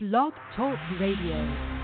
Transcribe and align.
Blog 0.00 0.32
Talk 0.54 0.78
Radio. 1.00 1.77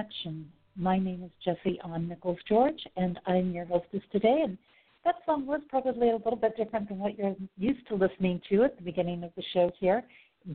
Connection. 0.00 0.50
My 0.76 0.98
name 0.98 1.22
is 1.22 1.30
Jessie 1.44 1.78
Ann 1.84 2.08
Nichols 2.08 2.38
George, 2.48 2.80
and 2.96 3.20
I'm 3.26 3.52
your 3.52 3.66
hostess 3.66 4.00
today. 4.10 4.40
And 4.44 4.56
that 5.04 5.16
song 5.26 5.44
was 5.44 5.60
probably 5.68 6.08
a 6.08 6.16
little 6.16 6.36
bit 6.36 6.56
different 6.56 6.88
than 6.88 6.98
what 6.98 7.18
you're 7.18 7.36
used 7.58 7.86
to 7.88 7.96
listening 7.96 8.40
to 8.48 8.62
at 8.64 8.78
the 8.78 8.82
beginning 8.82 9.24
of 9.24 9.30
the 9.36 9.42
show 9.52 9.70
here. 9.78 10.02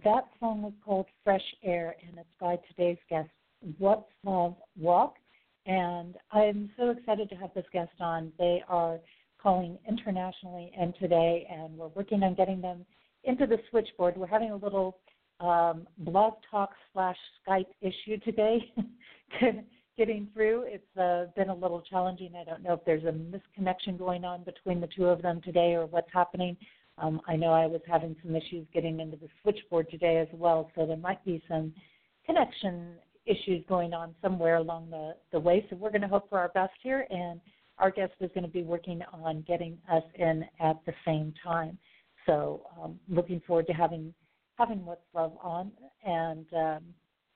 That 0.03 0.25
song 0.39 0.63
was 0.63 0.73
called 0.83 1.05
Fresh 1.23 1.43
Air, 1.63 1.95
and 2.01 2.17
it's 2.17 2.27
by 2.39 2.57
today's 2.69 2.97
guest, 3.07 3.29
What's 3.77 4.09
Love 4.23 4.55
Walk. 4.79 5.17
And 5.67 6.15
I'm 6.31 6.71
so 6.75 6.89
excited 6.89 7.29
to 7.29 7.35
have 7.35 7.53
this 7.53 7.65
guest 7.71 7.93
on. 7.99 8.31
They 8.39 8.63
are 8.67 8.97
calling 9.39 9.77
internationally 9.87 10.71
and 10.75 10.95
today, 10.99 11.47
and 11.51 11.77
we're 11.77 11.89
working 11.89 12.23
on 12.23 12.33
getting 12.33 12.61
them 12.61 12.83
into 13.25 13.45
the 13.45 13.59
switchboard. 13.69 14.17
We're 14.17 14.25
having 14.25 14.49
a 14.49 14.55
little 14.55 14.97
um, 15.39 15.87
blog 15.99 16.33
talk 16.49 16.71
slash 16.93 17.17
Skype 17.47 17.67
issue 17.81 18.17
today, 18.23 18.71
getting 19.97 20.27
through. 20.33 20.65
It's 20.67 20.97
uh, 20.97 21.25
been 21.35 21.49
a 21.49 21.55
little 21.55 21.81
challenging. 21.81 22.33
I 22.35 22.43
don't 22.43 22.63
know 22.63 22.73
if 22.73 22.85
there's 22.85 23.03
a 23.03 23.11
misconnection 23.11 23.97
going 23.97 24.25
on 24.25 24.43
between 24.43 24.81
the 24.81 24.89
two 24.95 25.05
of 25.05 25.21
them 25.21 25.41
today 25.41 25.73
or 25.73 25.85
what's 25.85 26.11
happening. 26.13 26.57
Um, 26.97 27.21
I 27.27 27.35
know 27.35 27.51
I 27.51 27.65
was 27.65 27.81
having 27.87 28.15
some 28.23 28.35
issues 28.35 28.65
getting 28.73 28.99
into 28.99 29.17
the 29.17 29.27
switchboard 29.41 29.89
today 29.89 30.17
as 30.17 30.27
well, 30.33 30.69
so 30.75 30.85
there 30.85 30.97
might 30.97 31.23
be 31.25 31.43
some 31.47 31.73
connection 32.25 32.95
issues 33.25 33.63
going 33.67 33.93
on 33.93 34.15
somewhere 34.21 34.57
along 34.57 34.89
the, 34.91 35.15
the 35.31 35.39
way. 35.39 35.65
So 35.69 35.75
we're 35.75 35.89
going 35.89 36.01
to 36.01 36.07
hope 36.07 36.29
for 36.29 36.39
our 36.39 36.49
best 36.49 36.73
here, 36.81 37.07
and 37.09 37.41
our 37.79 37.91
guest 37.91 38.13
is 38.21 38.29
going 38.33 38.45
to 38.45 38.49
be 38.51 38.63
working 38.63 39.01
on 39.11 39.43
getting 39.47 39.77
us 39.91 40.03
in 40.15 40.45
at 40.59 40.77
the 40.85 40.93
same 41.05 41.33
time. 41.43 41.77
So 42.25 42.61
um, 42.81 42.99
looking 43.09 43.41
forward 43.45 43.67
to 43.67 43.73
having 43.73 44.13
having 44.57 44.85
What's 44.85 45.01
Love 45.13 45.33
on, 45.41 45.71
and 46.05 46.45
um, 46.53 46.83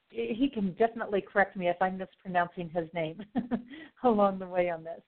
he 0.09 0.49
can 0.53 0.73
definitely 0.73 1.21
correct 1.21 1.55
me 1.55 1.69
if 1.69 1.77
I'm 1.81 1.97
mispronouncing 1.97 2.69
his 2.69 2.87
name 2.93 3.21
along 4.03 4.39
the 4.39 4.47
way 4.47 4.69
on 4.69 4.83
this. 4.83 5.01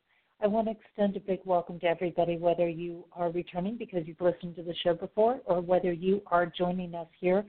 I 0.43 0.47
want 0.47 0.67
to 0.67 0.71
extend 0.71 1.15
a 1.15 1.19
big 1.19 1.39
welcome 1.45 1.79
to 1.81 1.85
everybody, 1.85 2.37
whether 2.37 2.67
you 2.67 3.05
are 3.13 3.29
returning 3.29 3.77
because 3.77 4.07
you've 4.07 4.21
listened 4.21 4.55
to 4.55 4.63
the 4.63 4.73
show 4.83 4.95
before 4.95 5.39
or 5.45 5.61
whether 5.61 5.91
you 5.91 6.21
are 6.27 6.45
joining 6.45 6.95
us 6.95 7.07
here 7.19 7.45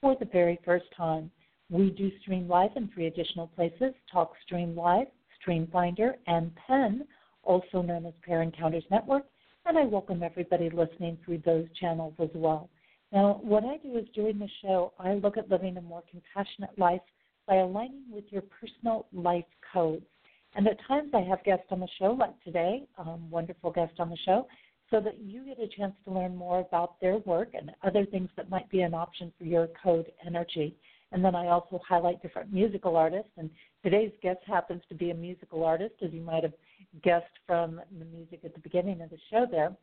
for 0.00 0.16
the 0.18 0.26
very 0.26 0.58
first 0.64 0.86
time. 0.96 1.30
We 1.70 1.90
do 1.90 2.10
stream 2.20 2.48
live 2.48 2.70
in 2.74 2.90
three 2.92 3.06
additional 3.06 3.46
places 3.46 3.94
TalkStream 4.12 4.76
Live, 4.76 5.06
StreamFinder, 5.46 6.14
and 6.26 6.50
Pen, 6.66 7.06
also 7.44 7.80
known 7.80 8.06
as 8.06 8.14
Pair 8.26 8.42
Encounters 8.42 8.84
Network, 8.90 9.24
and 9.66 9.78
I 9.78 9.84
welcome 9.84 10.22
everybody 10.22 10.68
listening 10.70 11.18
through 11.24 11.42
those 11.44 11.66
channels 11.80 12.14
as 12.18 12.30
well. 12.34 12.68
Now, 13.12 13.40
what 13.42 13.64
I 13.64 13.76
do 13.76 13.98
is 13.98 14.06
during 14.14 14.38
the 14.38 14.48
show, 14.62 14.94
I 14.98 15.14
look 15.14 15.36
at 15.36 15.50
living 15.50 15.76
a 15.76 15.82
more 15.82 16.02
compassionate 16.10 16.76
life 16.78 17.02
by 17.46 17.56
aligning 17.56 18.04
with 18.10 18.24
your 18.30 18.42
personal 18.42 19.06
life 19.12 19.44
codes. 19.72 20.06
And 20.54 20.66
at 20.66 20.78
times 20.88 21.10
I 21.14 21.20
have 21.20 21.44
guests 21.44 21.66
on 21.70 21.80
the 21.80 21.88
show, 21.98 22.12
like 22.12 22.38
today, 22.42 22.86
um, 22.98 23.30
wonderful 23.30 23.70
guest 23.70 23.94
on 23.98 24.08
the 24.08 24.16
show, 24.24 24.46
so 24.90 25.00
that 25.00 25.18
you 25.20 25.44
get 25.44 25.60
a 25.60 25.68
chance 25.68 25.94
to 26.04 26.12
learn 26.12 26.36
more 26.36 26.60
about 26.60 27.00
their 27.00 27.18
work 27.18 27.50
and 27.54 27.70
other 27.82 28.04
things 28.06 28.28
that 28.36 28.50
might 28.50 28.68
be 28.70 28.80
an 28.80 28.94
option 28.94 29.32
for 29.38 29.44
your 29.44 29.68
code 29.82 30.06
energy. 30.26 30.76
And 31.12 31.22
then 31.22 31.34
I 31.34 31.48
also 31.48 31.80
highlight 31.86 32.22
different 32.22 32.52
musical 32.52 32.96
artists. 32.96 33.30
And 33.36 33.50
today's 33.82 34.12
guest 34.22 34.40
happens 34.46 34.82
to 34.88 34.94
be 34.94 35.10
a 35.10 35.14
musical 35.14 35.64
artist, 35.64 35.94
as 36.02 36.12
you 36.12 36.22
might 36.22 36.42
have 36.42 36.54
guessed 37.02 37.38
from 37.46 37.80
the 37.98 38.04
music 38.06 38.40
at 38.44 38.54
the 38.54 38.60
beginning 38.60 39.02
of 39.02 39.10
the 39.10 39.18
show 39.30 39.46
there. 39.50 39.74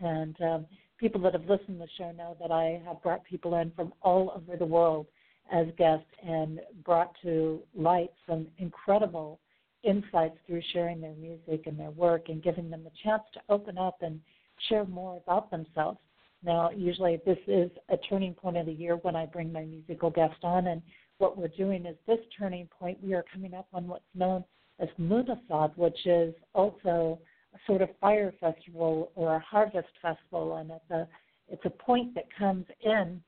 And 0.00 0.36
um, 0.40 0.66
people 0.98 1.20
that 1.22 1.32
have 1.32 1.48
listened 1.48 1.78
to 1.80 1.86
the 1.86 1.88
show 1.96 2.12
know 2.12 2.36
that 2.40 2.50
I 2.50 2.82
have 2.86 3.02
brought 3.02 3.24
people 3.24 3.56
in 3.56 3.70
from 3.72 3.92
all 4.02 4.32
over 4.36 4.56
the 4.56 4.66
world 4.66 5.06
as 5.50 5.66
guests 5.76 6.06
and 6.26 6.60
brought 6.84 7.12
to 7.22 7.60
light 7.74 8.10
some 8.26 8.46
incredible 8.58 9.40
insights 9.82 10.36
through 10.46 10.60
sharing 10.72 11.00
their 11.00 11.14
music 11.14 11.66
and 11.66 11.78
their 11.78 11.90
work 11.90 12.28
and 12.28 12.42
giving 12.42 12.68
them 12.68 12.84
the 12.84 12.90
chance 13.02 13.22
to 13.32 13.40
open 13.48 13.78
up 13.78 14.02
and 14.02 14.20
share 14.68 14.84
more 14.84 15.20
about 15.24 15.50
themselves. 15.50 15.98
Now, 16.44 16.70
usually 16.70 17.20
this 17.24 17.38
is 17.46 17.70
a 17.88 17.96
turning 17.96 18.34
point 18.34 18.56
of 18.56 18.66
the 18.66 18.72
year 18.72 18.96
when 18.96 19.16
I 19.16 19.26
bring 19.26 19.52
my 19.52 19.64
musical 19.64 20.10
guest 20.10 20.36
on, 20.42 20.68
and 20.68 20.82
what 21.18 21.36
we're 21.36 21.48
doing 21.48 21.86
is 21.86 21.96
this 22.06 22.20
turning 22.38 22.68
point, 22.78 22.98
we 23.02 23.14
are 23.14 23.24
coming 23.32 23.54
up 23.54 23.66
on 23.72 23.88
what's 23.88 24.04
known 24.14 24.44
as 24.78 24.88
Lughnasadh, 25.00 25.76
which 25.76 26.06
is 26.06 26.34
also 26.54 27.18
sort 27.66 27.82
of 27.82 27.88
fire 28.00 28.32
festival 28.40 29.10
or 29.14 29.36
a 29.36 29.40
harvest 29.40 29.88
festival, 30.00 30.56
and 30.56 30.70
it's 30.70 30.90
a 30.90 31.08
it's 31.50 31.64
a 31.64 31.70
point 31.70 32.14
that 32.14 32.24
comes 32.36 32.66
in 32.82 33.22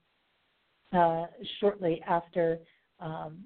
uh, 0.93 1.25
shortly 1.59 2.01
after 2.07 2.59
um, 2.99 3.39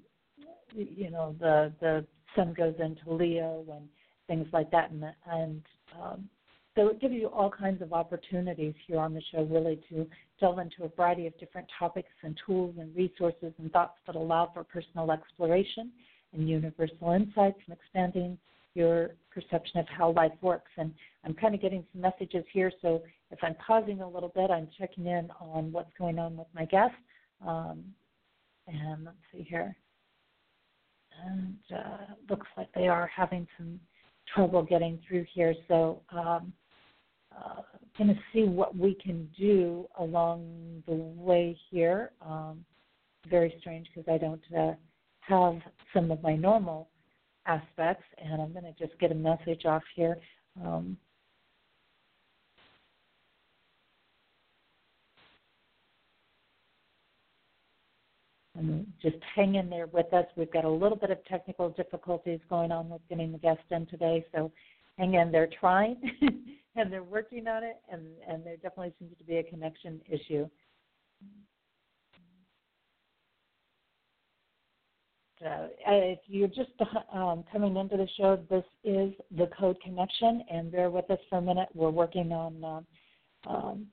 you 0.74 1.10
know 1.10 1.34
the 1.38 1.72
the 1.80 2.04
sun 2.34 2.54
goes 2.54 2.74
into 2.78 3.12
Leo 3.12 3.64
and 3.72 3.88
things 4.26 4.46
like 4.52 4.70
that, 4.70 4.90
and 4.90 5.04
and 5.30 5.62
um, 6.00 6.28
so 6.76 6.88
it 6.88 7.00
gives 7.00 7.14
you 7.14 7.28
all 7.28 7.50
kinds 7.50 7.80
of 7.80 7.92
opportunities 7.94 8.74
here 8.86 8.98
on 8.98 9.14
the 9.14 9.22
show, 9.32 9.44
really 9.44 9.80
to 9.88 10.06
delve 10.38 10.58
into 10.58 10.84
a 10.84 10.88
variety 10.88 11.26
of 11.26 11.38
different 11.38 11.66
topics 11.78 12.10
and 12.22 12.38
tools 12.44 12.74
and 12.78 12.94
resources 12.94 13.52
and 13.58 13.72
thoughts 13.72 13.98
that 14.06 14.14
allow 14.14 14.50
for 14.52 14.62
personal 14.62 15.10
exploration 15.10 15.90
and 16.34 16.48
universal 16.48 17.12
insights 17.12 17.58
and 17.66 17.76
expanding 17.76 18.36
your 18.76 19.10
perception 19.32 19.80
of 19.80 19.86
how 19.88 20.12
life 20.12 20.32
works. 20.42 20.70
And 20.76 20.92
I'm 21.24 21.34
kind 21.34 21.54
of 21.54 21.60
getting 21.60 21.84
some 21.92 22.02
messages 22.02 22.44
here, 22.52 22.70
so 22.82 23.02
if 23.30 23.38
I'm 23.42 23.54
pausing 23.54 24.00
a 24.00 24.08
little 24.08 24.30
bit, 24.34 24.50
I'm 24.50 24.68
checking 24.78 25.06
in 25.06 25.30
on 25.40 25.72
what's 25.72 25.90
going 25.98 26.18
on 26.18 26.36
with 26.36 26.46
my 26.54 26.64
guests. 26.64 26.96
Um, 27.46 27.84
and 28.66 29.04
let's 29.04 29.16
see 29.32 29.42
here. 29.42 29.74
And 31.24 31.56
uh, 31.74 32.14
looks 32.28 32.46
like 32.56 32.68
they 32.74 32.88
are 32.88 33.10
having 33.14 33.46
some 33.56 33.80
trouble 34.34 34.62
getting 34.62 35.00
through 35.06 35.24
here. 35.32 35.54
So 35.66 36.02
um, 36.12 36.52
uh, 37.36 37.62
going 37.96 38.08
to 38.08 38.20
see 38.32 38.44
what 38.44 38.76
we 38.76 38.94
can 38.94 39.28
do 39.38 39.86
along 39.98 40.82
the 40.86 40.94
way 40.94 41.58
here. 41.70 42.12
Um, 42.24 42.64
very 43.28 43.54
strange 43.60 43.88
because 43.94 44.12
I 44.12 44.18
don't 44.18 44.42
uh, 44.56 44.74
have 45.20 45.60
some 45.92 46.10
of 46.10 46.22
my 46.22 46.36
normal 46.36 46.88
aspects, 47.46 48.04
and 48.18 48.40
I'm 48.40 48.52
going 48.52 48.64
to 48.64 48.72
just 48.72 48.98
get 48.98 49.12
a 49.12 49.14
message 49.14 49.64
off 49.64 49.82
here. 49.94 50.16
Um, 50.64 50.96
and 58.56 58.86
just 59.02 59.16
hang 59.34 59.56
in 59.56 59.68
there 59.68 59.86
with 59.86 60.12
us. 60.12 60.24
We've 60.36 60.52
got 60.52 60.64
a 60.64 60.70
little 60.70 60.96
bit 60.96 61.10
of 61.10 61.22
technical 61.26 61.70
difficulties 61.70 62.40
going 62.48 62.72
on 62.72 62.88
with 62.88 63.02
getting 63.08 63.32
the 63.32 63.38
guest 63.38 63.60
in 63.70 63.86
today, 63.86 64.24
so 64.34 64.50
hang 64.98 65.14
in. 65.14 65.30
They're 65.30 65.50
trying 65.60 65.96
and 66.76 66.92
they're 66.92 67.02
working 67.02 67.46
on 67.48 67.64
it, 67.64 67.76
and, 67.90 68.06
and 68.28 68.44
there 68.44 68.56
definitely 68.56 68.94
seems 68.98 69.16
to 69.18 69.24
be 69.24 69.36
a 69.36 69.42
connection 69.42 70.00
issue. 70.08 70.48
Uh, 75.44 75.68
if 75.86 76.18
you're 76.26 76.48
just 76.48 76.70
um, 77.12 77.44
coming 77.52 77.76
into 77.76 77.96
the 77.96 78.08
show, 78.16 78.38
this 78.48 78.64
is 78.84 79.12
the 79.36 79.48
Code 79.58 79.76
Connection, 79.82 80.42
and 80.50 80.72
bear 80.72 80.90
with 80.90 81.10
us 81.10 81.18
for 81.28 81.38
a 81.38 81.42
minute. 81.42 81.68
We're 81.74 81.90
working 81.90 82.32
on 82.32 82.64
uh, 83.46 83.50
um, 83.50 83.86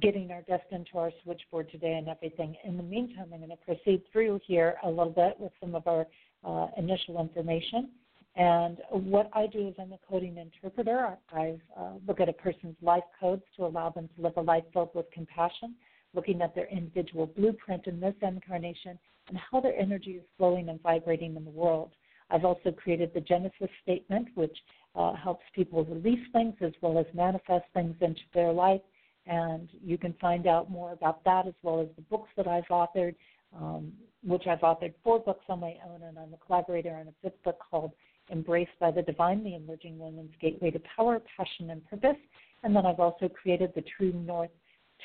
getting 0.00 0.30
our 0.30 0.42
guest 0.42 0.64
into 0.70 0.96
our 0.96 1.10
switchboard 1.22 1.70
today 1.70 1.94
and 1.94 2.08
everything. 2.08 2.56
In 2.64 2.78
the 2.78 2.82
meantime, 2.82 3.26
I'm 3.32 3.40
going 3.40 3.50
to 3.50 3.56
proceed 3.56 4.02
through 4.10 4.40
here 4.46 4.76
a 4.82 4.88
little 4.88 5.12
bit 5.12 5.36
with 5.38 5.52
some 5.60 5.74
of 5.74 5.86
our 5.86 6.06
uh, 6.42 6.68
initial 6.78 7.20
information. 7.20 7.90
And 8.36 8.78
what 8.90 9.28
I 9.34 9.46
do 9.46 9.68
is 9.68 9.74
I'm 9.78 9.92
a 9.92 9.98
coding 10.08 10.38
interpreter. 10.38 11.18
I 11.32 11.58
uh, 11.78 11.92
look 12.06 12.20
at 12.20 12.30
a 12.30 12.32
person's 12.32 12.76
life 12.80 13.02
codes 13.20 13.42
to 13.56 13.66
allow 13.66 13.90
them 13.90 14.08
to 14.16 14.22
live 14.22 14.34
a 14.36 14.40
life 14.40 14.64
filled 14.72 14.90
with 14.94 15.10
compassion, 15.12 15.74
looking 16.14 16.40
at 16.40 16.54
their 16.54 16.68
individual 16.68 17.26
blueprint 17.26 17.86
in 17.88 18.00
this 18.00 18.14
incarnation 18.22 18.98
and 19.30 19.38
how 19.50 19.60
their 19.60 19.74
energy 19.78 20.12
is 20.12 20.24
flowing 20.36 20.68
and 20.68 20.82
vibrating 20.82 21.36
in 21.36 21.44
the 21.44 21.50
world. 21.50 21.92
I've 22.30 22.44
also 22.44 22.70
created 22.70 23.12
the 23.14 23.20
Genesis 23.20 23.70
Statement, 23.82 24.28
which 24.34 24.56
uh, 24.94 25.14
helps 25.14 25.44
people 25.54 25.84
release 25.84 26.26
things 26.32 26.54
as 26.60 26.72
well 26.82 26.98
as 26.98 27.06
manifest 27.14 27.64
things 27.72 27.96
into 28.00 28.20
their 28.34 28.52
life. 28.52 28.82
And 29.26 29.68
you 29.82 29.96
can 29.96 30.14
find 30.20 30.46
out 30.46 30.70
more 30.70 30.92
about 30.92 31.24
that 31.24 31.46
as 31.46 31.54
well 31.62 31.80
as 31.80 31.88
the 31.96 32.02
books 32.02 32.28
that 32.36 32.46
I've 32.46 32.64
authored, 32.64 33.14
um, 33.56 33.92
which 34.24 34.46
I've 34.46 34.60
authored 34.60 34.94
four 35.02 35.20
books 35.20 35.44
on 35.48 35.60
my 35.60 35.74
own, 35.88 36.02
and 36.02 36.18
I'm 36.18 36.34
a 36.34 36.46
collaborator 36.46 36.94
on 36.94 37.08
a 37.08 37.14
fifth 37.22 37.42
book 37.44 37.58
called 37.70 37.92
Embraced 38.30 38.78
by 38.80 38.90
the 38.90 39.02
Divine, 39.02 39.42
the 39.44 39.54
Emerging 39.54 39.98
Women's 39.98 40.32
Gateway 40.40 40.70
to 40.70 40.80
Power, 40.96 41.20
Passion, 41.36 41.70
and 41.70 41.84
Purpose. 41.88 42.20
And 42.62 42.74
then 42.74 42.86
I've 42.86 43.00
also 43.00 43.28
created 43.28 43.72
the 43.74 43.84
True 43.96 44.12
North 44.12 44.50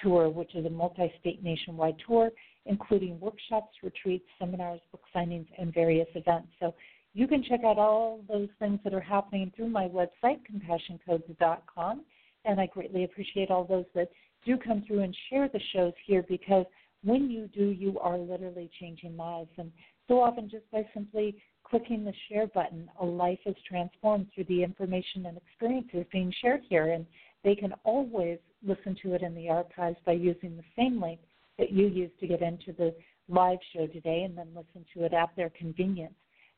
Tour, 0.01 0.29
which 0.29 0.55
is 0.55 0.65
a 0.65 0.69
multi 0.69 1.11
state 1.19 1.43
nationwide 1.43 1.95
tour, 2.05 2.31
including 2.65 3.19
workshops, 3.19 3.75
retreats, 3.83 4.25
seminars, 4.39 4.81
book 4.91 5.03
signings, 5.15 5.47
and 5.57 5.73
various 5.73 6.07
events. 6.15 6.49
So 6.59 6.73
you 7.13 7.27
can 7.27 7.43
check 7.43 7.61
out 7.63 7.77
all 7.77 8.21
those 8.27 8.49
things 8.59 8.79
that 8.83 8.93
are 8.93 8.99
happening 8.99 9.51
through 9.55 9.69
my 9.69 9.87
website, 9.87 10.39
compassioncodes.com. 10.51 12.03
And 12.43 12.59
I 12.59 12.67
greatly 12.67 13.05
appreciate 13.05 13.49
all 13.49 13.63
those 13.63 13.85
that 13.95 14.09
do 14.45 14.57
come 14.57 14.83
through 14.85 15.01
and 15.01 15.15
share 15.29 15.47
the 15.47 15.61
shows 15.73 15.93
here 16.05 16.23
because 16.27 16.65
when 17.03 17.29
you 17.29 17.47
do, 17.47 17.65
you 17.69 17.99
are 17.99 18.17
literally 18.17 18.69
changing 18.79 19.15
lives. 19.15 19.49
And 19.57 19.71
so 20.07 20.21
often, 20.21 20.49
just 20.49 20.69
by 20.71 20.85
simply 20.93 21.37
clicking 21.63 22.03
the 22.03 22.13
share 22.29 22.47
button, 22.47 22.89
a 22.99 23.05
life 23.05 23.39
is 23.45 23.55
transformed 23.67 24.27
through 24.33 24.45
the 24.45 24.63
information 24.63 25.25
and 25.27 25.37
experiences 25.37 26.05
being 26.11 26.33
shared 26.41 26.61
here. 26.67 26.91
And 26.91 27.05
they 27.43 27.55
can 27.55 27.73
always 27.83 28.39
listen 28.65 28.97
to 29.03 29.13
it 29.13 29.21
in 29.21 29.35
the 29.35 29.49
archives 29.49 29.97
by 30.05 30.13
using 30.13 30.57
the 30.57 30.63
same 30.75 31.01
link 31.01 31.19
that 31.57 31.71
you 31.71 31.87
used 31.87 32.19
to 32.19 32.27
get 32.27 32.41
into 32.41 32.73
the 32.73 32.93
live 33.29 33.59
show 33.73 33.87
today 33.87 34.23
and 34.23 34.37
then 34.37 34.47
listen 34.55 34.85
to 34.93 35.05
it 35.05 35.13
at 35.13 35.29
their 35.35 35.51
convenience. 35.51 36.13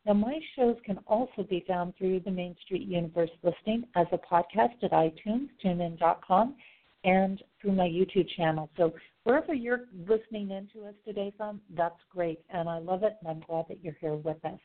Now, 0.05 0.13
my 0.13 0.39
shows 0.55 0.77
can 0.85 0.99
also 1.05 1.43
be 1.49 1.65
found 1.67 1.93
through 1.97 2.21
the 2.21 2.31
Main 2.31 2.55
Street 2.63 2.87
Universe 2.87 3.29
listing 3.43 3.83
as 3.95 4.07
a 4.11 4.17
podcast 4.17 4.81
at 4.81 4.91
iTunes, 4.91 5.49
tunein.com, 5.63 6.55
and 7.03 7.43
through 7.61 7.73
my 7.73 7.87
YouTube 7.87 8.27
channel. 8.37 8.69
So 8.77 8.93
wherever 9.23 9.53
you're 9.53 9.85
listening 10.07 10.51
into 10.51 10.87
us 10.87 10.95
today 11.05 11.33
from, 11.35 11.59
that's 11.75 11.99
great. 12.09 12.39
And 12.49 12.69
I 12.69 12.79
love 12.79 13.03
it, 13.03 13.17
and 13.19 13.29
I'm 13.29 13.43
glad 13.47 13.65
that 13.67 13.83
you're 13.83 13.97
here 13.99 14.15
with 14.15 14.43
us. 14.45 14.59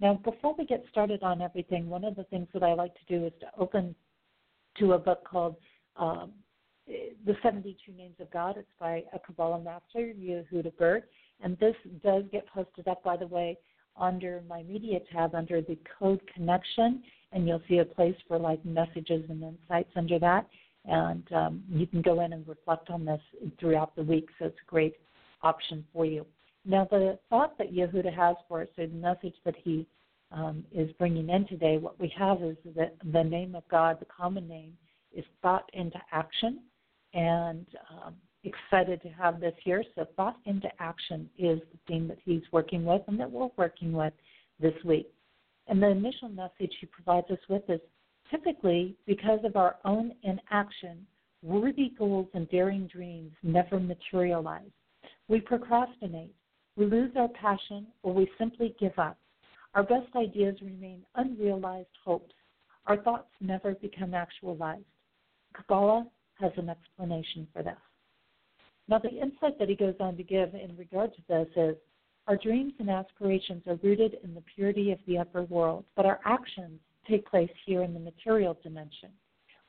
Now, 0.00 0.14
before 0.24 0.54
we 0.56 0.64
get 0.64 0.84
started 0.90 1.22
on 1.22 1.42
everything, 1.42 1.88
one 1.88 2.04
of 2.04 2.14
the 2.14 2.24
things 2.24 2.46
that 2.54 2.62
I 2.62 2.74
like 2.74 2.94
to 2.94 3.18
do 3.18 3.26
is 3.26 3.32
to 3.40 3.46
open 3.58 3.94
to 4.78 4.92
a 4.92 4.98
book 4.98 5.24
called 5.28 5.56
um, 5.96 6.32
The 7.26 7.36
72 7.42 7.92
Names 7.92 8.16
of 8.20 8.30
God. 8.30 8.56
It's 8.58 8.68
by 8.78 9.02
a 9.14 9.18
Kabbalah 9.18 9.60
master, 9.60 10.12
Yehuda 10.18 10.76
Berg. 10.76 11.04
And 11.40 11.58
this 11.58 11.74
does 12.02 12.24
get 12.30 12.46
posted 12.48 12.86
up, 12.86 13.02
by 13.02 13.16
the 13.16 13.26
way, 13.26 13.56
under 13.96 14.42
my 14.48 14.62
media 14.62 14.98
tab 15.12 15.34
under 15.34 15.62
the 15.62 15.78
code 15.98 16.20
connection. 16.34 17.02
And 17.32 17.48
you'll 17.48 17.62
see 17.68 17.78
a 17.78 17.84
place 17.84 18.16
for 18.28 18.38
like 18.38 18.64
messages 18.64 19.24
and 19.30 19.42
insights 19.42 19.90
under 19.96 20.18
that. 20.18 20.46
And 20.84 21.24
um, 21.32 21.62
you 21.70 21.86
can 21.86 22.02
go 22.02 22.20
in 22.20 22.34
and 22.34 22.46
reflect 22.46 22.90
on 22.90 23.06
this 23.06 23.20
throughout 23.58 23.96
the 23.96 24.02
week. 24.02 24.28
So 24.38 24.46
it's 24.46 24.58
a 24.66 24.70
great 24.70 24.96
option 25.42 25.84
for 25.92 26.04
you. 26.04 26.26
Now, 26.66 26.86
the 26.90 27.18
thought 27.30 27.56
that 27.58 27.72
Yehuda 27.72 28.14
has 28.14 28.36
for 28.48 28.62
us, 28.62 28.68
or 28.78 28.86
the 28.86 28.94
message 28.94 29.34
that 29.44 29.54
he 29.62 29.86
um, 30.30 30.64
is 30.72 30.90
bringing 30.98 31.28
in 31.30 31.46
today, 31.46 31.78
what 31.78 31.98
we 31.98 32.12
have 32.18 32.42
is 32.42 32.56
that 32.76 32.96
the 33.12 33.22
name 33.22 33.54
of 33.54 33.62
God, 33.70 33.98
the 34.00 34.06
common 34.06 34.48
name, 34.48 34.76
is 35.14 35.24
thought 35.42 35.68
into 35.72 35.98
action. 36.12 36.60
And 37.14 37.66
um, 37.90 38.14
excited 38.44 39.00
to 39.02 39.08
have 39.08 39.40
this 39.40 39.54
here. 39.64 39.82
So, 39.94 40.06
thought 40.16 40.36
into 40.46 40.68
action 40.80 41.28
is 41.38 41.60
the 41.72 41.78
theme 41.88 42.08
that 42.08 42.18
he's 42.24 42.42
working 42.52 42.84
with 42.84 43.02
and 43.08 43.18
that 43.20 43.30
we're 43.30 43.48
working 43.56 43.92
with 43.92 44.12
this 44.60 44.74
week. 44.84 45.10
And 45.66 45.82
the 45.82 45.88
initial 45.88 46.28
message 46.28 46.72
he 46.80 46.86
provides 46.86 47.30
us 47.30 47.38
with 47.48 47.62
is 47.68 47.80
typically 48.30 48.96
because 49.06 49.40
of 49.44 49.56
our 49.56 49.76
own 49.84 50.12
inaction, 50.22 51.06
worthy 51.42 51.92
goals 51.98 52.28
and 52.34 52.48
daring 52.50 52.86
dreams 52.86 53.32
never 53.42 53.78
materialize. 53.78 54.70
We 55.28 55.40
procrastinate, 55.40 56.34
we 56.76 56.86
lose 56.86 57.12
our 57.16 57.28
passion, 57.28 57.86
or 58.02 58.12
we 58.12 58.28
simply 58.38 58.74
give 58.78 58.98
up. 58.98 59.16
Our 59.74 59.82
best 59.82 60.14
ideas 60.16 60.56
remain 60.62 61.04
unrealized 61.16 61.88
hopes. 62.04 62.34
Our 62.86 62.98
thoughts 62.98 63.30
never 63.40 63.74
become 63.74 64.14
actualized. 64.14 64.84
Kabbalah 65.54 66.06
has 66.40 66.52
an 66.56 66.68
explanation 66.68 67.46
for 67.52 67.62
this. 67.62 67.74
Now, 68.88 68.98
the 68.98 69.10
insight 69.10 69.58
that 69.58 69.68
he 69.68 69.76
goes 69.76 69.94
on 70.00 70.16
to 70.16 70.22
give 70.22 70.54
in 70.54 70.76
regard 70.76 71.14
to 71.14 71.22
this 71.28 71.48
is 71.56 71.76
our 72.26 72.36
dreams 72.36 72.72
and 72.78 72.90
aspirations 72.90 73.62
are 73.66 73.78
rooted 73.82 74.18
in 74.22 74.34
the 74.34 74.42
purity 74.54 74.92
of 74.92 74.98
the 75.06 75.18
upper 75.18 75.42
world, 75.44 75.84
but 75.96 76.06
our 76.06 76.20
actions 76.24 76.80
take 77.08 77.26
place 77.26 77.50
here 77.66 77.82
in 77.82 77.92
the 77.92 78.00
material 78.00 78.58
dimension, 78.62 79.10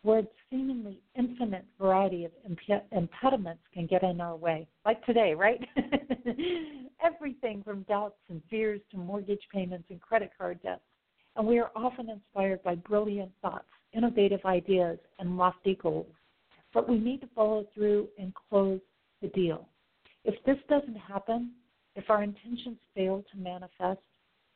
where 0.04 0.20
a 0.20 0.28
seemingly 0.50 1.02
infinite 1.18 1.66
variety 1.80 2.26
of 2.26 2.32
imp- 2.46 2.86
impediments 2.92 3.64
can 3.74 3.88
get 3.88 4.04
in 4.04 4.22
our 4.22 4.36
way, 4.36 4.68
like 4.86 5.04
today, 5.06 5.34
right? 5.34 5.60
Everything 7.04 7.62
from 7.64 7.84
doubts 7.84 8.20
and 8.30 8.42
fears 8.50 8.82
to 8.92 8.98
mortgage 8.98 9.44
payments 9.54 9.88
and 9.90 10.02
credit 10.02 10.32
card 10.38 10.62
debts. 10.64 10.82
And 11.36 11.46
we 11.46 11.60
are 11.60 11.72
often 11.76 12.10
inspired 12.10 12.64
by 12.64 12.76
brilliant 12.76 13.32
thoughts, 13.42 13.68
innovative 13.92 14.46
ideas, 14.46 14.98
and 15.20 15.38
lofty 15.38 15.76
goals. 15.76 16.08
But 16.76 16.90
we 16.90 17.00
need 17.00 17.22
to 17.22 17.30
follow 17.34 17.66
through 17.74 18.10
and 18.20 18.34
close 18.36 18.82
the 19.22 19.30
deal. 19.30 19.70
If 20.26 20.36
this 20.44 20.58
doesn't 20.70 20.98
happen, 20.98 21.54
if 21.96 22.10
our 22.10 22.22
intentions 22.22 22.78
fail 22.94 23.24
to 23.32 23.38
manifest, 23.38 24.02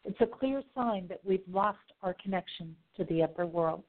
it's 0.04 0.20
a 0.20 0.26
clear 0.26 0.62
sign 0.76 1.08
that 1.08 1.22
we've 1.24 1.48
lost 1.50 1.78
our 2.04 2.14
connection 2.22 2.76
to 2.98 3.06
the 3.06 3.24
upper 3.24 3.46
world. 3.46 3.84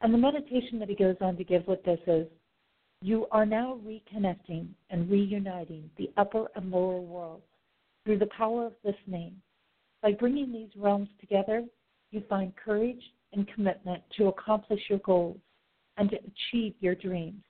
And 0.00 0.12
the 0.12 0.18
meditation 0.18 0.78
that 0.78 0.88
he 0.88 0.94
goes 0.94 1.16
on 1.20 1.36
to 1.36 1.44
give 1.44 1.66
with 1.66 1.84
this 1.84 2.00
is 2.06 2.26
you 3.02 3.26
are 3.30 3.44
now 3.44 3.78
reconnecting 3.84 4.68
and 4.88 5.10
reuniting 5.10 5.90
the 5.98 6.10
upper 6.16 6.46
and 6.56 6.70
lower 6.70 7.00
worlds 7.00 7.44
through 8.06 8.20
the 8.20 8.30
power 8.38 8.64
of 8.64 8.72
this 8.84 8.96
name. 9.06 9.36
By 10.00 10.12
bringing 10.12 10.50
these 10.50 10.70
realms 10.76 11.10
together, 11.20 11.62
you 12.10 12.22
find 12.26 12.54
courage 12.56 13.02
and 13.34 13.46
commitment 13.54 14.02
to 14.16 14.28
accomplish 14.28 14.80
your 14.88 15.00
goals 15.00 15.38
and 15.96 16.10
to 16.10 16.16
achieve 16.16 16.74
your 16.80 16.94
dreams. 16.94 17.42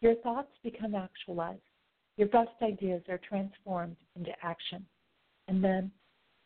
Your 0.00 0.14
thoughts 0.16 0.52
become 0.62 0.94
actualized. 0.94 1.60
Your 2.16 2.28
best 2.28 2.50
ideas 2.62 3.02
are 3.08 3.20
transformed 3.28 3.96
into 4.16 4.30
action 4.42 4.84
and 5.48 5.62
then 5.62 5.90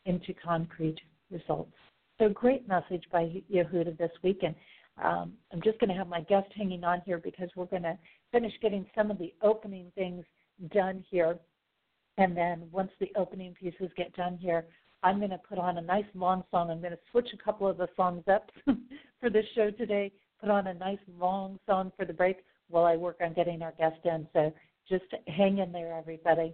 into 0.05 0.33
concrete 0.33 0.99
results. 1.29 1.75
So, 2.19 2.29
great 2.29 2.67
message 2.67 3.03
by 3.11 3.43
Yehuda 3.53 3.97
this 3.97 4.11
week. 4.23 4.43
And 4.43 4.55
um, 5.03 5.33
I'm 5.53 5.61
just 5.61 5.79
going 5.79 5.89
to 5.89 5.95
have 5.95 6.07
my 6.07 6.21
guest 6.21 6.47
hanging 6.55 6.83
on 6.83 7.01
here 7.05 7.17
because 7.17 7.49
we're 7.55 7.65
going 7.65 7.83
to 7.83 7.97
finish 8.31 8.53
getting 8.61 8.85
some 8.95 9.11
of 9.11 9.17
the 9.17 9.33
opening 9.41 9.91
things 9.95 10.25
done 10.73 11.03
here. 11.09 11.37
And 12.17 12.35
then 12.35 12.67
once 12.71 12.91
the 12.99 13.11
opening 13.15 13.53
pieces 13.53 13.89
get 13.95 14.13
done 14.15 14.37
here, 14.37 14.65
I'm 15.03 15.19
going 15.19 15.29
to 15.29 15.37
put 15.37 15.57
on 15.57 15.77
a 15.77 15.81
nice 15.81 16.05
long 16.13 16.43
song. 16.51 16.69
I'm 16.69 16.81
going 16.81 16.91
to 16.91 16.99
switch 17.11 17.29
a 17.33 17.43
couple 17.43 17.67
of 17.67 17.77
the 17.77 17.87
songs 17.95 18.23
up 18.29 18.51
for 19.21 19.29
this 19.29 19.45
show 19.55 19.71
today, 19.71 20.11
put 20.39 20.49
on 20.49 20.67
a 20.67 20.73
nice 20.73 20.99
long 21.19 21.59
song 21.65 21.91
for 21.97 22.05
the 22.05 22.13
break 22.13 22.37
while 22.69 22.85
I 22.85 22.95
work 22.95 23.17
on 23.21 23.33
getting 23.33 23.61
our 23.61 23.73
guest 23.77 23.99
in. 24.05 24.27
So 24.33 24.53
just 24.87 25.05
hang 25.27 25.59
in 25.59 25.71
there, 25.71 25.93
everybody. 25.93 26.53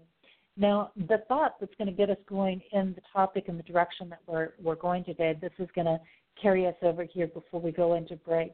Now, 0.58 0.92
the 0.96 1.20
thought 1.28 1.60
that's 1.60 1.76
going 1.78 1.88
to 1.88 1.94
get 1.94 2.10
us 2.10 2.18
going 2.28 2.62
in 2.72 2.94
the 2.94 3.02
topic 3.12 3.46
and 3.48 3.60
the 3.60 3.64
direction 3.64 4.10
that 4.10 4.20
we're, 4.26 4.54
we're 4.62 4.76
going 4.76 5.04
today, 5.04 5.38
this 5.40 5.52
is 5.60 5.68
going 5.76 5.86
to 5.86 6.00
carry 6.42 6.66
us 6.66 6.76
over 6.82 7.04
here 7.04 7.28
before 7.28 7.60
we 7.60 7.72
go 7.72 7.96
into 7.96 8.16
break. 8.16 8.54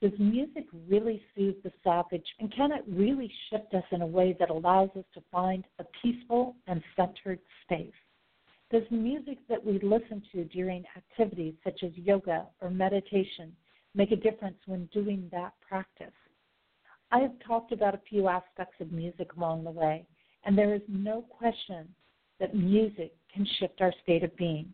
Does 0.00 0.12
music 0.18 0.64
really 0.88 1.20
soothe 1.34 1.56
the 1.64 1.72
savage, 1.82 2.26
and 2.38 2.54
can 2.54 2.70
it 2.70 2.84
really 2.88 3.30
shift 3.50 3.74
us 3.74 3.82
in 3.90 4.02
a 4.02 4.06
way 4.06 4.36
that 4.38 4.50
allows 4.50 4.90
us 4.96 5.04
to 5.14 5.22
find 5.30 5.64
a 5.80 5.84
peaceful 6.02 6.54
and 6.68 6.82
centered 6.96 7.40
space? 7.64 7.90
Does 8.70 8.84
music 8.90 9.38
that 9.48 9.64
we 9.64 9.80
listen 9.80 10.22
to 10.32 10.44
during 10.44 10.84
activities 10.96 11.54
such 11.64 11.82
as 11.82 11.90
yoga 11.96 12.46
or 12.60 12.70
meditation 12.70 13.52
make 13.94 14.12
a 14.12 14.16
difference 14.16 14.58
when 14.66 14.86
doing 14.86 15.28
that 15.32 15.52
practice? 15.66 16.12
I 17.10 17.20
have 17.20 17.32
talked 17.46 17.72
about 17.72 17.94
a 17.94 18.00
few 18.08 18.28
aspects 18.28 18.76
of 18.80 18.92
music 18.92 19.32
along 19.34 19.64
the 19.64 19.70
way, 19.70 20.06
and 20.44 20.56
there 20.56 20.74
is 20.74 20.82
no 20.88 21.22
question 21.22 21.88
that 22.38 22.54
music 22.54 23.14
can 23.32 23.46
shift 23.58 23.80
our 23.80 23.92
state 24.02 24.22
of 24.22 24.36
being, 24.36 24.72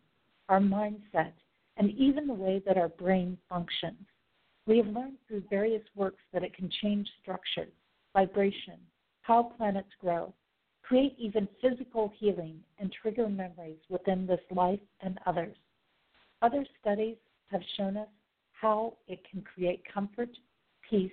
our 0.49 0.59
mindset, 0.59 1.33
and 1.77 1.91
even 1.91 2.27
the 2.27 2.33
way 2.33 2.61
that 2.65 2.77
our 2.77 2.89
brain 2.89 3.37
functions. 3.49 4.05
We 4.67 4.77
have 4.77 4.87
learned 4.87 5.17
through 5.27 5.43
various 5.49 5.83
works 5.95 6.21
that 6.33 6.43
it 6.43 6.55
can 6.55 6.69
change 6.81 7.07
structure, 7.21 7.67
vibration, 8.13 8.79
how 9.21 9.43
planets 9.57 9.89
grow, 9.99 10.33
create 10.83 11.15
even 11.17 11.47
physical 11.61 12.11
healing, 12.17 12.59
and 12.79 12.91
trigger 12.91 13.27
memories 13.27 13.79
within 13.89 14.27
this 14.27 14.39
life 14.51 14.79
and 15.01 15.19
others. 15.25 15.57
Other 16.41 16.65
studies 16.79 17.17
have 17.51 17.61
shown 17.77 17.97
us 17.97 18.07
how 18.65 18.93
it 19.07 19.19
can 19.29 19.43
create 19.43 19.83
comfort, 19.93 20.29
peace, 20.89 21.11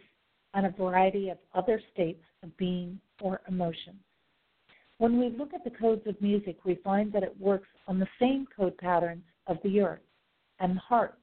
and 0.55 0.65
a 0.65 0.71
variety 0.71 1.29
of 1.29 1.37
other 1.55 1.79
states 1.93 2.25
of 2.43 2.57
being 2.57 2.99
or 3.21 3.43
emotions. 3.47 4.01
When 4.97 5.19
we 5.19 5.29
look 5.29 5.53
at 5.53 5.63
the 5.63 5.79
codes 5.79 6.07
of 6.07 6.19
music, 6.23 6.57
we 6.65 6.77
find 6.77 7.13
that 7.13 7.23
it 7.23 7.39
works 7.39 7.69
on 7.87 7.99
the 7.99 8.09
same 8.19 8.47
code 8.57 8.79
patterns 8.79 9.25
of 9.49 9.59
the 9.65 9.83
earth 9.83 10.01
and 10.61 10.77
the 10.77 10.81
heart. 10.81 11.19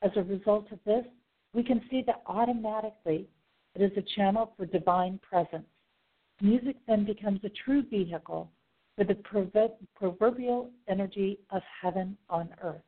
As 0.00 0.10
a 0.16 0.22
result 0.22 0.72
of 0.72 0.78
this, 0.86 1.04
we 1.52 1.62
can 1.62 1.82
see 1.90 2.02
that 2.06 2.22
automatically 2.24 3.28
it 3.74 3.82
is 3.82 3.92
a 3.98 4.16
channel 4.16 4.54
for 4.56 4.64
divine 4.64 5.18
presence. 5.18 5.68
Music 6.40 6.76
then 6.88 7.04
becomes 7.04 7.40
a 7.44 7.50
true 7.62 7.82
vehicle 7.90 8.50
for 8.96 9.04
the 9.04 9.18
proverbial 9.94 10.70
energy 10.88 11.40
of 11.50 11.60
heaven 11.82 12.16
on 12.30 12.48
earth. 12.62 12.80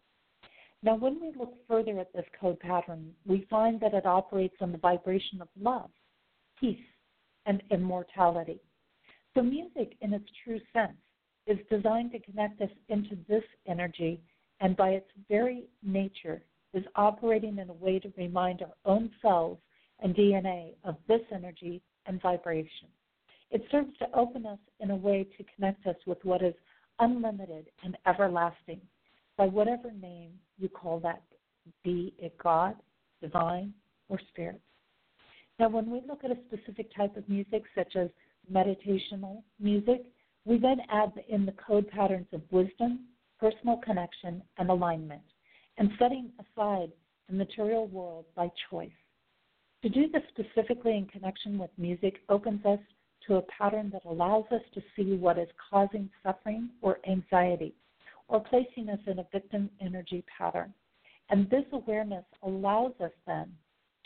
Now, 0.85 0.97
when 0.97 1.19
we 1.19 1.33
look 1.39 1.55
further 1.67 1.99
at 1.99 2.13
this 2.13 2.27
code 2.39 2.61
pattern, 2.61 3.15
we 3.25 3.47
find 3.49 3.81
that 3.81 3.95
it 3.95 4.05
operates 4.05 4.57
on 4.61 4.71
the 4.71 4.77
vibration 4.77 5.41
of 5.41 5.49
love, 5.59 5.89
peace, 6.61 6.77
and 7.47 7.63
immortality. 7.71 8.61
So, 9.33 9.43
music, 9.43 9.97
in 10.03 10.13
its 10.13 10.29
true 10.45 10.61
sense, 10.75 10.99
is 11.47 11.57
designed 11.71 12.13
to 12.13 12.19
connect 12.19 12.61
us 12.61 12.69
into 12.91 13.17
this 13.27 13.43
energy, 13.67 14.21
and 14.61 14.77
by 14.77 14.91
its 14.91 15.09
very 15.27 15.65
nature, 15.83 16.43
is 16.75 16.85
operating 16.97 17.57
in 17.59 17.71
a 17.71 17.75
way 17.75 17.99
to 17.99 18.13
remind 18.19 18.61
our 18.61 18.75
own 18.85 19.11
cells 19.23 19.57
and 20.01 20.15
DNA 20.15 20.75
of 20.85 20.97
this 21.09 21.23
energy 21.33 21.81
and 22.05 22.21
vibration. 22.21 22.89
It 23.51 23.65
serves 23.71 23.97
to 24.01 24.15
open 24.15 24.45
us 24.45 24.59
in 24.81 24.91
a 24.91 24.97
way 24.97 25.27
to 25.39 25.45
connect 25.55 25.87
us 25.87 25.97
with 26.07 26.23
what 26.25 26.43
is 26.43 26.55
unlimited 26.99 27.71
and 27.85 27.97
everlasting 28.07 28.83
by 29.39 29.47
whatever 29.47 29.91
name 29.91 30.33
you 30.59 30.69
call 30.69 31.01
that, 31.01 31.23
be 31.83 32.15
it 32.19 32.37
God, 32.39 32.77
divine, 33.21 33.73
or 34.09 34.19
spirit. 34.31 34.61
Now, 35.59 35.69
when 35.69 35.91
we 35.91 36.03
look 36.07 36.25
at 36.25 36.31
a 36.31 36.39
specific 36.47 36.95
type 36.95 37.17
of 37.17 37.29
music, 37.29 37.63
such 37.75 37.97
as 37.97 38.09
meditational 38.53 39.43
music, 39.61 40.05
we 40.45 40.59
then 40.59 40.79
add 40.91 41.13
in 41.29 41.47
the 41.47 41.53
code 41.53 41.89
patterns 41.89 42.27
of 42.33 42.43
wisdom, 42.51 43.01
personal 43.39 43.79
connection, 43.79 44.43
and 44.59 44.69
alignment, 44.69 45.23
and 45.79 45.91
setting 45.99 46.31
aside 46.39 46.91
the 47.29 47.35
material 47.35 47.87
world 47.87 48.27
by 48.35 48.51
choice. 48.71 48.91
To 49.83 49.89
do 49.89 50.09
this 50.09 50.23
specifically 50.31 50.97
in 50.97 51.07
connection 51.07 51.59
with 51.59 51.71
music 51.79 52.23
opens 52.29 52.65
us 52.67 52.79
to 53.27 53.37
a 53.37 53.43
pattern 53.43 53.91
that 53.93 54.05
allows 54.05 54.45
us 54.51 54.63
to 54.75 54.83
see 54.95 55.17
what 55.17 55.39
is 55.39 55.49
causing 55.71 56.11
suffering 56.23 56.69
or 56.83 56.99
anxiety, 57.09 57.75
or 58.29 58.41
placing 58.41 58.89
us 58.89 59.01
in 59.07 59.19
a 59.19 59.27
victim 59.33 59.71
energy 59.81 60.25
pattern. 60.39 60.73
And 61.31 61.49
this 61.51 61.65
awareness 61.73 62.25
allows 62.43 62.93
us 63.03 63.13
then 63.27 63.53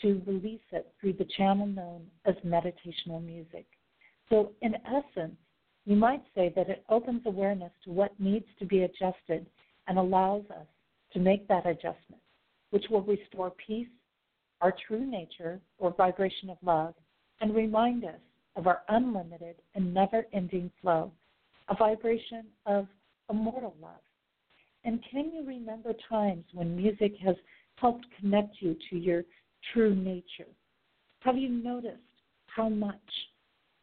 to 0.03 0.23
release 0.27 0.61
it 0.73 0.93
through 1.01 1.15
the 1.15 1.27
channel 1.37 1.67
known 1.67 2.07
as 2.25 2.35
meditational 2.47 3.25
music. 3.25 3.67
So, 4.29 4.53
in 4.63 4.77
essence, 4.87 5.37
you 5.85 5.97
might 5.97 6.23
say 6.35 6.53
that 6.55 6.69
it 6.69 6.85
opens 6.89 7.23
awareness 7.27 7.73
to 7.85 7.91
what 7.91 8.19
needs 8.21 8.47
to 8.59 8.67
be 8.67 8.83
adjusted 8.83 9.47
and 9.87 9.99
allows 9.99 10.45
us 10.51 10.67
to 11.13 11.19
make 11.19 11.49
that 11.49 11.67
adjustment, 11.67 12.23
which 12.71 12.85
will 12.91 13.03
restore 13.03 13.53
peace, 13.67 13.89
our 14.61 14.75
true 14.87 15.05
nature 15.05 15.61
or 15.79 15.95
vibration 15.95 16.51
of 16.51 16.59
love, 16.63 16.95
and 17.41 17.55
remind 17.55 18.05
us 18.05 18.21
of 18.57 18.67
our 18.67 18.83
unlimited 18.89 19.57
and 19.75 19.95
never 19.95 20.27
ending 20.33 20.71
flow, 20.83 21.11
a 21.69 21.75
vibration 21.75 22.45
of 22.67 22.87
immortal 23.31 23.75
love. 23.81 24.01
And 24.85 25.05
can 25.11 25.31
you 25.33 25.45
remember 25.47 25.93
times 26.09 26.45
when 26.53 26.77
music 26.77 27.15
has 27.25 27.37
helped 27.77 28.07
connect 28.19 28.57
you 28.61 28.77
to 28.91 28.97
your 28.97 29.25
true 29.73 29.95
nature? 29.95 30.51
Have 31.21 31.37
you 31.37 31.49
noticed 31.49 31.99
how 32.47 32.69
much 32.69 32.97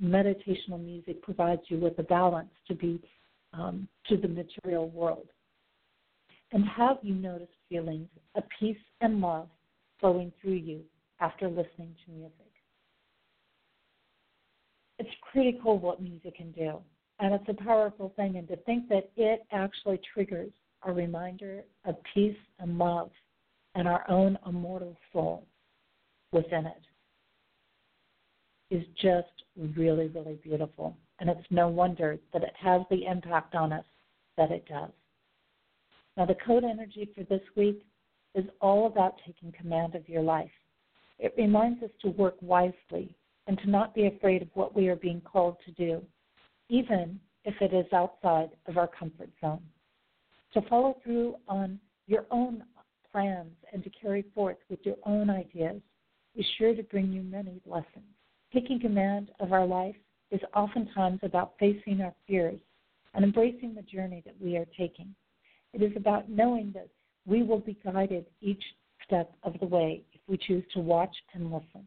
meditational 0.02 0.84
music 0.84 1.22
provides 1.22 1.62
you 1.68 1.78
with 1.80 1.98
a 2.00 2.04
balance 2.04 2.52
to 2.68 2.76
be 2.76 3.02
um, 3.54 3.88
to 4.08 4.18
the 4.18 4.28
material 4.28 4.90
world? 4.90 5.28
And 6.52 6.66
have 6.66 6.98
you 7.02 7.16
noticed 7.16 7.52
feelings 7.70 8.08
of 8.36 8.44
peace 8.60 8.78
and 9.02 9.20
love 9.20 9.50
flowing 10.00 10.32
through 10.42 10.54
you 10.54 10.82
after 11.20 11.48
listening 11.48 11.96
to 12.06 12.12
music? 12.12 12.32
It's 14.98 15.10
critical 15.22 15.78
what 15.78 16.02
music 16.02 16.38
can 16.38 16.52
do, 16.54 16.78
and 17.20 17.34
it's 17.34 17.50
a 17.50 17.64
powerful 17.64 18.14
thing. 18.16 18.38
And 18.38 18.48
to 18.48 18.56
think 18.58 18.88
that 18.88 19.10
it 19.18 19.46
actually 19.52 20.00
triggers 20.14 20.54
a 20.86 20.94
reminder 20.94 21.64
of 21.86 21.96
peace 22.14 22.38
and 22.60 22.78
love 22.78 23.10
and 23.76 23.88
our 23.88 24.10
own 24.10 24.38
immortal 24.48 24.96
soul 25.12 25.46
within 26.32 26.66
it 26.66 26.82
is 28.72 28.84
just 29.02 29.28
really, 29.76 30.08
really 30.08 30.40
beautiful. 30.44 30.98
And 31.20 31.30
it's 31.30 31.48
no 31.50 31.68
wonder 31.68 32.18
that 32.34 32.44
it 32.44 32.54
has 32.60 32.82
the 32.90 33.06
impact 33.06 33.56
on 33.56 33.72
us 33.72 33.86
that 34.38 34.52
it 34.52 34.66
does. 34.68 34.92
Now, 36.18 36.26
the 36.26 36.36
code 36.46 36.64
energy 36.64 37.10
for 37.16 37.24
this 37.24 37.42
week 37.56 37.86
is 38.34 38.46
all 38.62 38.88
about 38.88 39.16
taking 39.26 39.52
command 39.52 39.96
of 39.96 40.08
your 40.10 40.22
life. 40.22 40.52
It 41.20 41.34
reminds 41.38 41.84
us 41.84 41.90
to 42.02 42.10
work 42.10 42.36
wisely 42.42 43.16
and 43.48 43.58
to 43.60 43.70
not 43.70 43.94
be 43.94 44.08
afraid 44.08 44.42
of 44.42 44.50
what 44.54 44.76
we 44.76 44.88
are 44.88 44.96
being 44.96 45.22
called 45.22 45.58
to 45.66 45.72
do, 45.72 46.02
even 46.70 47.20
if 47.44 47.54
it 47.62 47.74
is 47.74 47.86
outside 47.94 48.50
of 48.68 48.78
our 48.78 48.88
comfort 48.88 49.30
zone. 49.40 49.62
To 50.56 50.62
follow 50.70 50.96
through 51.04 51.36
on 51.50 51.78
your 52.08 52.26
own 52.32 52.64
plans 53.12 53.52
and 53.74 53.84
to 53.84 53.90
carry 53.90 54.24
forth 54.34 54.56
with 54.70 54.80
your 54.84 54.96
own 55.06 55.30
ideas 55.30 55.82
is 56.34 56.46
sure 56.58 56.74
to 56.74 56.84
bring 56.84 57.12
you 57.12 57.24
many 57.24 57.60
blessings. 57.68 58.06
Taking 58.54 58.80
command 58.80 59.32
of 59.42 59.52
our 59.52 59.66
life 59.66 59.98
is 60.32 60.40
oftentimes 60.56 61.20
about 61.24 61.56
facing 61.60 62.00
our 62.00 62.14
fears 62.26 62.58
and 63.14 63.26
embracing 63.26 63.76
the 63.76 63.82
journey 63.82 64.24
that 64.26 64.36
we 64.40 64.56
are 64.56 64.66
taking. 64.78 65.14
It 65.74 65.82
is 65.82 65.92
about 65.98 66.30
knowing 66.30 66.72
that 66.74 66.88
we 67.26 67.44
will 67.44 67.60
be 67.60 67.78
guided 67.84 68.26
each 68.40 68.64
step 69.06 69.36
of 69.44 69.60
the 69.60 69.66
way 69.66 70.04
if 70.14 70.22
we 70.30 70.38
choose 70.38 70.64
to 70.74 70.80
watch 70.80 71.16
and 71.34 71.52
listen. 71.52 71.86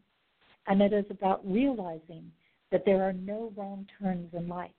And 0.67 0.79
it 0.83 0.93
is 0.93 1.05
about 1.09 1.41
realizing 1.43 2.31
that 2.71 2.85
there 2.85 3.01
are 3.01 3.13
no 3.13 3.51
wrong 3.57 3.87
turns 3.99 4.31
in 4.35 4.47
life 4.47 4.69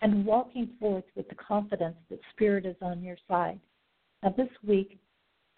and 0.00 0.24
walking 0.24 0.70
forth 0.78 1.04
with 1.16 1.28
the 1.28 1.34
confidence 1.34 1.96
that 2.10 2.20
Spirit 2.32 2.66
is 2.66 2.76
on 2.80 3.02
your 3.02 3.16
side. 3.26 3.58
Now, 4.22 4.34
this 4.36 4.48
week, 4.66 4.98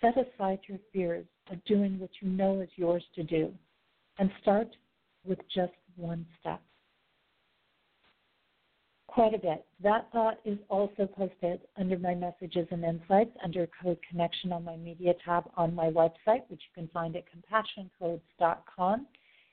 set 0.01 0.15
aside 0.17 0.61
your 0.67 0.79
fears 0.93 1.27
of 1.51 1.63
doing 1.65 1.99
what 1.99 2.11
you 2.21 2.29
know 2.29 2.61
is 2.61 2.69
yours 2.77 3.05
to 3.15 3.23
do 3.23 3.53
and 4.19 4.31
start 4.41 4.69
with 5.25 5.39
just 5.55 5.73
one 5.97 6.27
step. 6.41 6.61
Quite 9.07 9.35
a 9.35 9.39
bit. 9.39 9.67
That 9.83 10.07
thought 10.13 10.39
is 10.45 10.59
also 10.69 11.07
posted 11.07 11.61
under 11.77 11.99
my 11.99 12.15
messages 12.15 12.69
and 12.71 12.85
insights 12.85 13.37
under 13.43 13.69
Code 13.83 13.99
Connection 14.09 14.53
on 14.53 14.65
my 14.65 14.77
media 14.77 15.15
tab 15.25 15.51
on 15.57 15.75
my 15.75 15.87
website, 15.87 16.43
which 16.49 16.63
you 16.63 16.75
can 16.75 16.89
find 16.95 17.17
at 17.17 17.25
compassioncodes.com. 17.27 19.07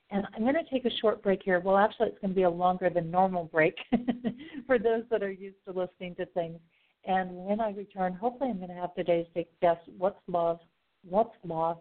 And 0.10 0.26
I'm 0.34 0.44
going 0.44 0.54
to 0.54 0.70
take 0.72 0.86
a 0.86 0.98
short 1.02 1.22
break 1.22 1.42
here. 1.44 1.60
Well, 1.60 1.78
actually, 1.78 2.10
it's 2.10 2.20
going 2.20 2.32
to 2.32 2.36
be 2.36 2.44
a 2.44 2.50
longer 2.50 2.90
than 2.90 3.12
normal 3.12 3.46
break 3.46 3.76
for 4.68 4.80
those 4.80 5.04
that 5.12 5.22
are 5.22 5.32
used 5.32 5.58
to 5.66 5.74
listening 5.74 6.16
to 6.16 6.26
things. 6.28 6.60
And 7.06 7.30
when 7.32 7.60
I 7.60 7.72
return, 7.72 8.14
hopefully, 8.14 8.50
I'm 8.50 8.58
going 8.58 8.70
to 8.70 8.76
have 8.76 8.96
today's 8.96 9.28
guest, 9.62 9.82
Wutslav, 10.00 10.60
What's 11.08 11.36
Love, 11.44 11.78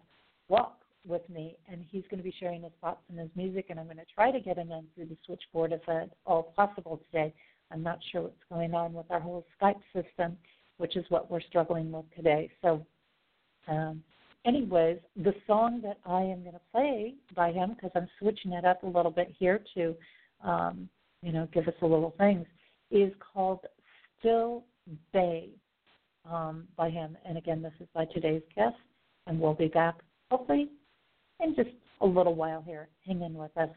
Walk 0.48 0.78
with 1.06 1.28
me, 1.28 1.56
and 1.70 1.84
he's 1.90 2.04
going 2.10 2.18
to 2.18 2.24
be 2.24 2.34
sharing 2.38 2.62
his 2.62 2.72
thoughts 2.80 3.02
and 3.08 3.18
his 3.18 3.30
music, 3.36 3.66
and 3.70 3.78
I'm 3.78 3.86
going 3.86 3.96
to 3.98 4.04
try 4.12 4.30
to 4.30 4.40
get 4.40 4.58
him 4.58 4.70
in 4.70 4.84
through 4.94 5.06
the 5.06 5.16
switchboard 5.24 5.72
if 5.72 5.88
at 5.88 6.10
all 6.26 6.52
possible 6.56 7.00
today. 7.10 7.32
I'm 7.70 7.82
not 7.82 7.98
sure 8.10 8.22
what's 8.22 8.34
going 8.48 8.74
on 8.74 8.92
with 8.92 9.10
our 9.10 9.20
whole 9.20 9.44
Skype 9.60 9.80
system, 9.92 10.36
which 10.78 10.96
is 10.96 11.04
what 11.08 11.30
we're 11.30 11.40
struggling 11.40 11.90
with 11.90 12.04
today. 12.14 12.50
So, 12.62 12.84
um, 13.68 14.02
anyways, 14.46 14.98
the 15.16 15.35
song 15.46 15.80
that 15.82 15.98
I 16.06 16.20
am 16.22 16.42
going 16.42 16.52
to 16.54 16.61
play 16.72 17.14
by 17.35 17.52
him, 17.52 17.74
because 17.74 17.90
I'm 17.94 18.09
switching 18.18 18.52
it 18.52 18.64
up 18.64 18.82
a 18.82 18.87
little 18.87 19.11
bit 19.11 19.35
here 19.38 19.62
to, 19.74 19.94
um, 20.44 20.88
you 21.22 21.32
know, 21.32 21.48
give 21.52 21.66
us 21.68 21.74
a 21.82 21.87
little 21.87 22.14
things, 22.18 22.46
is 22.90 23.12
called 23.32 23.61
Still 24.18 24.64
Bay 25.12 25.50
um, 26.30 26.68
by 26.76 26.90
him. 26.90 27.16
And 27.26 27.37
again, 27.37 27.62
this 27.62 27.72
is 27.80 27.88
by 27.94 28.04
today's 28.06 28.42
guest, 28.54 28.76
and 29.26 29.40
we'll 29.40 29.54
be 29.54 29.68
back 29.68 29.96
hopefully 30.30 30.70
in 31.40 31.54
just 31.54 31.70
a 32.00 32.06
little 32.06 32.35
while 32.35 32.62
here. 32.66 32.88
Hang 33.06 33.22
in 33.22 33.35
with 33.35 33.56
us. 33.56 33.70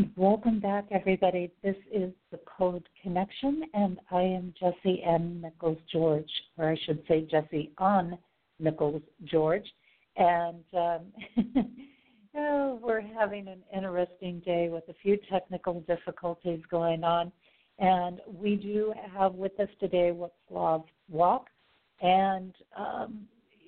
And 0.00 0.10
welcome 0.16 0.60
back, 0.60 0.86
everybody. 0.92 1.52
This 1.62 1.76
is 1.92 2.10
the 2.30 2.40
Code 2.46 2.88
Connection, 3.02 3.64
and 3.74 4.00
I 4.10 4.22
am 4.22 4.54
Jesse 4.58 5.02
N. 5.02 5.42
Nichols 5.42 5.76
George, 5.92 6.30
or 6.56 6.70
I 6.70 6.76
should 6.86 7.02
say 7.06 7.28
Jesse 7.30 7.70
on 7.76 8.16
Nichols 8.58 9.02
George. 9.24 9.66
And 10.16 10.64
um, 10.72 11.00
oh, 12.34 12.80
we're 12.82 13.02
having 13.02 13.46
an 13.46 13.58
interesting 13.76 14.40
day 14.40 14.70
with 14.70 14.84
a 14.88 14.94
few 15.02 15.18
technical 15.30 15.80
difficulties 15.82 16.60
going 16.70 17.04
on. 17.04 17.30
And 17.78 18.20
we 18.26 18.56
do 18.56 18.94
have 19.14 19.34
with 19.34 19.60
us 19.60 19.68
today 19.80 20.14
Wutslav 20.14 20.84
Walk. 21.10 21.48
And, 22.00 22.54
um, 22.74 23.26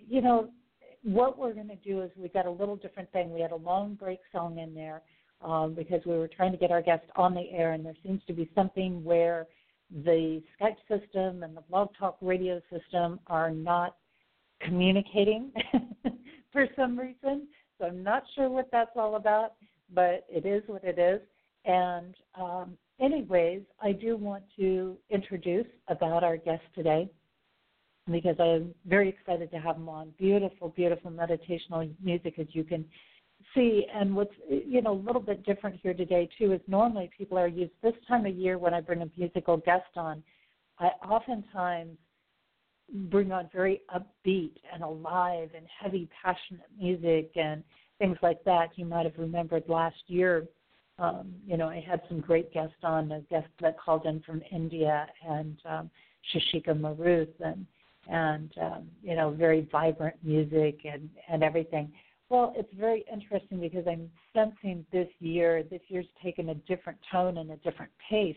you 0.09 0.23
know, 0.23 0.49
what 1.03 1.37
we're 1.37 1.53
going 1.53 1.69
to 1.69 1.77
do 1.77 2.01
is 2.01 2.11
we 2.17 2.31
got 2.31 2.47
a 2.47 2.51
little 2.51 2.77
different 2.77 3.13
thing. 3.13 3.35
We 3.35 3.43
had 3.43 3.53
a 3.53 3.57
long 3.57 3.97
break 3.97 4.21
song 4.33 4.61
in 4.61 4.75
there 4.75 5.03
um, 5.43 5.75
because 5.75 6.01
we 6.07 6.17
were 6.17 6.29
trying 6.29 6.53
to 6.53 6.59
get 6.59 6.71
our 6.71 6.83
guest 6.83 7.05
on 7.17 7.35
the 7.35 7.51
air, 7.51 7.73
and 7.73 7.85
there 7.85 7.97
seems 8.05 8.23
to 8.27 8.33
be 8.33 8.51
something 8.55 9.03
where 9.05 9.47
the 10.05 10.43
Skype 10.61 10.77
system 10.89 11.43
and 11.43 11.57
the 11.57 11.63
Blog 11.63 11.91
Talk 11.99 12.17
radio 12.21 12.61
system 12.71 13.21
are 13.27 13.51
not 13.51 13.97
communicating 14.61 15.53
for 16.53 16.67
some 16.77 16.99
reason. 16.99 17.47
So 17.79 17.87
I'm 17.87 18.03
not 18.03 18.23
sure 18.35 18.49
what 18.49 18.69
that's 18.71 18.93
all 18.97 19.17
about, 19.17 19.55
but 19.93 20.25
it 20.29 20.47
is 20.47 20.63
what 20.67 20.85
it 20.85 20.99
is. 20.99 21.21
And 21.65 22.15
um, 22.41 22.77
anyways, 23.01 23.63
I 23.81 23.93
do 23.93 24.17
want 24.17 24.45
to 24.59 24.97
introduce 25.11 25.67
about 25.89 26.25
our 26.25 26.37
guest 26.37 26.63
today 26.75 27.11
because 28.11 28.37
I'm 28.41 28.75
very 28.87 29.09
excited 29.09 29.51
to 29.53 29.59
have 29.59 29.77
him 29.77 29.89
on. 29.89 30.13
Beautiful, 30.19 30.71
beautiful 30.71 31.11
meditational 31.11 31.91
music, 32.03 32.39
as 32.39 32.47
you 32.51 32.65
can 32.65 32.85
see. 33.55 33.87
And 33.95 34.15
what's 34.15 34.35
you 34.49 34.83
know 34.83 34.93
a 34.93 35.03
little 35.07 35.21
bit 35.21 35.45
different 35.45 35.79
here 35.83 35.95
today 35.95 36.29
too 36.39 36.53
is 36.53 36.61
normally 36.67 37.11
people 37.17 37.39
are 37.39 37.49
used 37.49 37.73
this 37.83 37.95
time 38.07 38.27
of 38.27 38.35
year 38.35 38.59
when 38.59 38.75
I 38.75 38.81
bring 38.81 39.03
a 39.03 39.11
musical 39.17 39.57
guest 39.57 39.97
on. 39.97 40.23
I 40.79 40.87
oftentimes 41.07 41.97
bring 43.11 43.33
on 43.33 43.49
very 43.53 43.81
upbeat 43.95 44.55
and 44.73 44.83
alive 44.83 45.51
and 45.57 45.67
heavy, 45.81 46.09
passionate 46.23 46.67
music 46.79 47.33
and 47.37 47.63
things 47.99 48.19
like 48.23 48.43
that. 48.45 48.71
You 48.77 48.85
might 48.85 49.07
have 49.07 49.19
remembered 49.19 49.65
last 49.69 50.03
year 50.09 50.47
um, 50.99 51.35
you 51.47 51.57
know, 51.57 51.69
I 51.69 51.81
had 51.87 52.01
some 52.09 52.21
great 52.21 52.53
guests 52.53 52.77
on, 52.83 53.11
a 53.13 53.21
guest 53.23 53.49
that 53.61 53.79
called 53.79 54.07
in 54.07 54.21
from 54.21 54.43
India 54.51 55.07
and 55.29 55.57
um, 55.69 55.91
Shashika 56.33 56.79
Maruth 56.79 57.29
and 57.45 57.67
and 58.09 58.53
um, 58.61 58.89
you 59.03 59.15
know, 59.15 59.31
very 59.31 59.69
vibrant 59.71 60.17
music 60.23 60.81
and 60.85 61.09
and 61.29 61.43
everything. 61.43 61.93
Well, 62.33 62.55
it's 62.57 62.73
very 62.81 63.05
interesting 63.13 63.61
because 63.61 63.85
I'm 63.87 64.11
sensing 64.33 64.87
this 64.91 65.09
year, 65.21 65.63
this 65.65 65.83
year's 65.89 66.07
taken 66.25 66.49
a 66.49 66.55
different 66.55 66.99
tone 67.13 67.37
and 67.37 67.51
a 67.51 67.57
different 67.57 67.93
pace. 68.09 68.35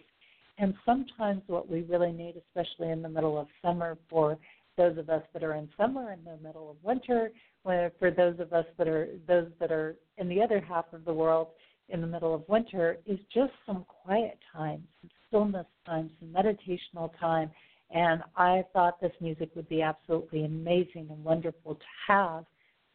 And 0.58 0.73
sometimes 0.86 1.43
what 1.47 1.69
we 1.69 1.84
really 1.84 2.12
need, 2.12 2.36
especially 2.36 2.91
in 2.91 3.01
the 3.01 3.08
middle 3.08 3.39
of 3.39 3.47
summer, 3.62 3.97
for 4.10 4.38
those 4.75 4.97
of 4.97 5.10
us 5.10 5.23
that 5.31 5.45
are 5.45 5.53
in 5.53 5.69
summer, 5.77 6.12
in 6.12 6.25
the 6.25 6.36
middle 6.45 6.69
of 6.69 6.75
winter, 6.84 7.31
for 7.63 8.12
those 8.12 8.38
of 8.41 8.51
us 8.51 8.65
that 8.77 8.89
are 8.89 9.08
those 9.29 9.47
that 9.62 9.71
are 9.71 9.95
in 10.17 10.27
the 10.27 10.41
other 10.41 10.60
half 10.60 10.91
of 10.91 11.05
the 11.05 11.13
world, 11.13 11.47
in 11.88 12.01
the 12.01 12.08
middle 12.08 12.36
of 12.36 12.43
winter 12.49 12.97
is 13.05 13.19
just 13.34 13.53
some 13.65 13.86
quiet 14.03 14.38
time, 14.51 14.84
some 14.99 15.10
stillness 15.29 15.67
time, 15.86 16.12
some 16.19 16.34
meditational 16.34 17.12
time. 17.17 17.49
And 17.91 18.23
I 18.36 18.65
thought 18.73 18.99
this 18.99 19.13
music 19.21 19.51
would 19.55 19.69
be 19.69 19.81
absolutely 19.81 20.43
amazing 20.43 21.08
and 21.10 21.23
wonderful 21.23 21.75
to 21.75 21.86
have 22.10 22.43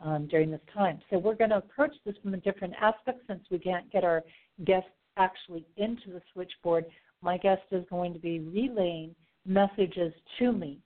um, 0.00 0.26
during 0.26 0.50
this 0.50 0.60
time. 0.72 1.00
So 1.10 1.18
we're 1.18 1.34
going 1.34 1.50
to 1.50 1.58
approach 1.58 1.94
this 2.04 2.14
from 2.22 2.34
a 2.34 2.38
different 2.38 2.74
aspect 2.80 3.20
since 3.26 3.42
we 3.50 3.58
can't 3.58 3.90
get 3.92 4.04
our 4.04 4.22
guest 4.64 4.86
actually 5.16 5.66
into 5.76 6.10
the 6.10 6.22
switchboard. 6.32 6.84
My 7.22 7.36
guest 7.36 7.62
is 7.70 7.84
going 7.90 8.12
to 8.14 8.18
be 8.18 8.40
relaying 8.40 9.14
messages 9.46 10.12
to 10.38 10.52
me 10.52 10.78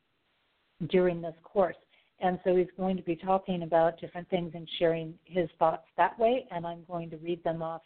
during 0.88 1.20
this 1.20 1.34
course. 1.42 1.76
And 2.20 2.38
so 2.44 2.56
he's 2.56 2.66
going 2.76 2.96
to 2.96 3.02
be 3.02 3.16
talking 3.16 3.62
about 3.62 4.00
different 4.00 4.28
things 4.30 4.52
and 4.54 4.68
sharing 4.78 5.14
his 5.24 5.48
thoughts 5.58 5.86
that 5.96 6.18
way, 6.18 6.46
and 6.50 6.66
I'm 6.66 6.84
going 6.88 7.10
to 7.10 7.16
read 7.18 7.42
them 7.44 7.62
off 7.62 7.82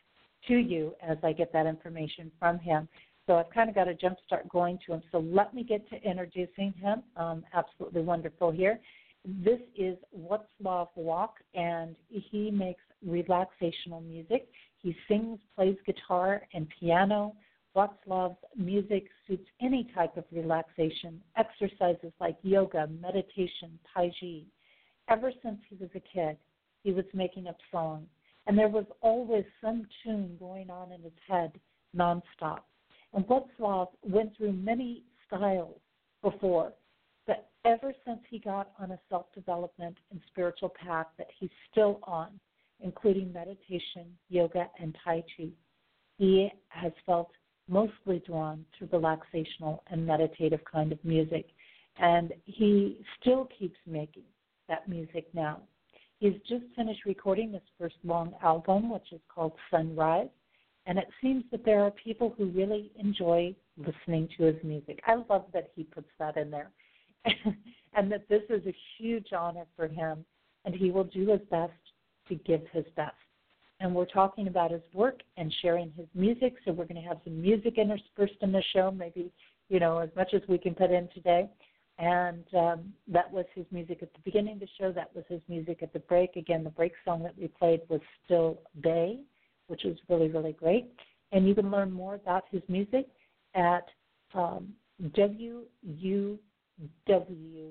to 0.46 0.54
you 0.54 0.94
as 1.02 1.16
I 1.22 1.32
get 1.32 1.52
that 1.52 1.66
information 1.66 2.30
from 2.38 2.58
him. 2.58 2.88
So 3.26 3.36
I've 3.36 3.50
kind 3.50 3.68
of 3.68 3.74
got 3.74 3.88
a 3.88 3.94
jump 3.94 4.18
start 4.26 4.48
going 4.48 4.78
to 4.86 4.94
him. 4.94 5.02
So 5.12 5.18
let 5.18 5.52
me 5.54 5.62
get 5.62 5.88
to 5.90 6.02
introducing 6.02 6.72
him. 6.72 7.02
Um, 7.16 7.44
absolutely 7.52 8.02
wonderful 8.02 8.50
here. 8.50 8.80
This 9.44 9.60
is 9.76 9.96
Wutslav 10.16 10.88
Walk, 10.96 11.34
and 11.54 11.94
he 12.08 12.50
makes 12.50 12.82
relaxational 13.06 14.02
music. 14.02 14.48
He 14.78 14.96
sings, 15.06 15.38
plays 15.54 15.76
guitar 15.84 16.42
and 16.54 16.66
piano. 16.80 17.34
Wutslav's 17.76 18.38
music 18.56 19.04
suits 19.26 19.46
any 19.60 19.90
type 19.94 20.16
of 20.16 20.24
relaxation, 20.32 21.20
exercises 21.36 22.12
like 22.20 22.36
yoga, 22.42 22.88
meditation, 23.00 23.78
tai 23.92 24.10
chi. 24.18 24.42
Ever 25.08 25.30
since 25.42 25.58
he 25.68 25.76
was 25.76 25.90
a 25.94 26.00
kid, 26.00 26.38
he 26.82 26.92
was 26.92 27.04
making 27.12 27.46
up 27.46 27.58
songs 27.70 28.08
and 28.48 28.58
there 28.58 28.68
was 28.68 28.86
always 29.02 29.44
some 29.60 29.86
tune 30.02 30.36
going 30.40 30.70
on 30.70 30.90
in 30.90 31.02
his 31.02 31.12
head 31.29 31.52
nonstop. 31.94 32.60
And 33.12 33.24
Wutslav 33.26 33.88
went 34.02 34.37
through 34.37 34.54
many 34.54 35.04
styles 35.26 35.79
before, 36.22 36.72
ever 37.65 37.92
since 38.06 38.21
he 38.29 38.38
got 38.38 38.71
on 38.79 38.92
a 38.92 38.98
self 39.09 39.27
development 39.35 39.96
and 40.11 40.21
spiritual 40.29 40.71
path 40.71 41.06
that 41.19 41.29
he's 41.38 41.50
still 41.71 42.00
on, 42.04 42.29
including 42.81 43.33
meditation, 43.33 44.06
yoga, 44.29 44.69
and 44.81 44.96
Tai 45.04 45.25
Chi, 45.37 45.48
he 46.19 46.48
has 46.69 46.92
felt 47.06 47.31
mostly 47.69 48.23
drawn 48.27 48.65
to 48.79 48.87
relaxational 48.87 49.81
and 49.90 50.06
meditative 50.06 50.61
kind 50.71 50.92
of 50.92 51.04
music. 51.04 51.46
And 51.98 52.33
he 52.44 53.00
still 53.21 53.48
keeps 53.59 53.77
making 53.87 54.23
that 54.69 54.88
music 54.88 55.27
now. 55.35 55.61
He's 56.21 56.35
just 56.48 56.65
finished 56.75 57.04
recording 57.06 57.52
his 57.52 57.63
first 57.79 57.96
long 58.04 58.35
album, 58.42 58.90
which 58.90 59.13
is 59.13 59.21
called 59.33 59.52
Sunrise. 59.71 60.29
And 60.87 60.98
it 60.98 61.09
seems 61.21 61.44
that 61.50 61.65
there 61.65 61.83
are 61.83 61.90
people 61.90 62.35
who 62.37 62.46
really 62.46 62.90
enjoy 62.98 63.54
listening 63.77 64.29
to 64.37 64.44
his 64.44 64.56
music. 64.65 65.00
I 65.06 65.17
love 65.29 65.44
that 65.52 65.71
he 65.77 65.85
puts 65.85 66.09
that 66.19 66.37
in 66.37 66.50
there. 66.50 66.71
and 67.94 68.10
that 68.10 68.29
this 68.29 68.42
is 68.48 68.66
a 68.66 68.75
huge 68.98 69.33
honor 69.33 69.64
for 69.77 69.88
him. 69.88 70.25
And 70.64 70.75
he 70.75 70.90
will 70.90 71.04
do 71.04 71.31
his 71.31 71.40
best 71.50 71.73
to 72.29 72.35
give 72.35 72.62
his 72.73 72.85
best. 72.96 73.14
And 73.81 73.94
we're 73.94 74.06
talking 74.06 74.48
about 74.48 74.73
his 74.73 74.83
work 74.92 75.21
and 75.37 75.54
sharing 75.62 75.92
his 75.96 76.06
music. 76.14 76.54
So 76.64 76.73
we're 76.73 76.85
going 76.85 77.00
to 77.00 77.08
have 77.08 77.19
some 77.25 77.40
music 77.40 77.79
interspersed 77.79 78.35
in 78.42 78.52
the 78.52 78.62
show, 78.73 78.90
maybe, 78.90 79.31
you 79.69 79.79
know, 79.79 79.98
as 79.98 80.10
much 80.16 80.35
as 80.35 80.42
we 80.48 80.58
can 80.58 80.75
put 80.75 80.90
in 80.90 81.08
today. 81.14 81.48
And 81.98 82.44
um, 82.56 82.92
that 83.08 83.31
was 83.33 83.44
his 83.54 83.66
music 83.71 83.98
at 84.02 84.12
the 84.12 84.21
beginning 84.25 84.54
of 84.54 84.60
the 84.60 84.69
show. 84.79 84.92
That 84.92 85.14
was 85.14 85.25
his 85.29 85.40
music 85.48 85.83
at 85.83 85.92
the 85.92 86.00
break. 86.00 86.37
Again, 86.37 86.64
the 86.64 86.71
break 86.71 86.92
song 87.04 87.23
that 87.23 87.37
we 87.38 87.48
played 87.48 87.81
was 87.88 88.00
Still 88.25 88.58
Bay, 88.83 89.21
which 89.69 89.83
was 89.85 89.96
really, 90.08 90.29
really 90.29 90.52
great. 90.52 90.87
And 91.33 91.46
you 91.46 91.54
can 91.54 91.71
learn 91.71 91.92
more 91.92 92.14
about 92.14 92.44
his 92.50 92.62
music 92.69 93.08
at 93.54 93.85
um, 94.35 94.73
wuw.cz. 97.08 97.68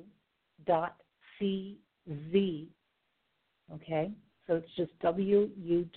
Okay, 3.74 4.12
so 4.46 4.56
it's 4.56 4.76
just 4.78 4.92
wuw.cz 5.04 5.88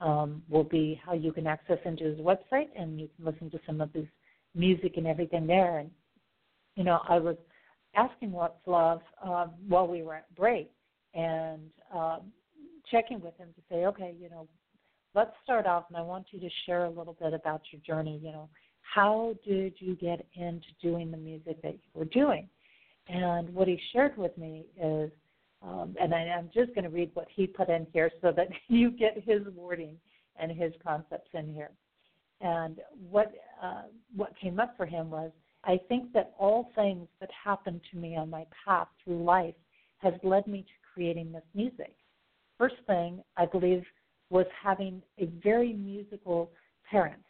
um, 0.00 0.42
will 0.48 0.64
be 0.64 1.00
how 1.04 1.12
you 1.12 1.32
can 1.32 1.46
access 1.46 1.78
into 1.84 2.04
his 2.04 2.18
website 2.18 2.68
and 2.76 3.00
you 3.00 3.08
can 3.16 3.24
listen 3.24 3.50
to 3.50 3.60
some 3.66 3.80
of 3.80 3.92
his 3.92 4.06
music 4.54 4.96
and 4.96 5.06
everything 5.06 5.46
there. 5.46 5.78
And 5.78 5.90
you 6.76 6.84
know, 6.84 7.00
I 7.08 7.18
was 7.18 7.36
asking 7.94 8.30
Wutslav 8.30 9.00
um, 9.22 9.52
while 9.68 9.86
we 9.86 10.02
were 10.02 10.14
at 10.14 10.34
break 10.34 10.70
and 11.14 11.60
um, 11.94 12.32
checking 12.90 13.20
with 13.20 13.36
him 13.36 13.48
to 13.54 13.62
say, 13.68 13.86
okay, 13.86 14.14
you 14.18 14.30
know, 14.30 14.48
let's 15.14 15.32
start 15.42 15.66
off, 15.66 15.84
and 15.88 15.96
I 15.96 16.02
want 16.02 16.26
you 16.30 16.40
to 16.40 16.48
share 16.66 16.84
a 16.84 16.90
little 16.90 17.16
bit 17.20 17.34
about 17.34 17.62
your 17.72 17.80
journey. 17.82 18.20
You 18.22 18.32
know, 18.32 18.48
how 18.94 19.34
did 19.46 19.74
you 19.78 19.94
get 19.94 20.26
into 20.34 20.66
doing 20.82 21.10
the 21.10 21.16
music 21.16 21.62
that 21.62 21.74
you 21.74 21.90
were 21.94 22.06
doing? 22.06 22.48
And 23.08 23.52
what 23.54 23.68
he 23.68 23.80
shared 23.92 24.16
with 24.16 24.36
me 24.36 24.66
is, 24.80 25.10
um, 25.62 25.94
and 26.00 26.14
I, 26.14 26.20
I'm 26.20 26.50
just 26.54 26.74
going 26.74 26.84
to 26.84 26.90
read 26.90 27.10
what 27.14 27.28
he 27.34 27.46
put 27.46 27.68
in 27.68 27.86
here 27.92 28.10
so 28.20 28.32
that 28.36 28.48
you 28.68 28.90
get 28.90 29.22
his 29.24 29.42
wording 29.54 29.96
and 30.36 30.50
his 30.50 30.72
concepts 30.82 31.28
in 31.34 31.52
here. 31.52 31.70
And 32.40 32.80
what 33.10 33.32
uh, 33.62 33.82
what 34.16 34.32
came 34.40 34.58
up 34.58 34.74
for 34.76 34.86
him 34.86 35.10
was 35.10 35.30
I 35.64 35.78
think 35.88 36.12
that 36.14 36.32
all 36.38 36.70
things 36.74 37.06
that 37.20 37.28
happened 37.44 37.82
to 37.90 37.98
me 37.98 38.16
on 38.16 38.30
my 38.30 38.46
path 38.64 38.88
through 39.04 39.22
life 39.22 39.54
has 39.98 40.14
led 40.22 40.46
me 40.46 40.62
to 40.62 40.72
creating 40.94 41.32
this 41.32 41.44
music. 41.54 41.94
First 42.56 42.76
thing, 42.86 43.22
I 43.36 43.44
believe, 43.44 43.84
was 44.30 44.46
having 44.62 45.02
a 45.18 45.26
very 45.42 45.74
musical 45.74 46.50
parents. 46.90 47.24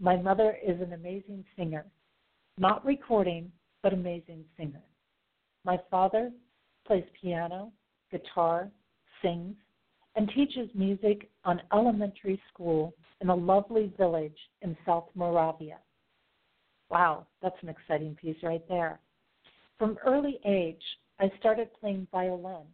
My 0.00 0.16
mother 0.16 0.56
is 0.64 0.80
an 0.80 0.92
amazing 0.92 1.44
singer, 1.56 1.86
not 2.58 2.84
recording, 2.84 3.50
but 3.82 3.94
amazing 3.94 4.44
singer. 4.56 4.82
My 5.64 5.78
father 5.90 6.30
plays 6.86 7.04
piano, 7.20 7.72
guitar, 8.10 8.68
sings, 9.22 9.56
and 10.14 10.30
teaches 10.34 10.68
music 10.74 11.30
on 11.44 11.62
elementary 11.72 12.40
school 12.52 12.94
in 13.20 13.30
a 13.30 13.34
lovely 13.34 13.92
village 13.96 14.36
in 14.62 14.76
South 14.84 15.06
Moravia. 15.14 15.78
Wow, 16.90 17.26
that's 17.42 17.56
an 17.62 17.68
exciting 17.68 18.16
piece 18.20 18.36
right 18.42 18.66
there. 18.68 19.00
From 19.78 19.98
early 20.04 20.38
age, 20.46 20.82
I 21.18 21.30
started 21.38 21.68
playing 21.80 22.06
violin 22.12 22.66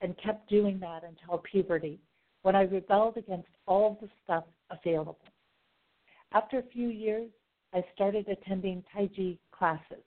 and 0.00 0.16
kept 0.22 0.48
doing 0.50 0.78
that 0.80 1.02
until 1.04 1.38
puberty 1.38 2.00
when 2.42 2.54
I 2.54 2.62
rebelled 2.62 3.16
against 3.16 3.48
all 3.66 3.98
the 4.00 4.08
stuff 4.24 4.44
available. 4.70 5.18
After 6.34 6.58
a 6.58 6.72
few 6.72 6.88
years, 6.88 7.30
I 7.72 7.84
started 7.94 8.28
attending 8.28 8.82
Taiji 8.92 9.38
classes. 9.52 10.02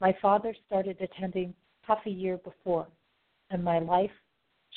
My 0.00 0.14
father 0.20 0.52
started 0.66 0.96
attending 1.00 1.54
half 1.82 1.98
a 2.06 2.10
year 2.10 2.38
before, 2.38 2.88
and 3.50 3.62
my 3.62 3.78
life 3.78 4.10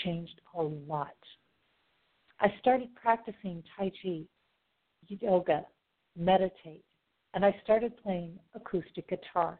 changed 0.03 0.39
a 0.55 0.61
lot. 0.61 1.15
I 2.39 2.53
started 2.59 2.93
practicing 2.95 3.63
Tai 3.75 3.91
Chi, 4.01 4.21
yoga, 5.07 5.65
meditate, 6.15 6.85
and 7.33 7.43
I 7.43 7.55
started 7.63 7.97
playing 8.03 8.37
acoustic 8.53 9.09
guitar. 9.09 9.59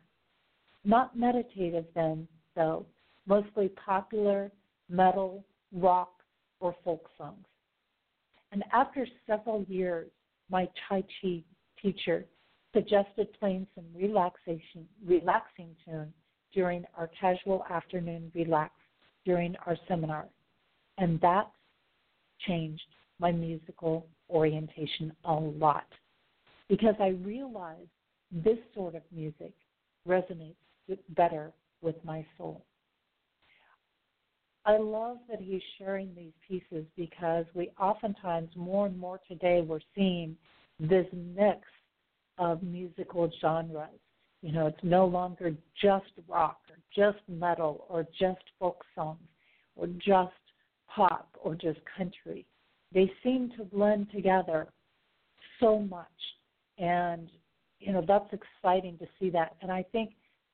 Not 0.86 1.18
meditative 1.18 1.86
then, 1.96 2.28
though, 2.56 2.86
mostly 3.26 3.70
popular, 3.70 4.52
metal, 4.88 5.44
rock, 5.72 6.12
or 6.60 6.76
folk 6.84 7.10
songs. 7.18 7.46
And 8.52 8.64
after 8.72 9.08
several 9.26 9.64
years, 9.64 10.12
my 10.50 10.68
Tai 10.88 11.04
Chi 11.22 11.44
teacher 11.82 12.26
suggested 12.74 13.28
playing 13.40 13.68
some 13.76 13.86
relaxation, 13.96 14.88
relaxing 15.06 15.76
tune 15.86 16.14
during 16.54 16.86
our 16.98 17.10
casual 17.20 17.64
afternoon 17.70 18.32
relax 18.34 18.74
during 19.26 19.56
our 19.66 19.78
seminar. 19.88 20.28
And 20.98 21.20
that 21.22 21.52
changed 22.48 22.84
my 23.20 23.32
musical 23.32 24.08
orientation 24.30 25.14
a 25.26 25.34
lot 25.34 25.88
because 26.70 26.96
I 27.00 27.10
realized 27.10 27.90
this 28.32 28.58
sort 28.74 28.96
of 28.96 29.02
music 29.12 29.54
resonates 30.08 30.56
better 31.10 31.52
with 31.82 31.96
my 32.04 32.26
soul. 32.38 32.66
I 34.66 34.78
love 34.78 35.18
that 35.30 35.42
he's 35.42 35.62
sharing 35.78 36.14
these 36.16 36.32
pieces 36.48 36.86
because 36.96 37.46
we 37.54 37.72
oftentimes, 37.80 38.50
more 38.56 38.86
and 38.86 38.98
more 38.98 39.20
today, 39.28 39.62
we're 39.62 39.80
seeing 39.94 40.38
this 40.80 41.06
mix 41.14 41.60
of 42.38 42.64
musical 42.64 43.30
genres. 43.42 43.90
You 44.42 44.54
know, 44.54 44.68
it's 44.68 44.84
no 44.84 45.06
longer 45.06 45.54
just 45.82 46.06
rock 46.28 46.60
or 46.70 46.78
just 46.96 47.24
metal 47.28 47.86
or 47.90 48.06
just 48.20 48.42
folk 48.60 48.84
songs 48.96 49.20
or 49.76 49.88
just 49.88 50.32
pop 50.88 51.30
or 51.42 51.56
just 51.56 51.80
country. 51.98 52.46
They 52.94 53.12
seem 53.24 53.52
to 53.58 53.64
blend 53.64 54.12
together 54.12 54.68
so 55.60 55.80
much. 55.80 56.08
And, 56.78 57.30
you 57.80 57.92
know, 57.92 58.04
that's 58.08 58.32
exciting 58.32 58.98
to 59.00 59.08
see 59.20 59.30
that. 59.32 59.56
And 59.62 59.72
I 59.72 59.84
think 59.92 60.12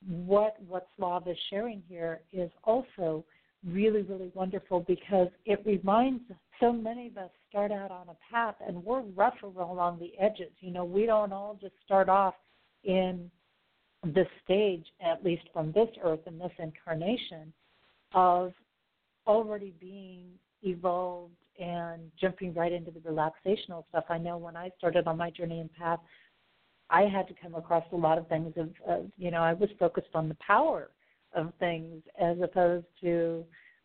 what 0.07 0.55
what 0.67 0.87
Slav 0.97 1.27
is 1.27 1.37
sharing 1.49 1.83
here 1.89 2.21
is 2.31 2.49
also 2.63 3.25
really, 3.65 4.03
really 4.03 4.31
wonderful 4.33 4.81
because 4.87 5.27
it 5.45 5.61
reminds 5.65 6.23
so 6.59 6.71
many 6.71 7.07
of 7.07 7.17
us 7.17 7.29
start 7.49 7.71
out 7.71 7.91
on 7.91 8.07
a 8.09 8.33
path 8.33 8.55
and 8.65 8.83
we're 8.83 9.01
rougher 9.01 9.47
along 9.47 9.99
the 9.99 10.11
edges. 10.23 10.51
You 10.59 10.71
know, 10.71 10.85
we 10.85 11.05
don't 11.05 11.33
all 11.33 11.57
just 11.59 11.73
start 11.85 12.09
off 12.09 12.35
in 12.83 13.29
this 14.03 14.27
stage, 14.43 14.85
at 15.01 15.23
least 15.23 15.43
from 15.51 15.71
this 15.73 15.89
earth 16.03 16.21
and 16.25 16.39
this 16.39 16.51
incarnation, 16.57 17.51
of 18.13 18.53
already 19.27 19.73
being 19.79 20.27
evolved 20.63 21.33
and 21.59 22.01
jumping 22.19 22.53
right 22.53 22.71
into 22.71 22.91
the 22.91 22.99
relaxational 22.99 23.83
stuff. 23.89 24.05
I 24.09 24.17
know 24.17 24.37
when 24.37 24.55
I 24.55 24.71
started 24.77 25.07
on 25.07 25.17
my 25.17 25.29
journey 25.29 25.59
and 25.59 25.71
path, 25.73 25.99
I 26.89 27.01
had 27.03 27.27
to 27.27 27.33
come 27.41 27.55
across 27.55 27.83
a 27.91 27.95
lot 27.95 28.17
of 28.17 28.27
things 28.27 28.53
of, 28.55 28.69
of 28.87 29.05
you 29.17 29.31
know, 29.31 29.41
I 29.41 29.53
was 29.53 29.69
focused 29.77 30.09
on 30.13 30.29
the 30.29 30.35
power 30.35 30.89
of 31.33 31.53
things 31.59 32.01
as 32.19 32.37
opposed 32.41 32.85
to 33.01 33.43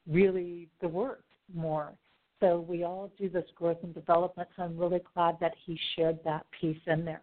really 0.09 0.69
the 0.81 0.89
work 0.89 1.25
more. 1.55 1.93
So 2.41 2.61
we 2.61 2.85
all 2.85 3.11
do 3.19 3.29
this 3.29 3.45
growth 3.55 3.79
and 3.83 3.95
development. 3.95 4.49
So 4.57 4.63
I'm 4.63 4.77
really 4.77 5.01
glad 5.15 5.37
that 5.41 5.55
he 5.65 5.79
shared 5.97 6.19
that 6.25 6.47
piece 6.61 6.81
in 6.87 7.05
there. 7.05 7.23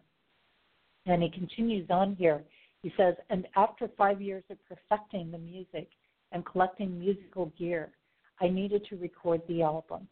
And 1.05 1.21
he 1.21 1.29
continues 1.29 1.89
on 1.89 2.15
here. 2.15 2.43
He 2.81 2.93
says, 2.97 3.15
and 3.29 3.47
after 3.55 3.89
five 3.97 4.21
years 4.21 4.43
of 4.49 4.57
perfecting 4.67 5.31
the 5.31 5.37
music 5.37 5.89
and 6.31 6.45
collecting 6.45 6.99
musical 6.99 7.51
gear, 7.57 7.91
I 8.39 8.47
needed 8.49 8.85
to 8.89 8.95
record 8.97 9.41
the 9.47 9.61
album. 9.61 10.07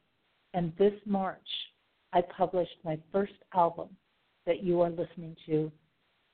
And 0.53 0.73
this 0.77 0.93
March, 1.05 1.37
I 2.13 2.21
published 2.21 2.77
my 2.83 2.97
first 3.11 3.33
album 3.53 3.89
that 4.45 4.63
you 4.63 4.81
are 4.81 4.89
listening 4.89 5.35
to 5.45 5.71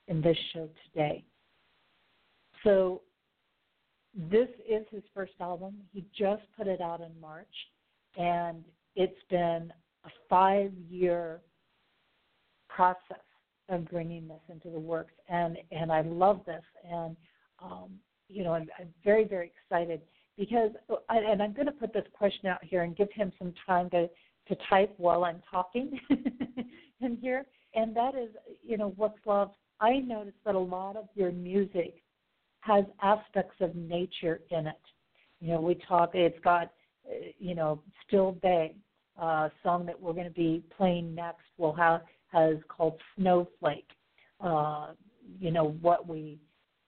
in 0.07 0.21
this 0.21 0.37
show 0.53 0.69
today. 0.87 1.23
So 2.63 3.01
this 4.15 4.47
is 4.67 4.85
his 4.91 5.03
first 5.13 5.33
album. 5.41 5.75
He 5.91 6.05
just 6.17 6.43
put 6.57 6.67
it 6.67 6.81
out 6.81 7.01
in 7.01 7.11
March, 7.19 7.47
and 8.17 8.63
it's 8.95 9.21
been 9.29 9.73
a 10.05 10.09
five 10.29 10.71
year 10.89 11.41
process 12.69 13.23
of 13.67 13.89
bringing 13.89 14.27
this 14.27 14.41
into 14.49 14.69
the 14.69 14.79
works, 14.79 15.13
and 15.27 15.57
and 15.71 15.91
I 15.91 16.01
love 16.01 16.41
this, 16.45 16.63
and 16.89 17.15
um, 17.61 17.89
you 18.29 18.43
know 18.43 18.53
I'm, 18.53 18.67
I'm 18.79 18.93
very 19.03 19.25
very 19.25 19.51
excited 19.53 20.01
because 20.37 20.71
and 21.09 21.41
I'm 21.41 21.53
going 21.53 21.65
to 21.65 21.71
put 21.73 21.93
this 21.93 22.05
question 22.13 22.47
out 22.47 22.63
here 22.63 22.83
and 22.83 22.95
give 22.95 23.11
him 23.13 23.33
some 23.37 23.53
time 23.65 23.89
to 23.89 24.09
to 24.47 24.55
type 24.69 24.93
while 24.97 25.25
I'm 25.25 25.41
talking 25.51 25.99
in 27.01 27.17
here, 27.17 27.45
and 27.73 27.95
that 27.95 28.15
is 28.15 28.29
you 28.63 28.77
know 28.77 28.91
Wutslav. 28.91 29.51
I 29.81 29.97
noticed 29.97 30.37
that 30.45 30.55
a 30.55 30.59
lot 30.59 30.95
of 30.95 31.09
your 31.15 31.33
music 31.33 32.01
has 32.65 32.83
aspects 33.01 33.55
of 33.61 33.75
nature 33.75 34.41
in 34.49 34.67
it. 34.67 34.73
You 35.39 35.53
know, 35.53 35.61
we 35.61 35.75
talk. 35.87 36.11
It's 36.13 36.39
got, 36.43 36.71
you 37.37 37.53
know, 37.53 37.81
Still 38.07 38.31
Bay, 38.31 38.75
uh, 39.21 39.49
song 39.61 39.85
that 39.85 39.99
we're 39.99 40.13
going 40.13 40.25
to 40.25 40.33
be 40.33 40.63
playing 40.75 41.13
next. 41.13 41.43
Will 41.57 41.73
have 41.73 42.01
has 42.31 42.55
called 42.67 42.99
Snowflake. 43.17 43.87
Uh, 44.41 44.87
you 45.39 45.51
know 45.51 45.75
what 45.81 46.07
we 46.07 46.39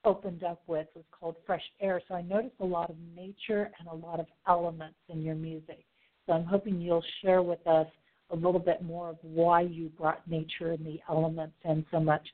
opened 0.04 0.44
up 0.44 0.62
with 0.68 0.88
was 0.96 1.06
called 1.12 1.36
Fresh 1.46 1.64
Air. 1.82 2.02
So 2.08 2.16
I 2.16 2.22
noticed 2.22 2.56
a 2.60 2.66
lot 2.66 2.90
of 2.90 2.96
nature 3.16 3.70
and 3.80 3.88
a 3.88 4.06
lot 4.06 4.20
of 4.20 4.26
elements 4.48 4.98
in 5.10 5.22
your 5.22 5.36
music. 5.36 5.86
So 6.26 6.34
I'm 6.34 6.46
hoping 6.46 6.82
you'll 6.82 7.04
share 7.24 7.42
with 7.42 7.66
us 7.68 7.88
a 8.32 8.36
little 8.36 8.60
bit 8.60 8.82
more 8.82 9.10
of 9.10 9.18
why 9.22 9.62
you 9.62 9.90
brought 9.90 10.28
nature 10.28 10.72
and 10.72 10.86
the 10.86 11.00
elements 11.10 11.56
in 11.66 11.86
so 11.92 12.00
much. 12.00 12.28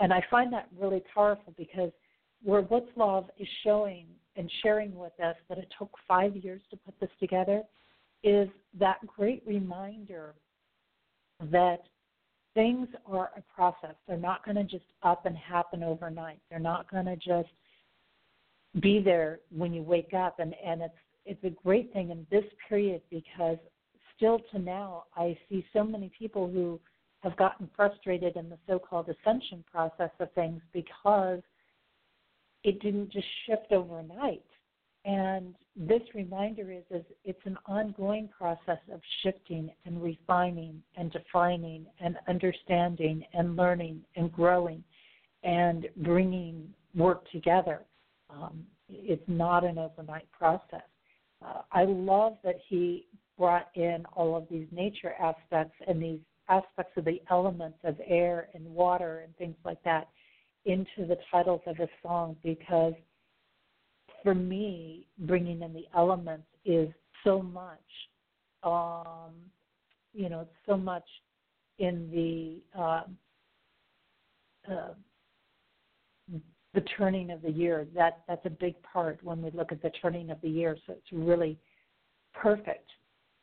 And 0.00 0.12
I 0.12 0.22
find 0.30 0.52
that 0.52 0.68
really 0.78 1.02
powerful 1.14 1.54
because 1.56 1.90
where 2.42 2.64
Love 2.96 3.30
is 3.38 3.48
showing 3.64 4.06
and 4.36 4.50
sharing 4.62 4.94
with 4.94 5.12
us 5.22 5.36
that 5.48 5.58
it 5.58 5.68
took 5.78 5.90
five 6.08 6.36
years 6.36 6.62
to 6.70 6.76
put 6.76 6.98
this 7.00 7.10
together 7.18 7.62
is 8.22 8.48
that 8.78 8.98
great 9.06 9.42
reminder 9.46 10.34
that 11.50 11.80
things 12.54 12.88
are 13.06 13.30
a 13.36 13.42
process. 13.54 13.94
They're 14.06 14.16
not 14.16 14.44
going 14.44 14.56
to 14.56 14.64
just 14.64 14.84
up 15.02 15.26
and 15.26 15.36
happen 15.36 15.82
overnight. 15.82 16.38
They're 16.50 16.58
not 16.58 16.90
going 16.90 17.06
to 17.06 17.16
just 17.16 17.48
be 18.80 19.00
there 19.00 19.40
when 19.50 19.72
you 19.72 19.82
wake 19.82 20.14
up 20.14 20.38
and 20.38 20.54
and 20.64 20.80
it's 20.80 20.94
it's 21.26 21.44
a 21.44 21.62
great 21.62 21.92
thing 21.92 22.10
in 22.10 22.24
this 22.30 22.44
period 22.68 23.02
because 23.10 23.58
still 24.16 24.38
to 24.52 24.60
now 24.60 25.04
I 25.16 25.36
see 25.48 25.66
so 25.72 25.82
many 25.82 26.10
people 26.16 26.48
who 26.48 26.78
have 27.20 27.36
gotten 27.36 27.68
frustrated 27.74 28.36
in 28.36 28.48
the 28.48 28.58
so-called 28.68 29.08
ascension 29.08 29.64
process 29.70 30.10
of 30.20 30.32
things 30.32 30.60
because 30.72 31.40
it 32.64 32.80
didn't 32.80 33.10
just 33.10 33.26
shift 33.46 33.72
overnight. 33.72 34.44
And 35.04 35.54
this 35.74 36.02
reminder 36.14 36.70
is, 36.70 36.84
is 36.90 37.04
it's 37.24 37.40
an 37.44 37.56
ongoing 37.66 38.28
process 38.36 38.78
of 38.92 39.00
shifting 39.22 39.70
and 39.86 40.02
refining 40.02 40.82
and 40.96 41.10
defining 41.10 41.86
and 42.00 42.16
understanding 42.28 43.24
and 43.32 43.56
learning 43.56 44.02
and 44.16 44.30
growing 44.30 44.84
and 45.42 45.86
bringing 45.98 46.68
work 46.94 47.30
together. 47.30 47.80
Um, 48.28 48.66
it's 48.90 49.22
not 49.26 49.64
an 49.64 49.78
overnight 49.78 50.30
process. 50.32 50.82
Uh, 51.42 51.62
I 51.72 51.84
love 51.84 52.36
that 52.44 52.56
he 52.68 53.06
brought 53.38 53.68
in 53.74 54.04
all 54.12 54.36
of 54.36 54.46
these 54.50 54.66
nature 54.70 55.14
aspects 55.18 55.74
and 55.86 56.02
these 56.02 56.20
aspects 56.50 56.92
of 56.98 57.06
the 57.06 57.22
elements 57.30 57.78
of 57.84 57.96
air 58.06 58.48
and 58.52 58.66
water 58.66 59.20
and 59.20 59.34
things 59.36 59.56
like 59.64 59.82
that 59.84 60.08
into 60.64 61.06
the 61.06 61.16
titles 61.30 61.62
of 61.66 61.78
a 61.78 61.88
song 62.02 62.36
because 62.42 62.94
for 64.22 64.34
me, 64.34 65.06
bringing 65.20 65.62
in 65.62 65.72
the 65.72 65.86
elements 65.96 66.46
is 66.64 66.88
so 67.24 67.40
much, 67.42 67.78
um, 68.62 69.32
you 70.12 70.28
know, 70.28 70.46
so 70.66 70.76
much 70.76 71.04
in 71.78 72.10
the 72.10 72.78
uh, 72.78 73.02
uh, 74.70 74.94
the 76.74 76.80
turning 76.96 77.30
of 77.30 77.42
the 77.42 77.50
year. 77.50 77.86
That 77.94 78.22
that's 78.28 78.44
a 78.44 78.50
big 78.50 78.80
part 78.82 79.18
when 79.22 79.42
we 79.42 79.50
look 79.52 79.72
at 79.72 79.82
the 79.82 79.90
turning 80.02 80.30
of 80.30 80.40
the 80.42 80.50
year. 80.50 80.76
So 80.86 80.92
it's 80.92 81.12
really 81.12 81.58
perfect 82.34 82.90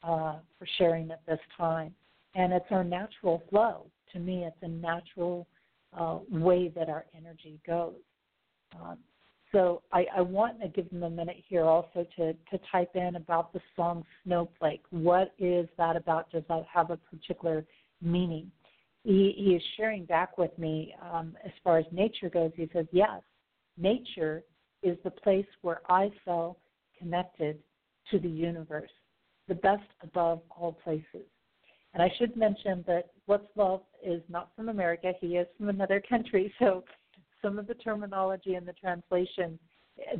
uh, 0.04 0.36
for 0.58 0.68
sharing 0.78 1.12
at 1.12 1.26
this 1.26 1.40
time. 1.58 1.94
And 2.36 2.54
it's 2.54 2.66
our 2.70 2.84
natural 2.84 3.42
flow. 3.50 3.88
To 4.14 4.20
me, 4.20 4.46
it's 4.46 4.58
a 4.62 4.68
natural 4.68 5.48
uh, 5.94 6.20
way 6.30 6.70
that 6.70 6.90
our 6.90 7.06
energy 7.16 7.60
goes. 7.66 7.96
Um, 8.76 8.98
so 9.52 9.82
I, 9.94 10.06
I, 10.18 10.22
want 10.22 10.62
to 10.62 10.68
give 10.68 10.90
them 10.90 11.04
a 11.04 11.10
minute 11.10 11.38
here 11.48 11.64
also 11.64 12.06
to, 12.18 12.34
to 12.34 12.60
type 12.70 12.92
in 12.96 13.16
about 13.16 13.54
the 13.54 13.62
song 13.76 14.04
Snowflake. 14.24 14.84
What 14.90 15.34
is 15.40 15.70
that 15.78 15.96
about? 15.96 16.30
Does 16.32 16.44
that 16.50 16.66
have 16.72 16.92
a 16.92 16.98
particular 16.98 17.66
meaning? 18.02 18.52
He, 19.04 19.34
he 19.38 19.56
is 19.56 19.64
sharing 19.78 20.04
back 20.04 20.38
with 20.38 20.58
me 20.58 20.94
um, 21.02 21.38
as 21.46 21.52
far 21.64 21.78
as 21.78 21.86
nature 21.94 22.30
goes. 22.30 22.52
He 22.56 22.70
says, 22.74 22.88
Yes, 22.92 23.22
nature 23.78 24.44
is 24.84 24.98
the 25.06 25.12
place 25.12 25.46
where 25.62 25.82
I 25.88 26.12
felt 26.26 26.58
connected 27.00 27.58
to 28.12 28.20
the 28.20 28.30
universe, 28.30 28.92
the 29.48 29.56
best 29.56 29.88
above 30.04 30.42
all 30.50 30.74
places. 30.84 31.26
And 31.98 32.04
I 32.04 32.16
should 32.20 32.38
mention 32.38 32.86
that 32.86 33.10
Wutslav 33.28 33.82
is 34.06 34.22
not 34.30 34.52
from 34.56 34.70
America. 34.70 35.14
He 35.20 35.38
is 35.38 35.48
from 35.58 35.70
another 35.70 36.00
country. 36.08 36.54
So 36.60 36.84
some 37.42 37.58
of 37.58 37.66
the 37.66 37.74
terminology 37.74 38.54
and 38.54 38.68
the 38.68 38.74
translation, 38.74 39.58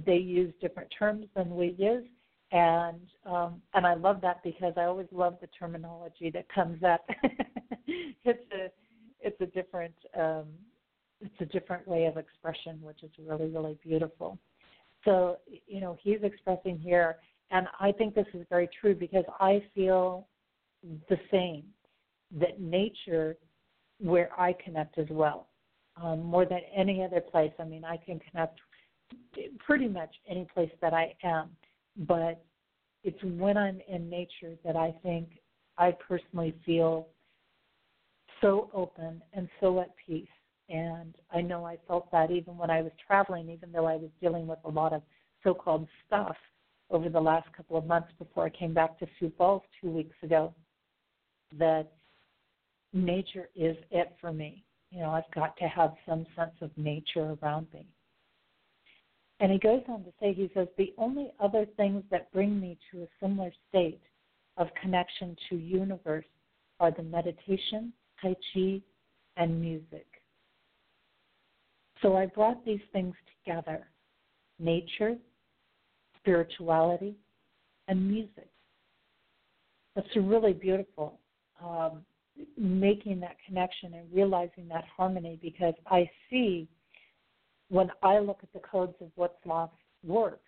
they 0.04 0.16
use 0.16 0.52
different 0.60 0.92
terms 0.98 1.28
than 1.36 1.56
we 1.56 1.76
use. 1.78 2.06
And 2.52 3.02
um, 3.28 3.62
and 3.76 3.86
I 3.86 3.94
love 3.94 4.22
that 4.22 4.42
because 4.44 4.74
I 4.76 4.86
always 4.86 5.06
love 5.12 5.38
the 5.40 5.48
terminology 5.48 6.32
that 6.32 6.48
comes 6.50 6.82
up. 6.82 7.08
it's 7.88 8.44
a 8.52 8.72
it's 9.20 9.40
a 9.40 9.46
different 9.46 9.94
um, 10.18 10.46
it's 11.22 11.42
a 11.42 11.46
different 11.46 11.88
way 11.88 12.06
of 12.06 12.18
expression, 12.18 12.80
which 12.82 13.04
is 13.04 13.12
really 13.24 13.50
really 13.50 13.78
beautiful. 13.84 14.40
So 15.06 15.38
you 15.68 15.82
know 15.82 15.96
he's 16.02 16.24
expressing 16.24 16.80
here, 16.80 17.18
and 17.52 17.68
I 17.80 17.92
think 17.92 18.16
this 18.16 18.28
is 18.34 18.46
very 18.50 18.70
true 18.82 18.96
because 18.96 19.26
I 19.40 19.62
feel 19.76 20.28
the 21.10 21.18
same 21.32 21.64
that 22.40 22.60
nature 22.60 23.38
where 24.00 24.30
I 24.40 24.54
connect 24.64 24.98
as 24.98 25.08
well 25.10 25.48
um, 26.02 26.24
more 26.24 26.46
than 26.46 26.60
any 26.76 27.04
other 27.04 27.22
place. 27.22 27.52
I 27.60 27.64
mean, 27.64 27.84
I 27.84 27.98
can 27.98 28.20
connect 28.20 28.60
pretty 29.66 29.88
much 29.88 30.14
any 30.30 30.46
place 30.54 30.72
that 30.82 30.94
I 30.94 31.16
am, 31.24 31.50
but 31.96 32.44
it's 33.04 33.22
when 33.24 33.58
I'm 33.58 33.80
in 33.88 34.10
nature 34.10 34.56
that 34.66 34.76
I 34.76 34.94
think 35.04 35.30
I 35.78 35.92
personally 35.92 36.54
feel 36.66 37.08
so 38.42 38.70
open 38.74 39.22
and 39.34 39.48
so 39.60 39.80
at 39.80 39.92
peace. 40.06 40.28
And 40.70 41.16
I 41.32 41.42
know 41.42 41.66
I 41.66 41.78
felt 41.88 42.12
that 42.12 42.30
even 42.30 42.58
when 42.58 42.70
I 42.70 42.82
was 42.82 42.92
traveling, 43.06 43.50
even 43.50 43.72
though 43.72 43.86
I 43.86 43.96
was 43.96 44.10
dealing 44.22 44.48
with 44.48 44.60
a 44.66 44.70
lot 44.70 44.92
of 44.92 45.02
so 45.44 45.54
called 45.54 45.88
stuff 46.06 46.36
over 46.90 47.10
the 47.10 47.20
last 47.20 47.48
couple 47.56 47.78
of 47.78 47.86
months 47.86 48.10
before 48.20 48.46
I 48.46 48.50
came 48.50 48.74
back 48.74 49.00
to 49.00 49.08
Sioux 49.20 49.32
Falls 49.38 49.62
two 49.80 49.90
weeks 49.90 50.16
ago, 50.24 50.54
that 51.58 51.92
nature 52.94 53.50
is 53.56 53.76
it 53.92 54.16
for 54.20 54.32
me. 54.32 54.64
You 54.92 55.00
know, 55.00 55.10
I've 55.10 55.32
got 55.34 55.58
to 55.58 55.66
have 55.66 55.94
some 56.08 56.26
sense 56.36 56.56
of 56.62 56.72
nature 56.78 57.38
around 57.42 57.68
me. 57.74 57.86
And 59.40 59.52
he 59.52 59.60
goes 59.60 59.82
on 59.88 60.04
to 60.04 60.12
say, 60.20 60.34
he 60.34 60.50
says, 60.54 60.68
the 60.78 60.94
only 60.98 61.32
other 61.40 61.66
things 61.78 62.04
that 62.10 62.32
bring 62.32 62.60
me 62.60 62.78
to 62.92 63.04
a 63.04 63.08
similar 63.22 63.52
state 63.70 64.02
of 64.58 64.68
connection 64.82 65.36
to 65.50 65.56
universe 65.56 66.26
are 66.80 66.92
the 66.92 67.04
meditation, 67.04 67.94
Tai 68.22 68.36
Chi, 68.54 68.82
and 69.36 69.62
music. 69.62 70.08
So 72.02 72.16
I 72.16 72.26
brought 72.28 72.64
these 72.66 72.82
things 72.94 73.16
together 73.44 73.88
nature, 74.60 75.16
spirituality, 76.18 77.16
and 77.88 78.10
music. 78.10 78.50
That's 79.96 80.08
really 80.16 80.54
beautiful. 80.54 81.20
Um, 81.64 82.04
making 82.58 83.20
that 83.20 83.36
connection 83.46 83.96
and 83.96 84.08
realizing 84.14 84.68
that 84.68 84.86
harmony 84.96 85.40
because 85.42 85.74
I 85.88 86.10
see 86.30 86.68
when 87.70 87.90
I 88.04 88.20
look 88.20 88.40
at 88.44 88.54
the 88.54 88.60
codes 88.60 88.94
of 89.02 89.10
Wutslav's 89.18 89.72
works, 90.04 90.40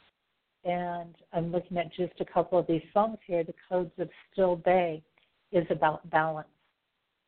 and 0.63 1.15
I'm 1.33 1.51
looking 1.51 1.77
at 1.77 1.93
just 1.93 2.13
a 2.19 2.25
couple 2.25 2.59
of 2.59 2.67
these 2.67 2.81
songs 2.93 3.17
here, 3.25 3.43
the 3.43 3.53
codes 3.67 3.91
of 3.97 4.09
Still 4.31 4.55
Bay 4.55 5.01
is 5.51 5.65
about 5.69 6.09
balance. 6.09 6.47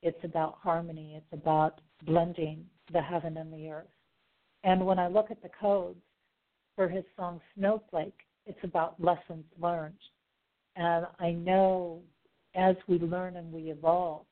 It's 0.01 0.23
about 0.23 0.57
harmony. 0.61 1.15
It's 1.15 1.41
about 1.41 1.81
blending 2.05 2.65
the 2.91 3.01
heaven 3.01 3.37
and 3.37 3.53
the 3.53 3.69
earth. 3.69 3.87
And 4.63 4.85
when 4.85 4.99
I 4.99 5.07
look 5.07 5.31
at 5.31 5.41
the 5.41 5.49
codes 5.59 5.99
for 6.75 6.87
his 6.87 7.03
song 7.17 7.39
Snowflake, 7.55 8.19
it's 8.45 8.59
about 8.63 9.01
lessons 9.01 9.45
learned. 9.59 9.93
And 10.75 11.05
I 11.19 11.31
know 11.31 12.01
as 12.55 12.75
we 12.87 12.99
learn 12.99 13.37
and 13.37 13.51
we 13.51 13.71
evolve, 13.71 14.25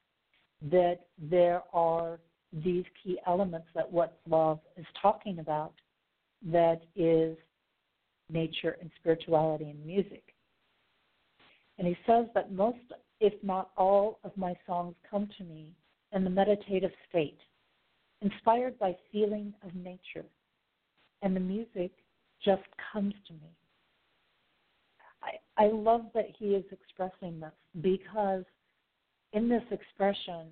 that 0.72 1.00
there 1.18 1.62
are 1.74 2.20
these 2.52 2.84
key 3.04 3.20
elements 3.28 3.68
that 3.76 3.90
What's 3.92 4.18
Love 4.28 4.60
is 4.78 4.86
talking 5.02 5.40
about 5.40 5.74
that 6.52 6.82
is 6.96 7.38
nature 8.30 8.78
and 8.82 8.90
spirituality 9.00 9.70
and 9.70 9.86
music. 9.86 10.24
And 11.78 11.88
he 11.88 11.98
says 12.06 12.26
that 12.34 12.52
most, 12.52 12.78
if 13.20 13.34
not 13.44 13.72
all, 13.78 14.20
of 14.24 14.36
my 14.36 14.54
songs 14.66 14.96
come 15.10 15.30
to 15.38 15.44
me 15.44 15.72
in 16.12 16.24
the 16.24 16.30
meditative 16.30 16.92
state, 17.10 17.40
inspired 18.22 18.78
by 18.80 18.96
feeling 19.12 19.54
of 19.64 19.74
nature, 19.76 20.26
and 21.22 21.36
the 21.36 21.40
music 21.40 21.92
just 22.44 22.64
comes 22.92 23.14
to 23.28 23.34
me. 23.34 23.56
I, 25.60 25.68
love 25.68 26.05
that 26.14 26.26
he 26.38 26.55
is 26.55 26.64
expressing 26.72 27.39
this 27.39 27.51
because 27.82 28.43
in 29.34 29.49
this 29.49 29.64
expression, 29.72 30.47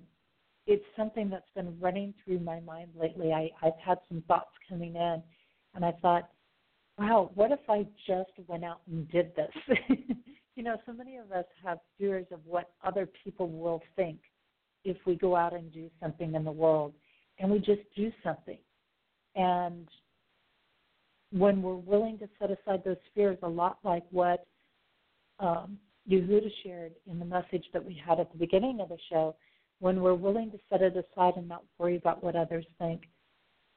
it's 0.66 0.84
something 0.96 1.30
that's 1.30 1.50
been 1.54 1.78
running 1.80 2.14
through 2.24 2.40
my 2.40 2.60
mind 2.60 2.90
lately. 2.98 3.32
I, 3.32 3.50
I've 3.62 3.78
had 3.82 3.98
some 4.08 4.22
thoughts 4.28 4.50
coming 4.68 4.96
in, 4.96 5.22
and 5.74 5.84
I 5.84 5.92
thought, 6.02 6.28
wow, 6.98 7.30
what 7.34 7.52
if 7.52 7.60
I 7.68 7.86
just 8.06 8.30
went 8.46 8.64
out 8.64 8.80
and 8.86 9.10
did 9.10 9.32
this? 9.34 9.78
you 10.56 10.62
know, 10.62 10.76
so 10.84 10.92
many 10.92 11.16
of 11.16 11.32
us 11.32 11.46
have 11.64 11.78
fears 11.98 12.26
of 12.30 12.40
what 12.44 12.72
other 12.84 13.08
people 13.24 13.48
will 13.48 13.82
think 13.96 14.18
if 14.84 14.96
we 15.06 15.14
go 15.16 15.34
out 15.34 15.54
and 15.54 15.72
do 15.72 15.88
something 16.00 16.34
in 16.34 16.44
the 16.44 16.52
world, 16.52 16.92
and 17.38 17.50
we 17.50 17.58
just 17.58 17.82
do 17.96 18.12
something. 18.22 18.58
And 19.34 19.88
when 21.30 21.62
we're 21.62 21.74
willing 21.74 22.18
to 22.18 22.28
set 22.38 22.50
aside 22.50 22.82
those 22.84 22.96
fears, 23.14 23.38
a 23.42 23.48
lot 23.48 23.78
like 23.84 24.04
what 24.10 24.46
um, 25.40 25.78
Yehuda 26.10 26.50
shared 26.62 26.92
in 27.10 27.18
the 27.18 27.24
message 27.24 27.64
that 27.72 27.84
we 27.84 28.00
had 28.04 28.18
at 28.20 28.32
the 28.32 28.38
beginning 28.38 28.80
of 28.80 28.88
the 28.88 28.98
show, 29.10 29.36
when 29.80 30.00
we're 30.00 30.14
willing 30.14 30.50
to 30.50 30.58
set 30.70 30.82
it 30.82 30.96
aside 30.96 31.34
and 31.36 31.48
not 31.48 31.64
worry 31.78 31.96
about 31.96 32.22
what 32.22 32.34
others 32.34 32.64
think, 32.78 33.02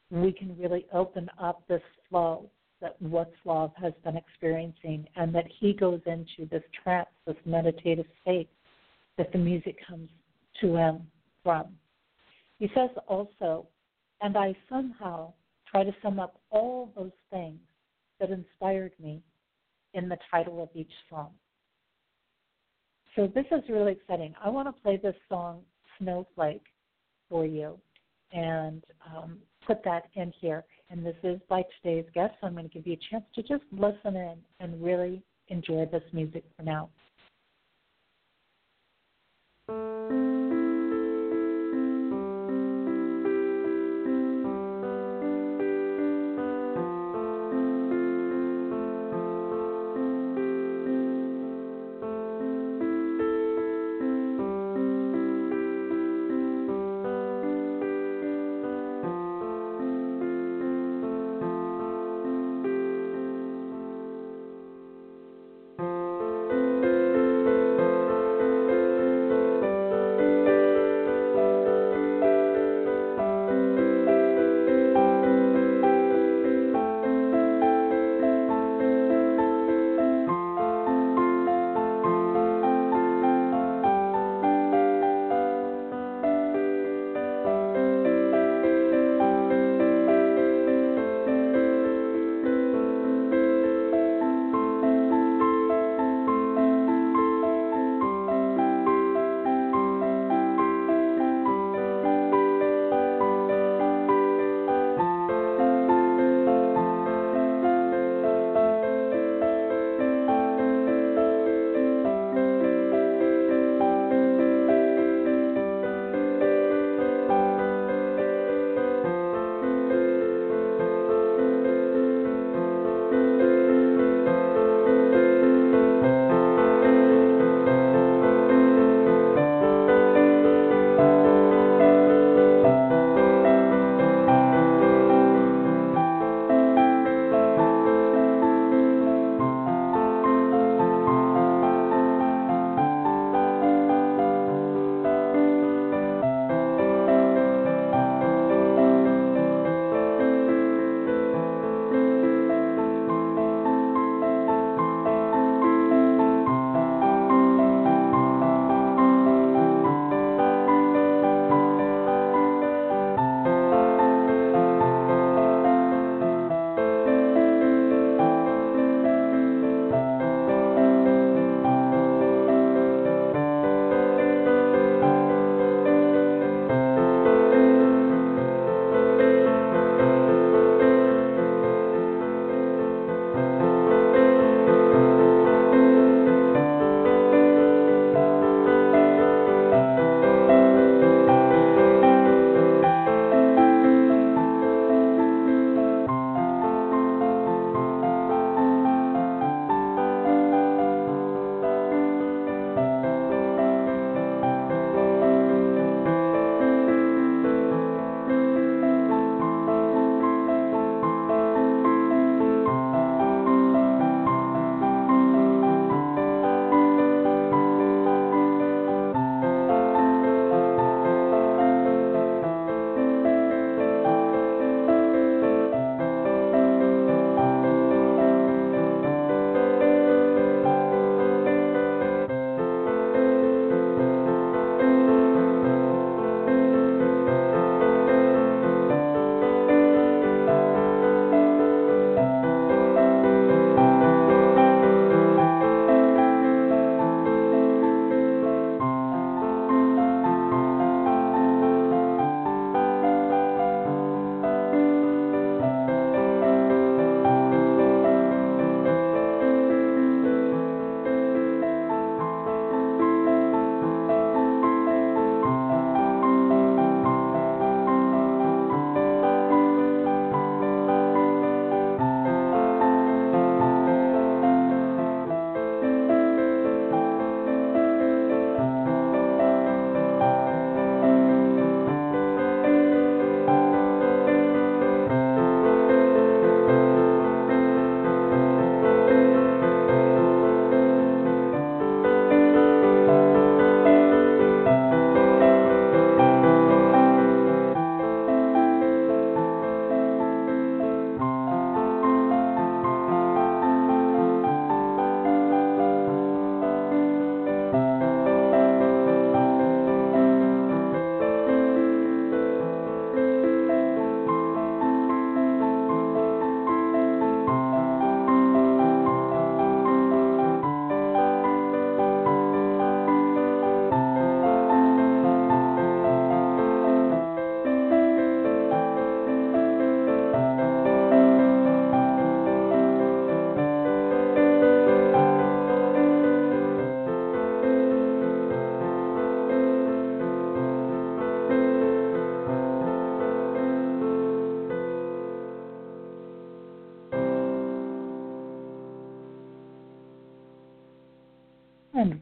we 0.09 0.31
can 0.31 0.57
really 0.57 0.85
open 0.93 1.29
up 1.39 1.63
this 1.67 1.81
flow 2.09 2.49
that 2.81 2.97
love 3.45 3.71
has 3.79 3.93
been 4.03 4.17
experiencing 4.17 5.07
and 5.15 5.33
that 5.35 5.45
he 5.59 5.73
goes 5.73 6.01
into 6.05 6.49
this 6.49 6.63
trance, 6.83 7.09
this 7.27 7.35
meditative 7.45 8.07
state 8.21 8.49
that 9.17 9.31
the 9.31 9.37
music 9.37 9.77
comes 9.87 10.09
to 10.59 10.75
him 10.75 11.07
from. 11.43 11.67
He 12.57 12.69
says 12.75 12.89
also, 13.07 13.67
and 14.21 14.37
I 14.37 14.55
somehow 14.69 15.33
try 15.69 15.83
to 15.83 15.95
sum 16.01 16.19
up 16.19 16.39
all 16.49 16.91
those 16.95 17.11
things 17.29 17.59
that 18.19 18.31
inspired 18.31 18.93
me 19.01 19.21
in 19.93 20.09
the 20.09 20.17
title 20.29 20.61
of 20.61 20.69
each 20.75 20.91
song. 21.09 21.31
So 23.15 23.27
this 23.27 23.45
is 23.51 23.61
really 23.69 23.91
exciting. 23.91 24.33
I 24.43 24.49
want 24.49 24.67
to 24.67 24.81
play 24.81 24.97
this 24.97 25.15
song 25.27 25.61
Snowflake 25.97 26.63
for 27.29 27.45
you 27.45 27.77
and 28.31 28.83
um, 29.05 29.37
put 29.65 29.83
that 29.83 30.03
in 30.15 30.31
here. 30.39 30.63
And 30.89 31.05
this 31.05 31.15
is 31.23 31.39
by 31.49 31.63
today's 31.81 32.05
guest. 32.13 32.33
So 32.39 32.47
I'm 32.47 32.53
going 32.53 32.67
to 32.67 32.73
give 32.73 32.87
you 32.87 32.93
a 32.93 33.09
chance 33.09 33.25
to 33.35 33.41
just 33.41 33.63
listen 33.71 34.15
in 34.15 34.35
and 34.59 34.81
really 34.81 35.23
enjoy 35.47 35.85
this 35.85 36.03
music 36.13 36.43
for 36.55 36.63
now. 36.63 36.89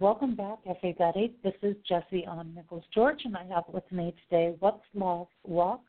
Welcome 0.09 0.33
back, 0.33 0.57
everybody. 0.67 1.35
This 1.43 1.53
is 1.61 1.75
Jesse 1.87 2.25
on 2.25 2.51
Nichols 2.55 2.83
George, 2.91 3.21
and 3.25 3.37
I 3.37 3.43
have 3.53 3.65
with 3.71 3.83
me 3.91 4.15
today 4.23 4.55
What's 4.59 4.81
Love 4.95 5.27
Walk, 5.43 5.81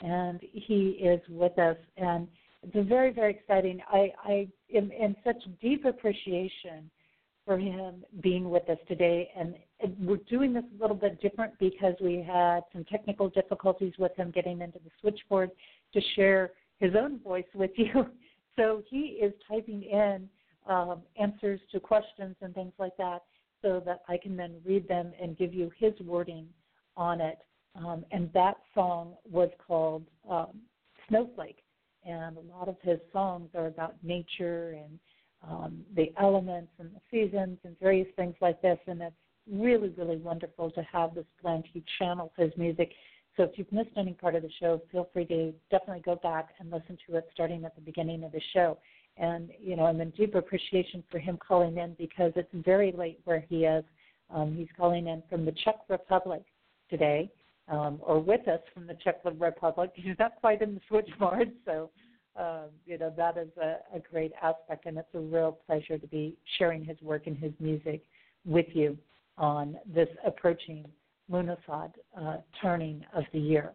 and 0.00 0.40
he 0.50 0.92
is 0.92 1.20
with 1.28 1.58
us. 1.58 1.76
And 1.98 2.26
it's 2.62 2.88
very, 2.88 3.12
very 3.12 3.32
exciting. 3.32 3.82
I, 3.92 4.12
I 4.24 4.48
am 4.74 4.90
in 4.90 5.14
such 5.22 5.36
deep 5.60 5.84
appreciation 5.84 6.90
for 7.44 7.58
him 7.58 8.02
being 8.22 8.48
with 8.48 8.66
us 8.70 8.78
today. 8.88 9.28
And 9.38 9.54
we're 10.00 10.20
doing 10.30 10.54
this 10.54 10.64
a 10.78 10.80
little 10.80 10.96
bit 10.96 11.20
different 11.20 11.52
because 11.58 11.96
we 12.00 12.24
had 12.26 12.60
some 12.72 12.82
technical 12.84 13.28
difficulties 13.28 13.92
with 13.98 14.16
him 14.16 14.30
getting 14.30 14.62
into 14.62 14.78
the 14.78 14.90
switchboard 15.02 15.50
to 15.92 16.00
share 16.14 16.52
his 16.80 16.92
own 16.98 17.18
voice 17.18 17.44
with 17.54 17.72
you. 17.76 18.06
So 18.58 18.82
he 18.88 19.18
is 19.20 19.34
typing 19.46 19.82
in 19.82 20.30
um, 20.66 21.02
answers 21.20 21.60
to 21.72 21.78
questions 21.78 22.36
and 22.40 22.54
things 22.54 22.72
like 22.78 22.96
that 22.96 23.20
so 23.62 23.82
that 23.84 24.02
I 24.08 24.16
can 24.16 24.36
then 24.36 24.56
read 24.64 24.86
them 24.88 25.12
and 25.20 25.36
give 25.36 25.54
you 25.54 25.70
his 25.78 25.92
wording 26.00 26.46
on 26.96 27.20
it. 27.20 27.38
Um, 27.74 28.04
and 28.10 28.32
that 28.32 28.56
song 28.74 29.14
was 29.30 29.50
called 29.66 30.04
um, 30.30 30.60
Snowflake. 31.08 31.62
And 32.04 32.36
a 32.36 32.56
lot 32.56 32.68
of 32.68 32.76
his 32.82 32.98
songs 33.12 33.50
are 33.54 33.66
about 33.66 33.96
nature 34.02 34.78
and 34.78 34.98
um, 35.48 35.80
the 35.94 36.12
elements 36.20 36.70
and 36.78 36.90
the 36.94 37.00
seasons 37.10 37.58
and 37.64 37.78
various 37.80 38.08
things 38.16 38.34
like 38.40 38.62
this. 38.62 38.78
And 38.86 39.02
it's 39.02 39.14
really, 39.50 39.92
really 39.96 40.16
wonderful 40.16 40.70
to 40.70 40.82
have 40.82 41.14
this 41.14 41.26
blend. 41.42 41.64
He 41.72 41.84
channels 41.98 42.30
his 42.36 42.52
music. 42.56 42.92
So 43.36 43.42
if 43.42 43.50
you've 43.56 43.70
missed 43.72 43.90
any 43.96 44.14
part 44.14 44.34
of 44.34 44.42
the 44.42 44.50
show, 44.60 44.80
feel 44.90 45.10
free 45.12 45.26
to 45.26 45.52
definitely 45.70 46.02
go 46.02 46.16
back 46.16 46.50
and 46.58 46.70
listen 46.70 46.96
to 47.08 47.16
it 47.16 47.28
starting 47.34 47.64
at 47.64 47.74
the 47.74 47.82
beginning 47.82 48.24
of 48.24 48.32
the 48.32 48.40
show. 48.54 48.78
And, 49.18 49.50
you 49.58 49.76
know, 49.76 49.86
I'm 49.86 50.00
in 50.00 50.10
deep 50.10 50.34
appreciation 50.34 51.02
for 51.10 51.18
him 51.18 51.38
calling 51.38 51.78
in 51.78 51.94
because 51.98 52.32
it's 52.36 52.48
very 52.52 52.92
late 52.92 53.20
where 53.24 53.44
he 53.48 53.64
is. 53.64 53.84
Um, 54.30 54.54
he's 54.54 54.68
calling 54.76 55.06
in 55.06 55.22
from 55.30 55.44
the 55.44 55.52
Czech 55.64 55.76
Republic 55.88 56.42
today, 56.90 57.30
um, 57.68 57.98
or 58.02 58.20
with 58.20 58.46
us 58.48 58.60
from 58.74 58.86
the 58.86 58.96
Czech 59.02 59.20
Republic. 59.24 59.92
He's 59.94 60.18
not 60.18 60.36
quite 60.40 60.62
in 60.62 60.74
the 60.74 60.80
switchboard, 60.88 61.52
so 61.64 61.90
um, 62.36 62.70
you 62.84 62.98
know 62.98 63.12
that 63.16 63.38
is 63.38 63.48
a, 63.56 63.76
a 63.94 64.00
great 64.10 64.32
aspect, 64.42 64.86
and 64.86 64.98
it's 64.98 65.14
a 65.14 65.20
real 65.20 65.58
pleasure 65.66 65.96
to 65.96 66.06
be 66.08 66.36
sharing 66.58 66.84
his 66.84 67.00
work 67.00 67.26
and 67.26 67.36
his 67.38 67.52
music 67.60 68.02
with 68.44 68.66
you 68.74 68.98
on 69.38 69.76
this 69.86 70.08
approaching 70.24 70.84
Lughnasadh 71.30 71.92
uh, 72.20 72.36
turning 72.60 73.04
of 73.14 73.24
the 73.32 73.38
year. 73.38 73.72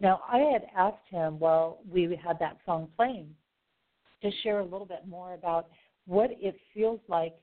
Now, 0.00 0.20
I 0.30 0.38
had 0.38 0.66
asked 0.76 1.06
him 1.10 1.38
while 1.38 1.78
we 1.90 2.02
had 2.22 2.38
that 2.38 2.58
song 2.64 2.88
playing 2.96 3.34
to 4.22 4.30
share 4.42 4.60
a 4.60 4.64
little 4.64 4.86
bit 4.86 5.06
more 5.06 5.34
about 5.34 5.68
what 6.06 6.30
it 6.32 6.56
feels 6.74 7.00
like 7.08 7.34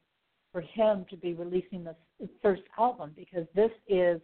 for 0.52 0.62
him 0.62 1.06
to 1.10 1.18
be 1.18 1.34
releasing 1.34 1.84
this 1.84 2.30
first 2.42 2.64
album 2.78 3.12
because 3.16 3.46
this 3.56 3.72
is 3.88 4.22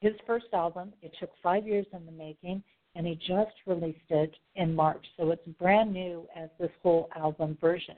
his 0.00 0.12
first 0.26 0.46
album. 0.52 0.92
It 1.02 1.12
took 1.18 1.30
five 1.42 1.66
years 1.66 1.86
in 1.92 2.06
the 2.06 2.12
making 2.12 2.62
and 2.94 3.06
he 3.06 3.14
just 3.14 3.52
released 3.66 3.98
it 4.10 4.34
in 4.56 4.74
March. 4.74 5.04
So 5.16 5.30
it's 5.30 5.46
brand 5.58 5.92
new 5.92 6.26
as 6.36 6.48
this 6.58 6.70
whole 6.82 7.08
album 7.16 7.58
version. 7.60 7.96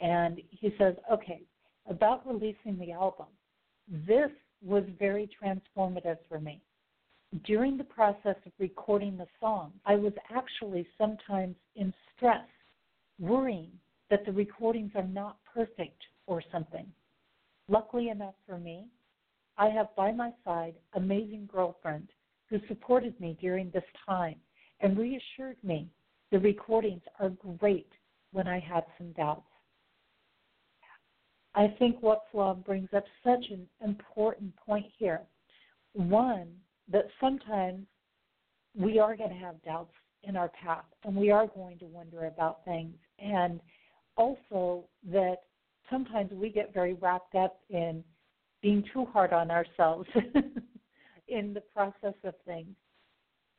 And 0.00 0.40
he 0.50 0.74
says, 0.78 0.94
okay, 1.12 1.42
about 1.88 2.26
releasing 2.26 2.78
the 2.78 2.92
album, 2.92 3.26
this 4.06 4.30
was 4.62 4.84
very 4.98 5.28
transformative 5.42 6.18
for 6.28 6.40
me. 6.40 6.60
During 7.44 7.76
the 7.76 7.84
process 7.84 8.36
of 8.46 8.52
recording 8.58 9.16
the 9.16 9.26
song, 9.40 9.72
I 9.84 9.96
was 9.96 10.12
actually 10.34 10.86
sometimes 10.96 11.56
in 11.76 11.92
stress, 12.16 12.46
worrying 13.18 13.70
that 14.10 14.24
the 14.24 14.32
recordings 14.32 14.92
are 14.94 15.06
not 15.06 15.38
perfect 15.52 16.02
or 16.26 16.42
something. 16.52 16.86
Luckily 17.68 18.08
enough 18.08 18.34
for 18.46 18.58
me, 18.58 18.86
I 19.56 19.68
have 19.68 19.94
by 19.96 20.12
my 20.12 20.32
side 20.44 20.74
amazing 20.94 21.48
girlfriend 21.52 22.08
who 22.50 22.58
supported 22.68 23.18
me 23.20 23.38
during 23.40 23.70
this 23.70 23.84
time 24.06 24.36
and 24.80 24.98
reassured 24.98 25.56
me 25.62 25.88
the 26.30 26.38
recordings 26.38 27.02
are 27.20 27.30
great 27.58 27.90
when 28.32 28.48
I 28.48 28.58
had 28.58 28.84
some 28.98 29.12
doubts. 29.12 29.46
I 31.54 31.68
think 31.78 31.96
What's 32.00 32.22
Love 32.32 32.64
brings 32.64 32.88
up 32.94 33.04
such 33.22 33.44
an 33.50 33.66
important 33.84 34.54
point 34.56 34.86
here. 34.98 35.20
One, 35.92 36.48
that 36.90 37.06
sometimes 37.20 37.86
we 38.76 38.98
are 38.98 39.16
going 39.16 39.30
to 39.30 39.36
have 39.36 39.62
doubts 39.62 39.94
in 40.24 40.36
our 40.36 40.48
path 40.48 40.84
and 41.04 41.14
we 41.14 41.30
are 41.30 41.46
going 41.46 41.78
to 41.78 41.86
wonder 41.86 42.26
about 42.26 42.64
things. 42.64 42.96
And 43.24 43.60
also 44.16 44.84
that 45.10 45.36
sometimes 45.90 46.30
we 46.32 46.50
get 46.50 46.74
very 46.74 46.94
wrapped 46.94 47.34
up 47.34 47.60
in 47.70 48.04
being 48.62 48.84
too 48.92 49.06
hard 49.06 49.32
on 49.32 49.50
ourselves 49.50 50.08
in 51.28 51.54
the 51.54 51.62
process 51.74 52.14
of 52.24 52.34
things. 52.46 52.74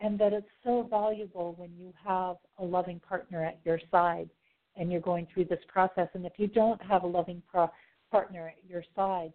And 0.01 0.19
that 0.19 0.33
it's 0.33 0.47
so 0.63 0.87
valuable 0.89 1.55
when 1.57 1.71
you 1.77 1.93
have 2.05 2.35
a 2.59 2.63
loving 2.63 2.99
partner 2.99 3.43
at 3.45 3.59
your 3.63 3.79
side 3.89 4.29
and 4.75 4.91
you're 4.91 5.01
going 5.01 5.25
through 5.33 5.45
this 5.45 5.63
process. 5.67 6.09
And 6.13 6.25
if 6.25 6.33
you 6.37 6.47
don't 6.47 6.81
have 6.81 7.03
a 7.03 7.07
loving 7.07 7.41
pro- 7.49 7.71
partner 8.11 8.47
at 8.47 8.69
your 8.69 8.83
side, 8.95 9.31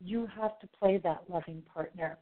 you 0.00 0.28
have 0.38 0.58
to 0.60 0.66
play 0.78 0.98
that 0.98 1.22
loving 1.28 1.62
partner 1.72 2.18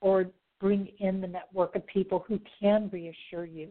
or 0.00 0.26
bring 0.60 0.88
in 0.98 1.20
the 1.20 1.26
network 1.26 1.74
of 1.74 1.86
people 1.86 2.24
who 2.26 2.40
can 2.60 2.88
reassure 2.92 3.44
you 3.44 3.68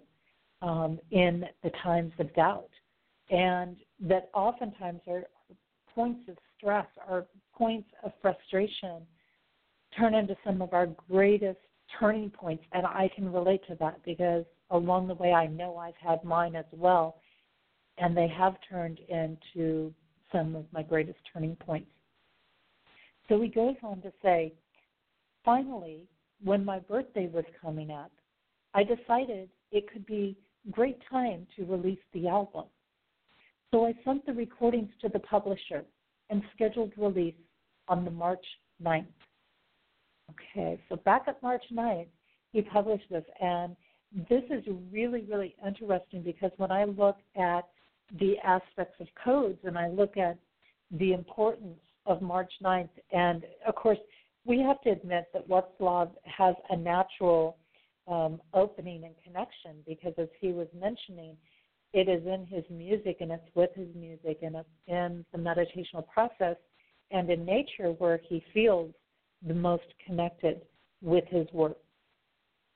um, 0.61 0.99
in 1.11 1.45
the 1.63 1.71
times 1.83 2.11
of 2.19 2.33
doubt. 2.35 2.69
And 3.29 3.77
that 4.01 4.29
oftentimes 4.33 5.01
are 5.07 5.23
points 5.93 6.27
of 6.29 6.37
stress 6.57 6.87
or 7.07 7.27
points 7.53 7.89
of 8.03 8.11
frustration 8.21 9.01
turn 9.97 10.15
into 10.15 10.35
some 10.45 10.61
of 10.61 10.73
our 10.73 10.87
greatest 11.09 11.59
turning 11.99 12.29
points. 12.29 12.63
And 12.73 12.85
I 12.85 13.09
can 13.15 13.31
relate 13.31 13.61
to 13.67 13.75
that 13.79 14.03
because 14.05 14.45
along 14.71 15.07
the 15.07 15.15
way, 15.15 15.33
I 15.33 15.47
know 15.47 15.77
I've 15.77 15.95
had 15.95 16.23
mine 16.23 16.55
as 16.55 16.65
well. 16.71 17.17
And 17.97 18.15
they 18.15 18.27
have 18.27 18.55
turned 18.69 18.99
into 19.09 19.93
some 20.31 20.55
of 20.55 20.65
my 20.71 20.83
greatest 20.83 21.19
turning 21.33 21.55
points. 21.55 21.89
So 23.27 23.41
he 23.41 23.49
goes 23.49 23.75
on 23.83 24.01
to 24.01 24.11
say, 24.23 24.53
finally, 25.43 26.07
when 26.43 26.63
my 26.63 26.79
birthday 26.79 27.27
was 27.27 27.45
coming 27.61 27.91
up, 27.91 28.11
I 28.73 28.83
decided 28.83 29.49
it 29.71 29.91
could 29.91 30.05
be 30.05 30.37
great 30.71 30.99
time 31.09 31.45
to 31.55 31.65
release 31.65 31.99
the 32.13 32.27
album. 32.27 32.65
So 33.71 33.85
I 33.85 33.93
sent 34.03 34.25
the 34.25 34.33
recordings 34.33 34.89
to 35.01 35.09
the 35.09 35.19
publisher 35.19 35.83
and 36.29 36.41
scheduled 36.55 36.93
release 36.97 37.35
on 37.87 38.03
the 38.05 38.11
March 38.11 38.43
9th. 38.83 39.05
Okay, 40.31 40.79
so 40.89 40.95
back 40.97 41.23
at 41.27 41.41
March 41.41 41.63
9th, 41.71 42.07
he 42.51 42.61
published 42.61 43.09
this, 43.09 43.23
and 43.41 43.75
this 44.29 44.43
is 44.49 44.63
really, 44.91 45.21
really 45.21 45.55
interesting 45.65 46.23
because 46.23 46.51
when 46.57 46.71
I 46.71 46.85
look 46.85 47.17
at 47.35 47.67
the 48.19 48.35
aspects 48.43 48.99
of 48.99 49.07
codes 49.23 49.59
and 49.63 49.77
I 49.77 49.87
look 49.87 50.17
at 50.17 50.37
the 50.91 51.13
importance 51.13 51.79
of 52.05 52.21
March 52.21 52.51
9th, 52.63 52.89
and 53.11 53.43
of 53.67 53.75
course, 53.75 53.99
we 54.45 54.59
have 54.59 54.81
to 54.81 54.89
admit 54.89 55.27
that 55.33 55.49
Love 55.49 56.09
has 56.23 56.55
a 56.71 56.75
natural 56.75 57.57
um, 58.07 58.41
opening 58.53 59.03
and 59.03 59.13
connection 59.23 59.83
because, 59.87 60.13
as 60.17 60.29
he 60.39 60.51
was 60.51 60.67
mentioning, 60.79 61.37
it 61.93 62.07
is 62.07 62.25
in 62.25 62.45
his 62.45 62.63
music 62.69 63.17
and 63.19 63.31
it's 63.31 63.55
with 63.55 63.71
his 63.75 63.87
music 63.95 64.39
and 64.41 64.55
it's 64.55 64.69
in 64.87 65.25
the 65.31 65.37
meditational 65.37 66.07
process 66.07 66.55
and 67.11 67.29
in 67.29 67.45
nature 67.45 67.91
where 67.97 68.19
he 68.27 68.43
feels 68.53 68.93
the 69.47 69.53
most 69.53 69.83
connected 70.05 70.61
with 71.01 71.23
his 71.29 71.47
work. 71.53 71.77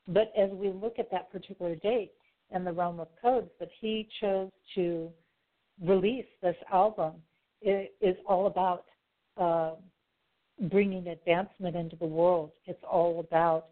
But 0.07 0.31
as 0.37 0.49
we 0.51 0.69
look 0.69 0.99
at 0.99 1.11
that 1.11 1.31
particular 1.31 1.75
date 1.75 2.11
and 2.51 2.65
the 2.65 2.71
realm 2.71 2.99
of 2.99 3.07
codes 3.21 3.49
that 3.59 3.69
he 3.79 4.07
chose 4.19 4.51
to 4.75 5.09
release 5.81 6.25
this 6.41 6.55
album, 6.71 7.13
it 7.61 7.93
is 8.01 8.15
all 8.27 8.47
about 8.47 8.85
uh, 9.37 9.75
bringing 10.69 11.07
advancement 11.07 11.75
into 11.75 11.95
the 11.95 12.05
world. 12.05 12.51
It's 12.65 12.83
all 12.89 13.19
about 13.19 13.67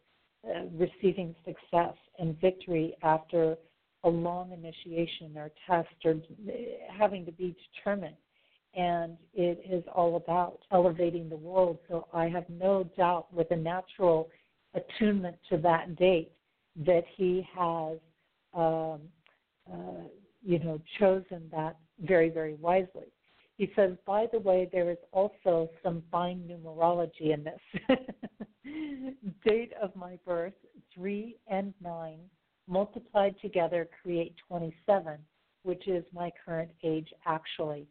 uh, 0.47 0.63
receiving 0.73 1.35
success 1.45 1.95
and 2.19 2.39
victory 2.39 2.95
after 3.03 3.57
a 4.03 4.09
long 4.09 4.51
initiation 4.51 5.37
or 5.37 5.51
test 5.67 5.89
or 6.05 6.15
having 6.97 7.25
to 7.25 7.31
be 7.31 7.55
determined 7.75 8.15
and 8.73 9.17
it 9.33 9.63
is 9.69 9.83
all 9.93 10.15
about 10.15 10.59
elevating 10.71 11.29
the 11.29 11.35
world. 11.35 11.77
So 11.89 12.07
I 12.13 12.29
have 12.29 12.45
no 12.49 12.89
doubt 12.95 13.33
with 13.33 13.51
a 13.51 13.55
natural 13.55 14.29
attunement 14.73 15.37
to 15.49 15.57
that 15.57 15.95
date 15.97 16.31
that 16.85 17.03
he 17.15 17.45
has, 17.53 17.97
um, 18.53 19.01
uh, 19.71 20.07
you 20.41 20.59
know, 20.59 20.79
chosen 20.99 21.49
that 21.51 21.77
very, 21.99 22.29
very 22.29 22.53
wisely. 22.55 23.07
He 23.57 23.71
says, 23.75 23.91
by 24.05 24.27
the 24.31 24.39
way, 24.39 24.69
there 24.71 24.89
is 24.89 24.97
also 25.11 25.69
some 25.83 26.01
fine 26.09 26.49
numerology 26.49 27.33
in 27.33 27.43
this. 27.43 27.99
Date 29.45 29.73
of 29.81 29.95
my 29.95 30.17
birth, 30.25 30.53
3 30.95 31.37
and 31.47 31.73
9, 31.83 32.17
multiplied 32.71 33.35
together 33.41 33.87
create 34.01 34.33
27, 34.47 35.17
which 35.63 35.87
is 35.87 36.03
my 36.13 36.31
current 36.43 36.71
age 36.83 37.09
actually. 37.25 37.85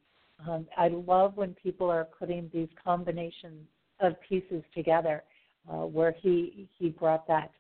Um, 0.48 0.66
I 0.76 0.88
love 0.88 1.36
when 1.36 1.54
people 1.54 1.90
are 1.90 2.08
putting 2.18 2.50
these 2.52 2.68
combinations 2.82 3.66
of 4.00 4.14
pieces 4.26 4.62
together, 4.74 5.22
uh, 5.70 5.84
where 5.86 6.14
he 6.22 6.68
he 6.78 6.88
brought 6.88 7.28
that 7.28 7.50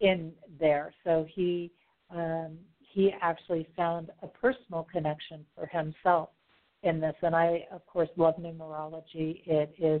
in 0.00 0.32
there. 0.58 0.94
So 1.04 1.26
he 1.34 1.70
um, 2.10 2.56
he 2.78 3.12
actually 3.20 3.68
found 3.76 4.10
a 4.22 4.26
personal 4.26 4.88
connection 4.90 5.44
for 5.54 5.66
himself 5.66 6.30
in 6.82 6.98
this. 6.98 7.14
And 7.22 7.36
I, 7.36 7.66
of 7.70 7.86
course, 7.86 8.08
love 8.16 8.36
numerology. 8.36 9.42
It 9.46 9.74
is 9.78 10.00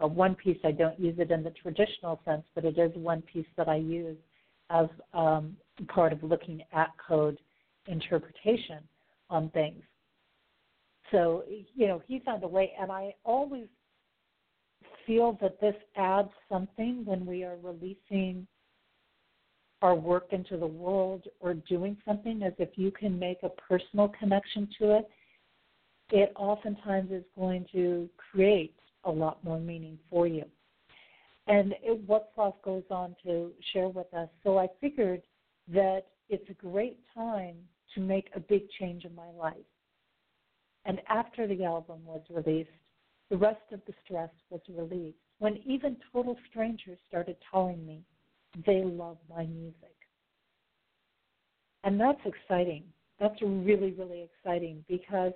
a 0.00 0.06
one 0.06 0.34
piece. 0.34 0.58
I 0.64 0.72
don't 0.72 1.00
use 1.00 1.16
it 1.18 1.30
in 1.30 1.42
the 1.42 1.50
traditional 1.50 2.20
sense, 2.26 2.44
but 2.54 2.64
it 2.66 2.78
is 2.78 2.92
one 2.94 3.22
piece 3.22 3.46
that 3.56 3.68
I 3.68 3.76
use 3.76 4.18
as 4.70 4.86
um, 5.12 5.56
part 5.88 6.12
of 6.12 6.22
looking 6.22 6.62
at 6.72 6.88
code 7.06 7.38
interpretation 7.86 8.78
on 9.28 9.50
things. 9.50 9.82
So, 11.10 11.44
you 11.48 11.88
know, 11.88 12.02
he 12.06 12.20
found 12.20 12.44
a 12.44 12.48
way, 12.48 12.72
and 12.80 12.90
I 12.92 13.14
always 13.24 13.66
feel 15.06 15.36
that 15.40 15.60
this 15.60 15.74
adds 15.96 16.30
something 16.48 17.04
when 17.04 17.26
we 17.26 17.42
are 17.42 17.56
releasing 17.62 18.46
our 19.82 19.94
work 19.94 20.28
into 20.30 20.56
the 20.56 20.66
world 20.66 21.24
or 21.40 21.54
doing 21.54 21.96
something 22.04 22.42
as 22.42 22.52
if 22.58 22.68
you 22.76 22.90
can 22.90 23.18
make 23.18 23.38
a 23.42 23.48
personal 23.48 24.08
connection 24.08 24.68
to 24.78 24.98
it, 24.98 25.08
it 26.12 26.32
oftentimes 26.36 27.10
is 27.10 27.24
going 27.36 27.64
to 27.72 28.08
create 28.16 28.74
a 29.04 29.10
lot 29.10 29.42
more 29.42 29.58
meaning 29.58 29.98
for 30.10 30.26
you. 30.26 30.44
And 31.50 31.74
it, 31.82 32.00
What's 32.06 32.28
goes 32.62 32.84
on 32.90 33.16
to 33.24 33.50
share 33.72 33.88
with 33.88 34.12
us. 34.14 34.28
So 34.44 34.56
I 34.56 34.68
figured 34.80 35.22
that 35.74 36.02
it's 36.28 36.48
a 36.48 36.54
great 36.54 37.00
time 37.12 37.56
to 37.94 38.00
make 38.00 38.30
a 38.36 38.40
big 38.40 38.70
change 38.78 39.04
in 39.04 39.12
my 39.16 39.28
life. 39.36 39.56
And 40.84 41.00
after 41.08 41.48
the 41.48 41.64
album 41.64 41.98
was 42.04 42.22
released, 42.30 42.70
the 43.30 43.36
rest 43.36 43.60
of 43.72 43.80
the 43.88 43.92
stress 44.04 44.30
was 44.48 44.60
released 44.68 45.18
when 45.40 45.56
even 45.66 45.96
total 46.12 46.36
strangers 46.48 46.98
started 47.08 47.36
telling 47.50 47.84
me 47.84 48.04
they 48.64 48.84
love 48.84 49.18
my 49.28 49.44
music. 49.44 49.96
And 51.82 51.98
that's 52.00 52.20
exciting. 52.24 52.84
That's 53.18 53.40
really, 53.42 53.90
really 53.98 54.22
exciting 54.22 54.84
because, 54.88 55.32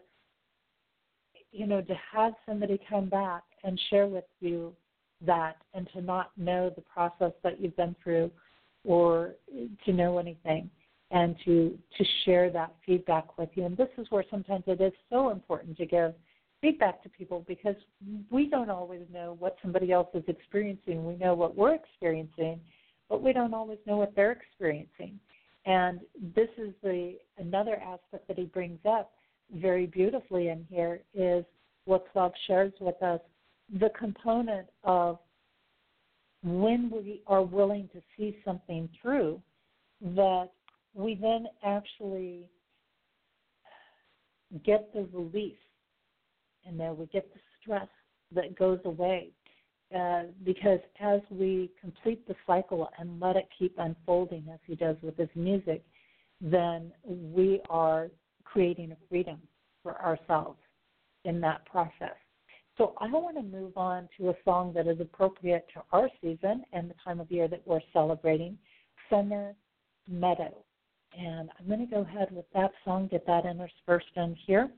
you 1.50 1.66
know, 1.66 1.80
to 1.80 1.94
have 2.12 2.34
somebody 2.46 2.78
come 2.88 3.08
back 3.08 3.42
and 3.64 3.80
share 3.90 4.06
with 4.06 4.24
you 4.38 4.76
that 5.22 5.56
and 5.74 5.88
to 5.94 6.00
not 6.00 6.30
know 6.36 6.70
the 6.74 6.82
process 6.82 7.32
that 7.42 7.60
you've 7.60 7.76
been 7.76 7.94
through 8.02 8.30
or 8.84 9.34
to 9.84 9.92
know 9.92 10.18
anything 10.18 10.68
and 11.10 11.36
to 11.44 11.78
to 11.96 12.04
share 12.24 12.50
that 12.50 12.74
feedback 12.84 13.38
with 13.38 13.48
you. 13.54 13.64
And 13.64 13.76
this 13.76 13.88
is 13.98 14.06
where 14.10 14.24
sometimes 14.30 14.64
it 14.66 14.80
is 14.80 14.92
so 15.10 15.30
important 15.30 15.76
to 15.78 15.86
give 15.86 16.14
feedback 16.60 17.02
to 17.02 17.08
people 17.08 17.44
because 17.46 17.76
we 18.30 18.48
don't 18.48 18.70
always 18.70 19.02
know 19.12 19.36
what 19.38 19.56
somebody 19.62 19.92
else 19.92 20.08
is 20.14 20.24
experiencing. 20.28 21.04
We 21.04 21.16
know 21.16 21.34
what 21.34 21.56
we're 21.56 21.74
experiencing 21.74 22.60
but 23.08 23.22
we 23.22 23.32
don't 23.32 23.54
always 23.54 23.78
know 23.86 23.96
what 23.96 24.14
they're 24.16 24.32
experiencing. 24.32 25.18
And 25.66 26.00
this 26.34 26.48
is 26.58 26.74
the 26.82 27.16
another 27.38 27.76
aspect 27.76 28.28
that 28.28 28.38
he 28.38 28.44
brings 28.44 28.80
up 28.88 29.12
very 29.54 29.86
beautifully 29.86 30.48
in 30.48 30.66
here 30.68 31.00
is 31.14 31.44
Wutslav 31.88 32.32
shares 32.46 32.72
with 32.80 33.00
us 33.02 33.20
the 33.80 33.90
component 33.98 34.68
of 34.84 35.18
when 36.42 36.90
we 36.90 37.22
are 37.26 37.42
willing 37.42 37.88
to 37.92 38.02
see 38.16 38.38
something 38.44 38.88
through, 39.00 39.40
that 40.00 40.50
we 40.94 41.14
then 41.14 41.46
actually 41.64 42.48
get 44.64 44.92
the 44.92 45.08
release 45.12 45.56
and 46.66 46.78
then 46.78 46.96
we 46.96 47.06
get 47.06 47.32
the 47.32 47.40
stress 47.60 47.88
that 48.32 48.56
goes 48.56 48.80
away. 48.84 49.30
Uh, 49.94 50.24
because 50.44 50.80
as 51.00 51.20
we 51.30 51.70
complete 51.80 52.26
the 52.26 52.34
cycle 52.46 52.88
and 52.98 53.20
let 53.20 53.36
it 53.36 53.46
keep 53.56 53.74
unfolding 53.78 54.44
as 54.52 54.58
he 54.66 54.74
does 54.74 54.96
with 55.02 55.16
his 55.16 55.28
music, 55.34 55.84
then 56.40 56.90
we 57.04 57.60
are 57.70 58.08
creating 58.44 58.90
a 58.92 58.96
freedom 59.08 59.38
for 59.82 60.00
ourselves 60.02 60.58
in 61.24 61.40
that 61.40 61.64
process. 61.66 62.16
So 62.76 62.94
I 62.98 63.06
want 63.06 63.36
to 63.36 63.42
move 63.42 63.76
on 63.76 64.08
to 64.18 64.30
a 64.30 64.34
song 64.44 64.72
that 64.74 64.88
is 64.88 65.00
appropriate 65.00 65.66
to 65.74 65.82
our 65.92 66.08
season 66.20 66.64
and 66.72 66.90
the 66.90 66.94
time 67.04 67.20
of 67.20 67.30
year 67.30 67.46
that 67.46 67.62
we're 67.64 67.80
celebrating, 67.92 68.58
Summer 69.08 69.54
Meadow. 70.08 70.54
And 71.16 71.50
I'm 71.58 71.66
going 71.68 71.86
to 71.86 71.86
go 71.86 72.00
ahead 72.00 72.28
with 72.32 72.46
that 72.52 72.72
song, 72.84 73.06
get 73.08 73.24
that 73.28 73.46
interspersed 73.46 74.16
in 74.16 74.36
here, 74.46 74.68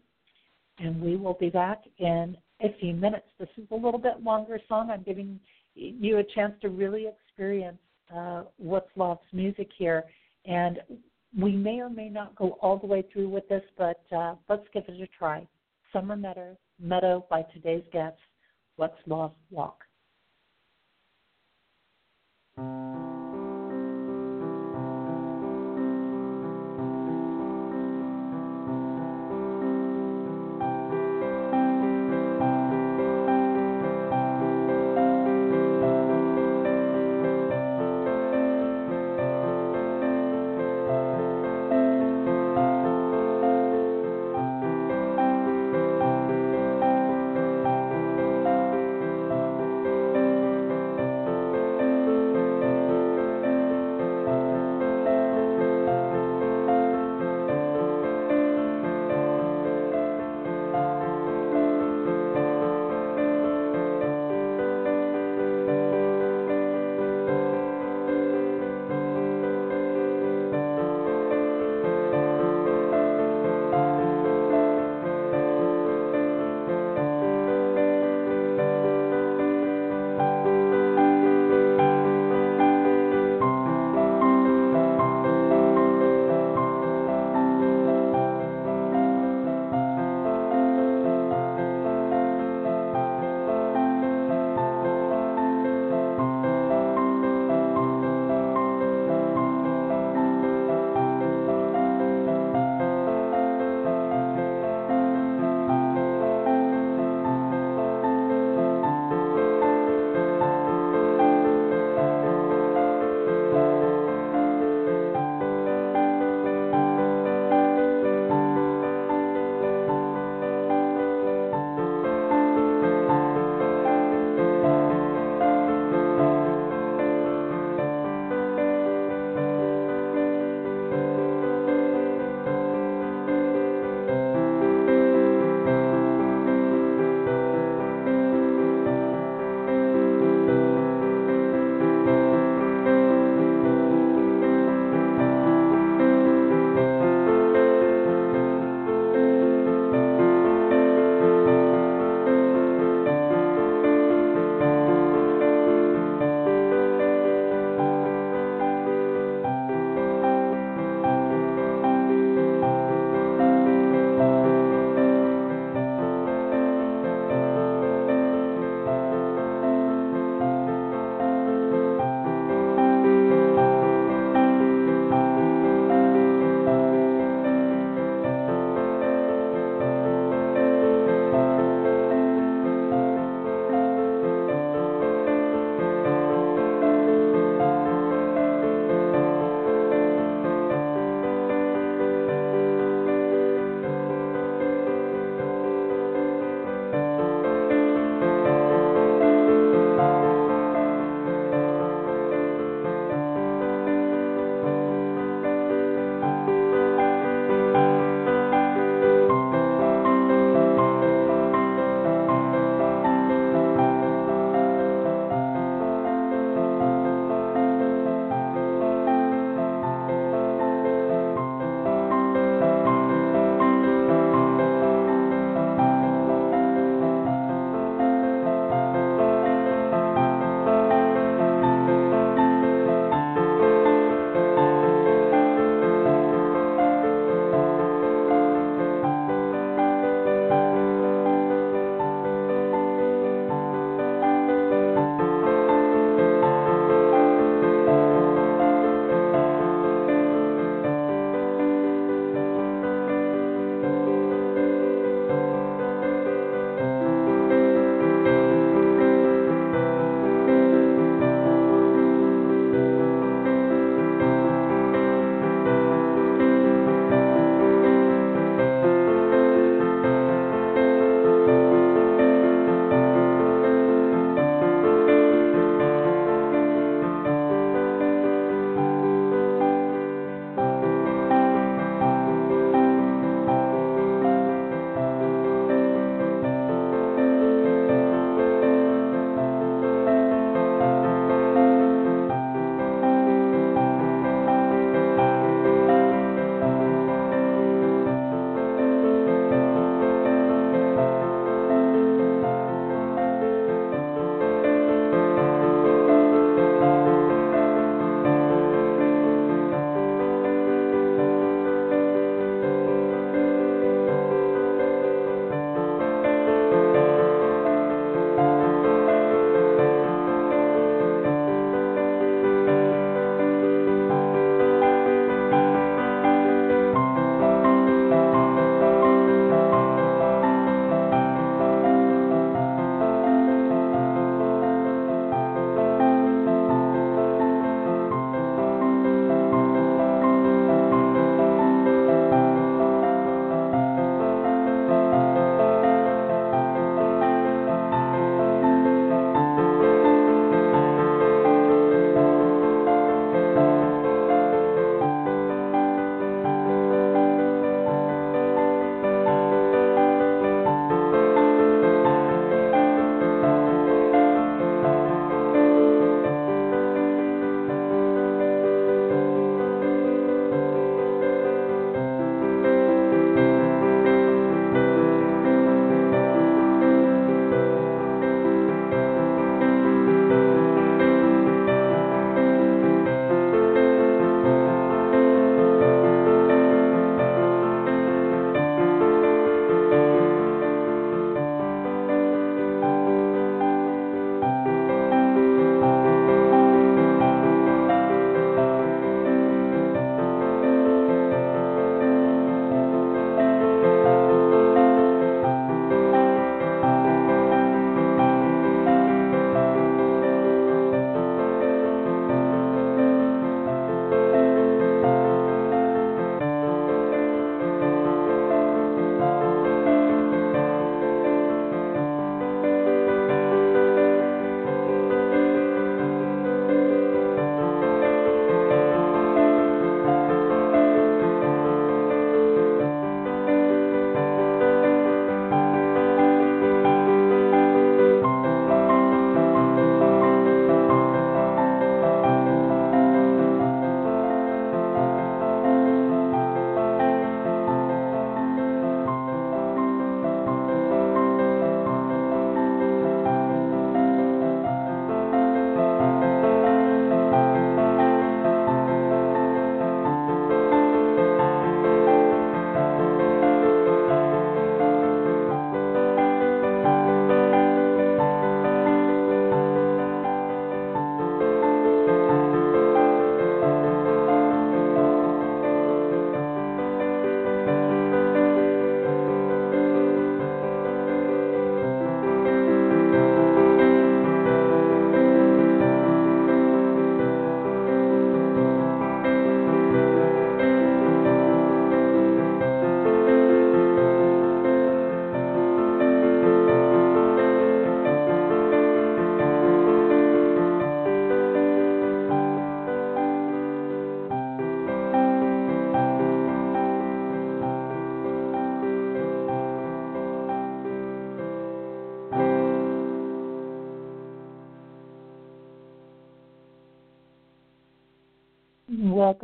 and 0.79 1.01
we 1.01 1.17
will 1.17 1.39
be 1.41 1.49
back 1.49 1.85
in 1.99 2.37
a 2.61 2.69
few 2.79 2.93
minutes. 2.93 3.27
This 3.39 3.49
is 3.57 3.65
a 3.71 3.75
little 3.75 3.99
bit 3.99 4.23
longer 4.23 4.61
song. 4.69 4.91
I'm 4.91 5.03
giving 5.03 5.41
you 5.75 6.19
a 6.19 6.25
chance 6.35 6.53
to 6.61 6.69
really 6.69 7.07
experience 7.07 7.79
uh, 8.15 8.43
Wutslav's 8.63 9.21
music 9.33 9.71
here. 9.79 10.05
And 10.45 10.81
we 11.39 11.53
may 11.53 11.81
or 11.81 11.89
may 11.89 12.11
not 12.11 12.37
go 12.37 12.59
all 12.61 12.79
the 12.79 12.87
way 12.87 13.05
through 13.11 13.31
with 13.31 13.49
this, 13.49 13.65
but 13.79 14.03
uh, 14.15 14.35
let's 14.51 14.67
give 14.75 14.85
it 14.87 15.01
a 15.01 15.07
try. 15.19 15.47
Summer 15.93 16.17
Meadow, 16.17 16.59
Meadow 16.79 17.25
by 17.31 17.43
today's 17.55 17.85
guest, 17.93 18.19
Wutslav 18.79 19.33
Walk. 19.51 19.79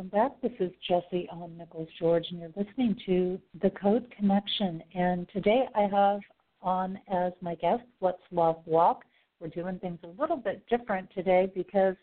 Welcome 0.02 0.18
back. 0.18 0.40
This 0.42 0.58
is 0.58 0.72
Jesse 0.88 1.28
on 1.30 1.56
Nichols 1.56 1.88
George, 1.96 2.26
and 2.30 2.40
you're 2.40 2.50
listening 2.56 2.96
to 3.06 3.38
The 3.62 3.70
Code 3.70 4.12
Connection. 4.16 4.82
And 4.96 5.28
today 5.32 5.62
I 5.76 5.82
have 5.82 6.18
on 6.60 6.98
as 7.12 7.32
my 7.40 7.54
guest 7.54 7.84
What's 8.00 8.22
Love 8.32 8.56
Walk. 8.66 9.04
We're 9.38 9.46
doing 9.46 9.78
things 9.78 10.00
a 10.02 10.20
little 10.20 10.38
bit 10.38 10.64
different 10.68 11.08
today 11.14 11.52
because, 11.54 11.94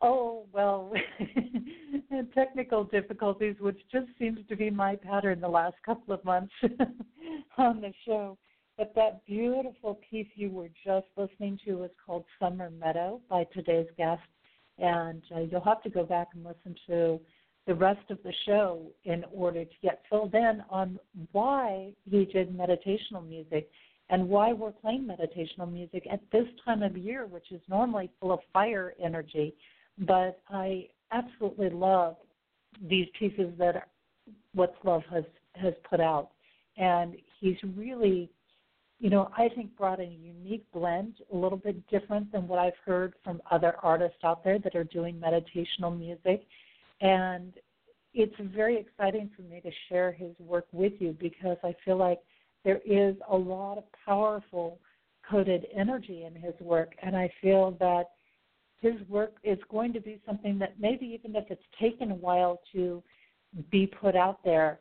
oh, 0.00 0.46
well, 0.52 0.92
technical 2.34 2.84
difficulties, 2.84 3.56
which 3.58 3.80
just 3.90 4.06
seems 4.16 4.38
to 4.48 4.54
be 4.54 4.70
my 4.70 4.94
pattern 4.94 5.40
the 5.40 5.48
last 5.48 5.76
couple 5.84 6.14
of 6.14 6.24
months 6.24 6.52
on 7.58 7.80
the 7.80 7.92
show. 8.06 8.38
But 8.78 8.94
that 8.94 9.26
beautiful 9.26 9.98
piece 10.08 10.28
you 10.36 10.50
were 10.50 10.70
just 10.86 11.06
listening 11.16 11.58
to 11.64 11.78
was 11.78 11.90
called 12.06 12.24
Summer 12.38 12.70
Meadow 12.70 13.20
by 13.28 13.48
today's 13.52 13.88
guest 13.98 14.22
and 14.80 15.22
uh, 15.34 15.40
you'll 15.40 15.60
have 15.60 15.82
to 15.82 15.90
go 15.90 16.04
back 16.04 16.28
and 16.34 16.44
listen 16.44 16.74
to 16.86 17.20
the 17.66 17.74
rest 17.74 18.10
of 18.10 18.18
the 18.24 18.32
show 18.46 18.86
in 19.04 19.24
order 19.32 19.64
to 19.64 19.74
get 19.82 20.02
filled 20.08 20.34
in 20.34 20.62
on 20.70 20.98
why 21.32 21.92
he 22.04 22.24
did 22.24 22.56
meditational 22.56 23.26
music 23.26 23.70
and 24.08 24.28
why 24.28 24.52
we're 24.52 24.72
playing 24.72 25.06
meditational 25.06 25.70
music 25.70 26.06
at 26.10 26.20
this 26.32 26.46
time 26.64 26.82
of 26.82 26.96
year, 26.96 27.26
which 27.26 27.52
is 27.52 27.60
normally 27.68 28.10
full 28.18 28.32
of 28.32 28.40
fire 28.52 28.94
energy. 29.02 29.54
But 29.98 30.40
I 30.48 30.88
absolutely 31.12 31.70
love 31.70 32.16
these 32.88 33.06
pieces 33.18 33.52
that 33.58 33.88
What's 34.54 34.74
Love 34.84 35.02
has 35.12 35.24
has 35.54 35.74
put 35.88 36.00
out, 36.00 36.30
and 36.76 37.16
he's 37.40 37.56
really 37.76 38.30
you 39.00 39.08
know, 39.08 39.30
I 39.36 39.48
think 39.48 39.74
brought 39.78 39.98
a 39.98 40.04
unique 40.04 40.66
blend, 40.72 41.14
a 41.32 41.36
little 41.36 41.56
bit 41.56 41.86
different 41.88 42.30
than 42.30 42.46
what 42.46 42.58
I've 42.58 42.76
heard 42.84 43.14
from 43.24 43.40
other 43.50 43.74
artists 43.82 44.18
out 44.22 44.44
there 44.44 44.58
that 44.58 44.76
are 44.76 44.84
doing 44.84 45.18
meditational 45.18 45.98
music. 45.98 46.46
And 47.00 47.54
it's 48.12 48.34
very 48.54 48.76
exciting 48.78 49.30
for 49.34 49.40
me 49.42 49.62
to 49.62 49.70
share 49.88 50.12
his 50.12 50.32
work 50.38 50.66
with 50.72 50.92
you 50.98 51.16
because 51.18 51.56
I 51.64 51.74
feel 51.82 51.96
like 51.96 52.18
there 52.62 52.80
is 52.84 53.16
a 53.30 53.36
lot 53.36 53.78
of 53.78 53.84
powerful 54.04 54.78
coded 55.28 55.66
energy 55.74 56.24
in 56.24 56.34
his 56.34 56.54
work. 56.60 56.92
And 57.02 57.16
I 57.16 57.32
feel 57.40 57.70
that 57.80 58.10
his 58.82 59.00
work 59.08 59.32
is 59.42 59.58
going 59.70 59.94
to 59.94 60.00
be 60.00 60.20
something 60.26 60.58
that 60.58 60.78
maybe 60.78 61.06
even 61.06 61.34
if 61.36 61.50
it's 61.50 61.62
taken 61.80 62.10
a 62.10 62.16
while 62.16 62.60
to 62.74 63.02
be 63.70 63.86
put 63.86 64.14
out 64.14 64.44
there, 64.44 64.78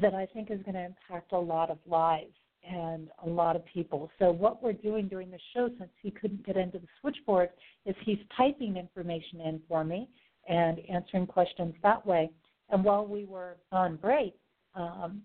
that 0.00 0.14
I 0.14 0.24
think 0.32 0.50
is 0.50 0.62
going 0.62 0.74
to 0.74 0.84
impact 0.84 1.32
a 1.32 1.38
lot 1.38 1.68
of 1.68 1.76
lives 1.86 2.32
and 2.68 3.08
a 3.24 3.28
lot 3.28 3.56
of 3.56 3.64
people. 3.66 4.10
So 4.18 4.30
what 4.30 4.62
we're 4.62 4.72
doing 4.72 5.08
during 5.08 5.30
the 5.30 5.38
show, 5.54 5.68
since 5.78 5.90
he 6.00 6.10
couldn't 6.10 6.46
get 6.46 6.56
into 6.56 6.78
the 6.78 6.86
switchboard, 7.00 7.50
is 7.86 7.94
he's 8.04 8.18
typing 8.36 8.76
information 8.76 9.40
in 9.40 9.60
for 9.68 9.84
me 9.84 10.08
and 10.48 10.78
answering 10.88 11.26
questions 11.26 11.74
that 11.82 12.04
way. 12.06 12.30
And 12.70 12.84
while 12.84 13.06
we 13.06 13.24
were 13.24 13.56
on 13.70 13.96
break, 13.96 14.34
um, 14.74 15.22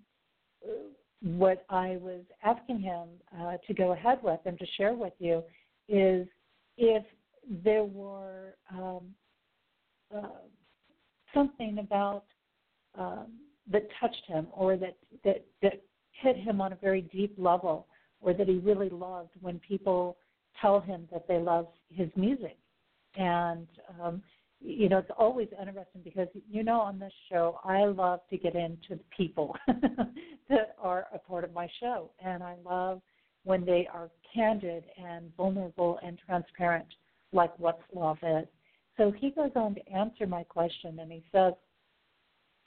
what 1.22 1.66
I 1.70 1.98
was 2.02 2.22
asking 2.44 2.82
him 2.82 3.08
uh, 3.40 3.58
to 3.66 3.74
go 3.74 3.94
ahead 3.94 4.20
with 4.22 4.40
and 4.46 4.58
to 4.60 4.66
share 4.78 4.94
with 4.94 5.14
you 5.20 5.44
is 5.88 6.28
if 6.78 7.04
there 7.64 7.84
were 7.84 8.56
um, 8.72 9.02
uh, 10.16 10.28
something 11.34 11.80
about 11.80 12.26
um, 12.98 13.28
that 13.72 13.88
touched 14.00 14.24
him 14.28 14.48
or 14.52 14.78
that, 14.78 14.96
that 15.24 15.46
that 15.62 15.82
hit 16.22 16.38
him 16.38 16.62
on 16.62 16.74
a 16.74 16.78
very 16.78 17.02
deep 17.02 17.34
level 17.38 17.88
or 18.22 18.34
that 18.34 18.48
he 18.48 18.58
really 18.60 18.90
loved 18.90 19.32
when 19.42 19.60
people 19.60 20.18
tell 20.62 20.80
him 20.80 21.08
that 21.12 21.28
they 21.28 21.38
love 21.38 21.68
his 21.90 22.10
music. 22.16 22.58
And 23.16 23.68
um, 24.02 24.22
you 24.60 24.90
know, 24.90 24.98
it's 24.98 25.12
always 25.18 25.48
interesting 25.60 26.02
because 26.04 26.28
you 26.50 26.64
know 26.64 26.80
on 26.80 26.98
this 27.00 27.14
show 27.30 27.60
I 27.64 27.86
love 27.86 28.22
to 28.30 28.38
get 28.38 28.56
into 28.56 28.90
the 28.92 29.04
people 29.16 29.56
that 30.50 30.76
are 30.82 31.08
a 31.14 31.20
part 31.20 31.44
of 31.44 31.54
my 31.54 31.68
show, 31.80 32.10
and 32.24 32.42
I 32.42 32.56
love 32.66 33.02
when 33.44 33.66
they 33.66 33.88
are 33.94 34.10
candid 34.34 34.84
and 34.98 35.32
vulnerable 35.38 36.00
and 36.04 36.18
transparent, 36.26 36.88
like 37.32 37.58
what's 37.60 37.82
love 37.94 38.18
is. 38.24 38.48
So 38.98 39.12
he 39.12 39.30
goes 39.30 39.52
on 39.56 39.76
to 39.76 39.92
answer 39.92 40.26
my 40.26 40.44
question, 40.44 41.00
and 41.00 41.12
he 41.12 41.24
says, 41.32 41.54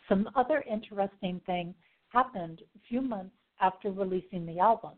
some 0.09 0.31
other 0.37 0.65
interesting 0.71 1.41
thing 1.45 1.75
happened 2.09 2.63
a 2.77 2.79
few 2.89 3.01
months 3.01 3.35
after 3.61 3.91
releasing 3.91 4.47
the 4.47 4.59
album. 4.59 4.93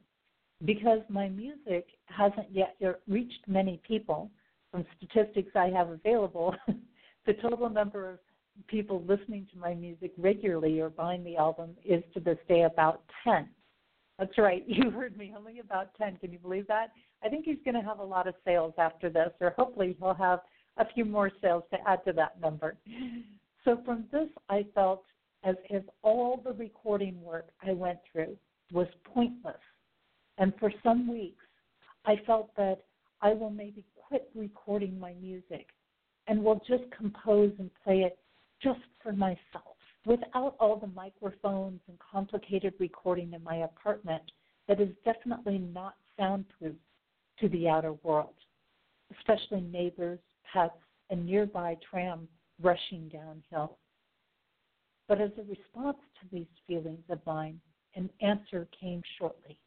Because 0.65 1.01
my 1.09 1.29
music 1.29 1.87
hasn't 2.07 2.47
yet 2.51 2.77
reached 3.09 3.49
many 3.49 3.81
people, 3.87 4.31
from 4.71 4.87
statistics 4.97 5.53
I 5.55 5.67
have 5.67 5.91
available, 5.91 6.55
the 7.27 7.35
total 7.35 7.69
number 7.69 8.09
of 8.09 8.19
people 8.69 9.03
listening 9.07 9.47
to 9.53 9.59
my 9.59 9.75
music 9.75 10.13
regularly 10.17 10.81
or 10.81 10.91
buying 10.91 11.25
the 11.25 11.37
album 11.37 11.71
is 11.85 12.03
to 12.15 12.21
this 12.21 12.39
day 12.49 12.63
about 12.63 13.03
10. 13.25 13.49
That's 14.19 14.37
right, 14.39 14.65
you 14.69 14.91
heard 14.91 15.17
me, 15.17 15.35
only 15.37 15.59
about 15.59 15.95
10. 15.97 16.19
Can 16.19 16.33
you 16.33 16.39
believe 16.39 16.67
that? 16.69 16.93
I 17.25 17.29
think 17.29 17.45
he's 17.45 17.59
going 17.65 17.75
to 17.75 17.89
have 17.89 17.99
a 17.99 18.05
lot 18.05 18.27
of 18.27 18.35
sales 18.45 18.75
after 18.79 19.09
this, 19.11 19.31
or 19.41 19.51
hopefully 19.57 19.97
he'll 19.99 20.15
have 20.15 20.41
a 20.79 20.87
few 20.93 21.05
more 21.05 21.31
sales 21.41 21.65
to 21.71 21.79
add 21.89 22.05
to 22.07 22.13
that 22.15 22.41
number. 22.41 22.77
So 23.65 23.81
from 23.85 24.05
this, 24.11 24.29
I 24.49 24.67
felt 24.75 25.05
as 25.45 25.57
if 25.71 25.85
all 26.03 26.41
the 26.43 26.53
recording 26.53 27.21
work 27.23 27.49
I 27.67 27.73
went 27.73 27.99
through 28.11 28.37
was 28.73 28.89
pointless. 29.05 29.55
And 30.39 30.53
for 30.59 30.73
some 30.83 31.09
weeks, 31.09 31.45
I 32.05 32.17
felt 32.27 32.55
that 32.57 32.79
I 33.21 33.35
will 33.35 33.51
maybe 33.51 33.85
quit 33.95 34.31
recording 34.35 34.99
my 34.99 35.15
music 35.15 35.69
and 36.27 36.43
will 36.43 36.61
just 36.67 36.85
compose 36.97 37.53
and 37.59 37.71
play 37.85 38.01
it 38.01 38.19
just 38.63 38.81
for 39.03 39.13
myself 39.13 39.77
without 40.07 40.57
all 40.59 40.77
the 40.77 40.89
microphones 40.89 41.81
and 41.89 41.99
complicated 41.99 42.75
recording 42.79 43.33
in 43.33 43.43
my 43.43 43.57
apartment 43.57 44.23
that 44.69 44.81
is 44.81 44.89
definitely 45.05 45.59
not 45.59 45.95
soundproof 46.17 46.75
to 47.41 47.49
the 47.49 47.69
outer 47.69 47.93
world, 48.03 48.35
especially 49.19 49.61
neighbors, 49.61 50.19
pets, 50.53 50.75
and 51.11 51.27
nearby 51.27 51.77
tram 51.89 52.29
rushing 52.61 53.09
downhill. 53.09 53.79
But 55.09 55.21
as 55.21 55.31
a 55.39 55.43
response 55.43 55.99
to 56.21 56.29
these 56.33 56.47
feelings 56.67 57.05
of 57.09 57.21
mine, 57.27 57.61
an 57.95 58.11
answer 58.21 58.67
came 58.79 59.03
shortly. 59.19 59.59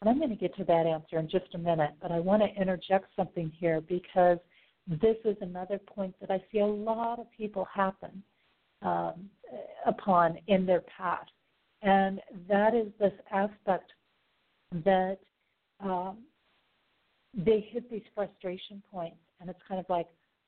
And 0.00 0.08
I'm 0.08 0.18
going 0.18 0.30
to 0.30 0.36
get 0.36 0.56
to 0.56 0.64
that 0.64 0.86
answer 0.86 1.18
in 1.18 1.28
just 1.28 1.54
a 1.54 1.58
minute, 1.58 1.92
but 2.00 2.10
I 2.10 2.20
want 2.20 2.42
to 2.42 2.60
interject 2.60 3.06
something 3.14 3.52
here 3.58 3.82
because 3.82 4.38
this 4.86 5.16
is 5.24 5.36
another 5.40 5.78
point 5.78 6.14
that 6.20 6.30
I 6.30 6.42
see 6.50 6.60
a 6.60 6.66
lot 6.66 7.18
of 7.18 7.26
people 7.36 7.66
happen 7.72 8.22
um, 8.82 9.28
upon 9.86 10.38
in 10.46 10.64
their 10.64 10.82
path. 10.96 11.26
And 11.82 12.20
that 12.48 12.74
is 12.74 12.86
this 12.98 13.12
aspect 13.30 13.92
that 14.84 15.18
um, 15.80 16.18
they 17.34 17.66
hit 17.70 17.90
these 17.90 18.02
frustration 18.14 18.82
points, 18.90 19.16
and 19.40 19.48
it's 19.48 19.60
kind 19.68 19.80
of 19.80 19.86
like, 19.88 20.06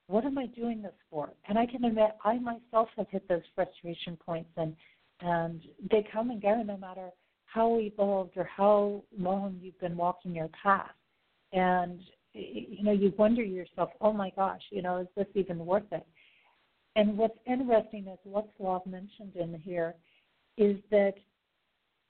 what 0.08 0.24
am 0.24 0.36
I 0.38 0.46
doing 0.46 0.82
this 0.82 0.92
for? 1.10 1.30
And 1.48 1.58
I 1.58 1.66
can 1.66 1.84
admit, 1.84 2.10
I 2.24 2.38
myself 2.38 2.88
have 2.96 3.08
hit 3.10 3.28
those 3.28 3.42
frustration 3.54 4.16
points, 4.16 4.50
and 4.56 4.74
and 5.22 5.62
they 5.90 6.06
come 6.12 6.30
and 6.30 6.42
go 6.42 6.62
no 6.62 6.76
matter 6.76 7.10
how 7.46 7.78
evolved 7.78 8.32
or 8.36 8.44
how 8.44 9.02
long 9.16 9.58
you've 9.60 9.78
been 9.78 9.96
walking 9.96 10.34
your 10.34 10.50
path. 10.62 10.90
And 11.52 12.00
you 12.34 12.82
know, 12.82 12.92
you 12.92 13.12
wonder 13.18 13.42
yourself, 13.42 13.90
oh 14.00 14.12
my 14.12 14.30
gosh, 14.34 14.62
you 14.70 14.82
know, 14.82 14.98
is 14.98 15.06
this 15.16 15.26
even 15.34 15.64
worth 15.64 15.90
it? 15.92 16.06
And 16.96 17.16
what's 17.16 17.38
interesting 17.46 18.06
is 18.08 18.18
what 18.24 18.48
Slav 18.58 18.86
mentioned 18.86 19.36
in 19.36 19.60
here 19.62 19.94
is 20.56 20.76
that 20.90 21.14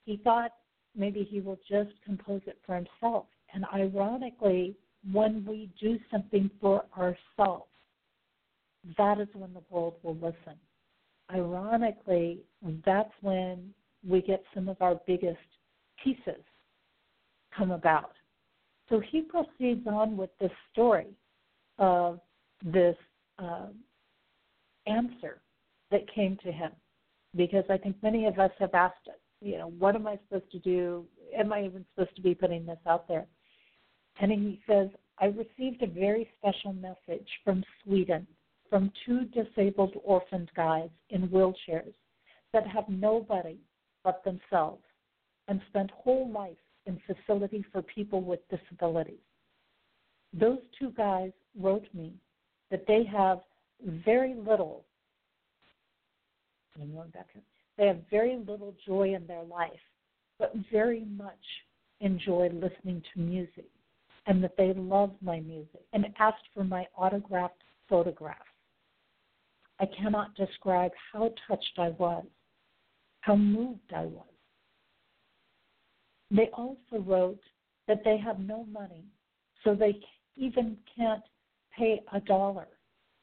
he 0.05 0.21
thought 0.23 0.53
maybe 0.97 1.27
he 1.29 1.41
will 1.41 1.59
just 1.69 1.91
compose 2.05 2.43
it 2.47 2.59
for 2.65 2.77
himself. 2.77 3.27
And 3.55 3.65
ironically, 3.75 4.77
when 5.13 5.45
we 5.47 5.71
do 5.81 5.99
something 6.11 6.51
for 6.61 6.85
ourselves, 6.97 7.67
that 8.97 9.21
is 9.21 9.29
when 9.35 9.53
the 9.55 9.63
world 9.71 9.95
will 10.03 10.15
listen 10.15 10.57
ironically, 11.33 12.41
that's 12.85 13.13
when 13.21 13.73
we 14.07 14.21
get 14.21 14.43
some 14.55 14.69
of 14.69 14.77
our 14.81 15.01
biggest 15.07 15.39
pieces 16.03 16.43
come 17.57 17.71
about. 17.71 18.13
So 18.89 19.01
he 19.01 19.23
proceeds 19.23 19.87
on 19.87 20.17
with 20.17 20.31
this 20.41 20.51
story 20.73 21.09
of 21.79 22.21
this 22.65 22.97
uh, 23.39 23.69
answer 24.87 25.41
that 25.91 26.13
came 26.15 26.37
to 26.45 26.53
him, 26.53 26.73
because 27.37 27.65
I 27.71 27.79
think 27.79 27.97
many 28.03 28.27
of 28.27 28.39
us 28.39 28.51
have 28.59 28.75
asked 28.75 29.07
it. 29.07 29.21
You 29.41 29.59
know, 29.59 29.73
what 29.79 29.95
am 29.95 30.07
I 30.07 30.19
supposed 30.29 30.51
to 30.53 30.59
do? 30.59 31.05
Am 31.37 31.53
I 31.53 31.65
even 31.65 31.85
supposed 31.95 32.15
to 32.17 32.23
be 32.23 32.35
putting 32.35 32.67
this 32.67 32.79
out 32.87 33.09
there? 33.09 33.27
And 34.21 34.31
he 34.31 34.61
says, 34.69 34.89
I 35.19 35.27
received 35.27 35.83
a 35.83 35.87
very 35.87 36.29
special 36.39 36.73
message 36.73 37.29
from 37.45 37.65
Sweden 37.85 38.27
from 38.73 38.91
two 39.05 39.27
disabled 39.27 39.95
orphaned 40.03 40.51
guys 40.57 40.89
in 41.11 41.29
wheelchairs 41.29 41.93
that 42.55 42.67
have 42.67 42.89
nobody 42.89 43.59
but 44.03 44.25
themselves 44.25 44.83
and 45.47 45.61
spent 45.69 45.91
whole 45.91 46.33
life 46.33 46.57
in 46.87 46.99
facility 47.07 47.63
for 47.71 47.83
people 47.83 48.23
with 48.23 48.41
disabilities. 48.49 49.21
Those 50.33 50.61
two 50.79 50.91
guys 50.97 51.33
wrote 51.61 51.85
me 51.93 52.15
that 52.71 52.87
they 52.89 53.05
have 53.05 53.41
very 54.07 54.35
little. 54.35 54.87
They 57.77 57.87
have 57.87 57.99
very 58.11 58.39
little 58.39 58.75
joy 58.87 59.13
in 59.15 59.27
their 59.27 59.43
life, 59.43 59.71
but 60.39 60.55
very 60.73 61.05
much 61.15 61.35
enjoy 62.01 62.49
listening 62.55 63.03
to 63.13 63.21
music, 63.21 63.69
and 64.27 64.43
that 64.43 64.57
they 64.57 64.73
love 64.75 65.11
my 65.21 65.41
music 65.41 65.83
and 65.93 66.07
asked 66.19 66.49
for 66.55 66.65
my 66.65 66.87
autographed 66.97 67.63
photographs. 67.87 68.47
I 69.83 69.87
cannot 70.01 70.37
describe 70.37 70.93
how 71.13 71.35
touched 71.49 71.77
I 71.77 71.89
was, 71.99 72.25
how 73.23 73.35
moved 73.35 73.93
I 73.93 74.05
was. 74.05 74.27
They 76.31 76.49
also 76.55 77.03
wrote 77.05 77.43
that 77.89 78.03
they 78.05 78.17
have 78.17 78.39
no 78.39 78.65
money, 78.67 79.05
so 79.65 79.75
they 79.75 79.99
even 80.37 80.77
can't 80.97 81.25
pay 81.77 82.01
a 82.13 82.21
dollar, 82.21 82.69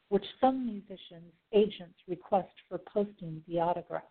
which 0.10 0.26
some 0.42 0.66
musicians' 0.66 1.34
agents 1.54 1.98
request 2.10 2.52
for 2.68 2.78
posting 2.94 3.42
the 3.48 3.62
autograph. 3.62 4.04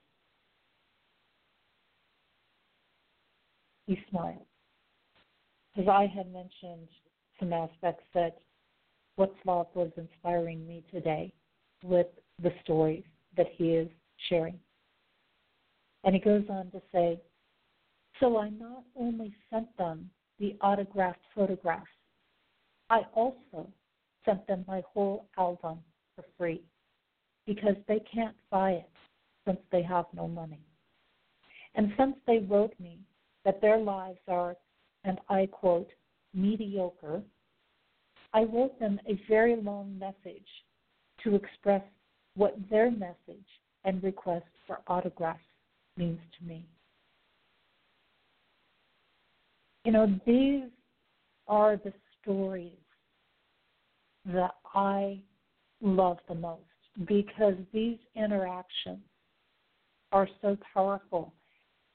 He 3.87 3.99
smiled. 4.09 4.47
As 5.77 5.87
I 5.87 6.07
had 6.07 6.33
mentioned 6.33 6.89
some 7.39 7.53
aspects 7.53 8.05
that 8.15 8.39
Wutslav 9.19 9.67
was 9.75 9.91
inspiring 9.99 10.67
me 10.67 10.83
today 10.91 11.35
with 11.85 12.07
the 12.43 12.53
stories 12.63 13.05
that 13.37 13.47
he 13.57 13.71
is 13.71 13.89
sharing. 14.29 14.59
And 16.05 16.15
he 16.15 16.21
goes 16.21 16.45
on 16.49 16.71
to 16.71 16.81
say, 16.93 17.21
So 18.21 18.39
I 18.39 18.51
not 18.51 18.85
only 18.97 19.35
sent 19.51 19.77
them 19.77 20.11
the 20.39 20.57
autographed 20.61 21.25
photographs, 21.35 21.87
I 22.91 23.03
also 23.15 23.69
sent 24.25 24.47
them 24.47 24.65
my 24.67 24.83
whole 24.93 25.27
album 25.37 25.79
for 26.15 26.25
free 26.37 26.63
because 27.47 27.77
they 27.87 28.01
can't 28.13 28.37
buy 28.51 28.73
it 28.73 28.91
since 29.47 29.59
they 29.73 29.83
have 29.83 30.07
no 30.15 30.29
money. 30.29 30.61
And 31.75 31.93
since 31.99 32.17
they 32.27 32.39
wrote 32.39 32.75
me 32.79 32.99
that 33.45 33.61
their 33.61 33.79
lives 33.79 34.19
are, 34.29 34.57
and 35.05 35.19
I 35.29 35.47
quote, 35.47 35.89
mediocre, 36.35 37.23
I 38.35 38.45
wrote 38.45 38.79
them 38.79 39.01
a 39.07 39.21
very 39.29 39.57
long 39.57 39.99
message 39.99 40.49
to 41.25 41.35
express 41.35 41.83
what 42.39 42.55
their 42.71 42.91
message 42.91 43.49
and 43.85 44.03
request 44.03 44.47
for 44.67 44.79
autographs 44.87 45.41
means 45.97 46.21
to 46.39 46.47
me. 46.47 46.65
You 49.85 49.93
know, 49.93 50.21
these 50.25 50.71
are 51.49 51.77
the 51.77 51.93
stories 52.23 52.79
that 54.27 54.53
I 54.73 55.21
love 55.81 56.19
the 56.29 56.35
most 56.35 56.63
because 57.07 57.55
these 57.73 57.99
interactions 58.15 59.03
are 60.13 60.29
so 60.41 60.57
powerful. 60.73 61.35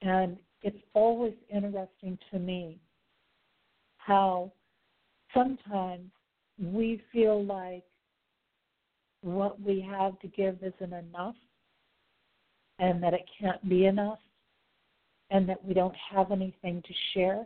And 0.02 0.38
it's 0.62 0.84
always 0.94 1.36
interesting 1.50 2.18
to 2.32 2.40
me 2.40 2.80
how 3.98 4.52
sometimes 5.34 6.10
we 6.60 7.02
feel 7.14 7.46
like 7.46 7.84
what 9.24 9.60
we 9.62 9.80
have 9.82 10.20
to 10.20 10.28
give 10.28 10.58
isn't 10.62 10.94
enough 10.94 11.36
and 12.80 13.02
that 13.02 13.14
it 13.14 13.24
can't 13.40 13.68
be 13.68 13.86
enough 13.86 14.20
and 15.30 15.48
that 15.48 15.64
we 15.64 15.74
don't 15.74 15.96
have 16.12 16.32
anything 16.32 16.84
to 16.86 16.94
share. 17.14 17.46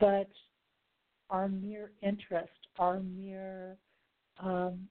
But 0.00 0.28
our 1.30 1.48
mere 1.48 1.90
interest, 2.02 2.50
our 2.78 3.00
mere 3.00 3.76
um, 4.40 4.88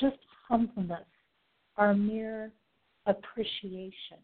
just 0.00 0.16
humbleness, 0.48 1.06
our 1.76 1.94
mere 1.94 2.52
appreciation. 3.06 4.18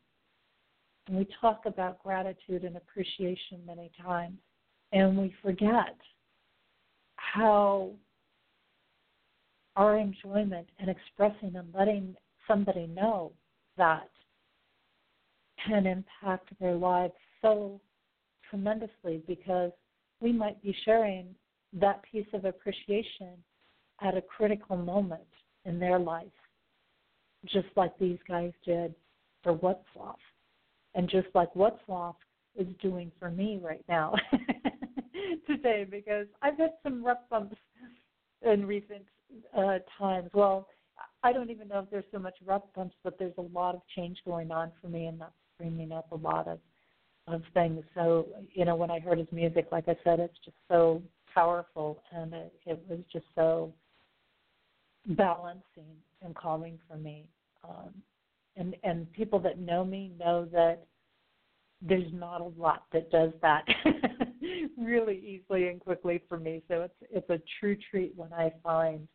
And 1.06 1.18
we 1.18 1.26
talk 1.40 1.62
about 1.66 2.02
gratitude 2.02 2.64
and 2.64 2.76
appreciation 2.76 3.60
many 3.66 3.90
times, 4.02 4.38
and 4.92 5.18
we 5.18 5.34
forget 5.42 5.96
how 7.16 7.90
our 9.76 9.98
enjoyment 9.98 10.68
and 10.78 10.88
expressing 10.88 11.56
and 11.56 11.72
letting 11.74 12.14
somebody 12.46 12.86
know 12.86 13.32
that 13.76 14.08
can 15.66 15.86
impact 15.86 16.48
their 16.60 16.74
lives 16.74 17.14
so 17.42 17.80
tremendously 18.48 19.22
because 19.26 19.72
we 20.20 20.32
might 20.32 20.60
be 20.62 20.74
sharing 20.84 21.34
that 21.72 22.02
piece 22.10 22.26
of 22.32 22.44
appreciation 22.44 23.32
at 24.00 24.16
a 24.16 24.22
critical 24.22 24.76
moment 24.76 25.22
in 25.64 25.78
their 25.78 25.98
life, 25.98 26.26
just 27.46 27.66
like 27.76 27.96
these 27.98 28.18
guys 28.28 28.52
did 28.64 28.94
for 29.42 29.56
Wutslav, 29.56 30.16
and 30.94 31.08
just 31.08 31.28
like 31.34 31.52
Wutslav 31.54 32.14
is 32.56 32.68
doing 32.80 33.10
for 33.18 33.30
me 33.30 33.58
right 33.62 33.84
now 33.88 34.14
today 35.46 35.86
because 35.88 36.26
I've 36.42 36.58
had 36.58 36.74
some 36.82 37.04
rough 37.04 37.18
bumps 37.30 37.56
in 38.42 38.66
recent 38.66 39.02
uh, 39.56 39.78
times. 39.98 40.30
Well, 40.32 40.68
I 41.22 41.32
don't 41.32 41.50
even 41.50 41.68
know 41.68 41.80
if 41.80 41.90
there's 41.90 42.04
so 42.12 42.18
much 42.18 42.34
rough 42.44 42.62
bumps, 42.74 42.94
but 43.02 43.18
there's 43.18 43.34
a 43.38 43.42
lot 43.42 43.74
of 43.74 43.82
change 43.96 44.18
going 44.24 44.50
on 44.50 44.72
for 44.80 44.88
me, 44.88 45.06
and 45.06 45.20
that's 45.20 45.32
bringing 45.58 45.92
up 45.92 46.10
a 46.12 46.16
lot 46.16 46.48
of 46.48 46.58
of 47.26 47.42
things. 47.54 47.82
So, 47.94 48.26
you 48.52 48.66
know, 48.66 48.76
when 48.76 48.90
I 48.90 48.98
heard 48.98 49.18
his 49.18 49.32
music, 49.32 49.68
like 49.72 49.88
I 49.88 49.96
said, 50.04 50.20
it's 50.20 50.36
just 50.44 50.56
so 50.68 51.02
powerful, 51.32 52.02
and 52.12 52.34
it, 52.34 52.52
it 52.66 52.84
was 52.88 52.98
just 53.10 53.24
so 53.34 53.72
balancing 55.06 55.96
and 56.22 56.34
calming 56.34 56.78
for 56.88 56.96
me. 56.96 57.24
Um, 57.66 57.94
and 58.56 58.76
and 58.84 59.10
people 59.12 59.38
that 59.40 59.58
know 59.58 59.84
me 59.84 60.12
know 60.18 60.46
that 60.52 60.84
there's 61.82 62.12
not 62.12 62.40
a 62.40 62.60
lot 62.60 62.84
that 62.92 63.10
does 63.10 63.32
that 63.42 63.64
really 64.78 65.18
easily 65.18 65.68
and 65.68 65.80
quickly 65.80 66.22
for 66.28 66.38
me. 66.38 66.62
So 66.68 66.82
it's 66.82 67.10
it's 67.10 67.30
a 67.30 67.40
true 67.58 67.76
treat 67.90 68.12
when 68.16 68.32
I 68.32 68.52
find 68.62 69.08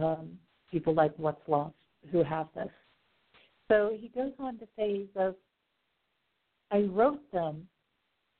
um, 0.00 0.38
people 0.70 0.94
like 0.94 1.16
Wutslav 1.16 1.72
who 2.10 2.22
have 2.22 2.48
this. 2.54 2.68
So 3.70 3.96
he 3.98 4.08
goes 4.08 4.32
on 4.38 4.58
to 4.58 4.66
say, 4.76 4.92
he 4.92 5.08
says, 5.16 5.34
I 6.70 6.82
wrote 6.82 7.20
them 7.32 7.66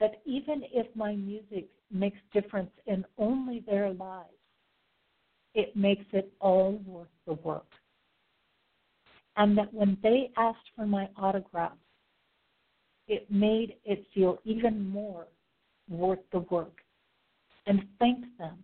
that 0.00 0.20
even 0.24 0.64
if 0.72 0.86
my 0.94 1.14
music 1.14 1.68
makes 1.90 2.18
difference 2.32 2.70
in 2.86 3.04
only 3.16 3.60
their 3.66 3.92
lives, 3.92 4.28
it 5.54 5.76
makes 5.76 6.04
it 6.12 6.32
all 6.40 6.80
worth 6.84 7.08
the 7.26 7.34
work. 7.34 7.66
And 9.36 9.56
that 9.56 9.72
when 9.72 9.96
they 10.02 10.30
asked 10.36 10.70
for 10.76 10.86
my 10.86 11.08
autograph, 11.16 11.78
it 13.06 13.30
made 13.30 13.76
it 13.84 14.04
feel 14.14 14.38
even 14.44 14.88
more 14.88 15.26
worth 15.88 16.20
the 16.32 16.40
work 16.40 16.80
and 17.66 17.84
thanked 17.98 18.36
them 18.38 18.58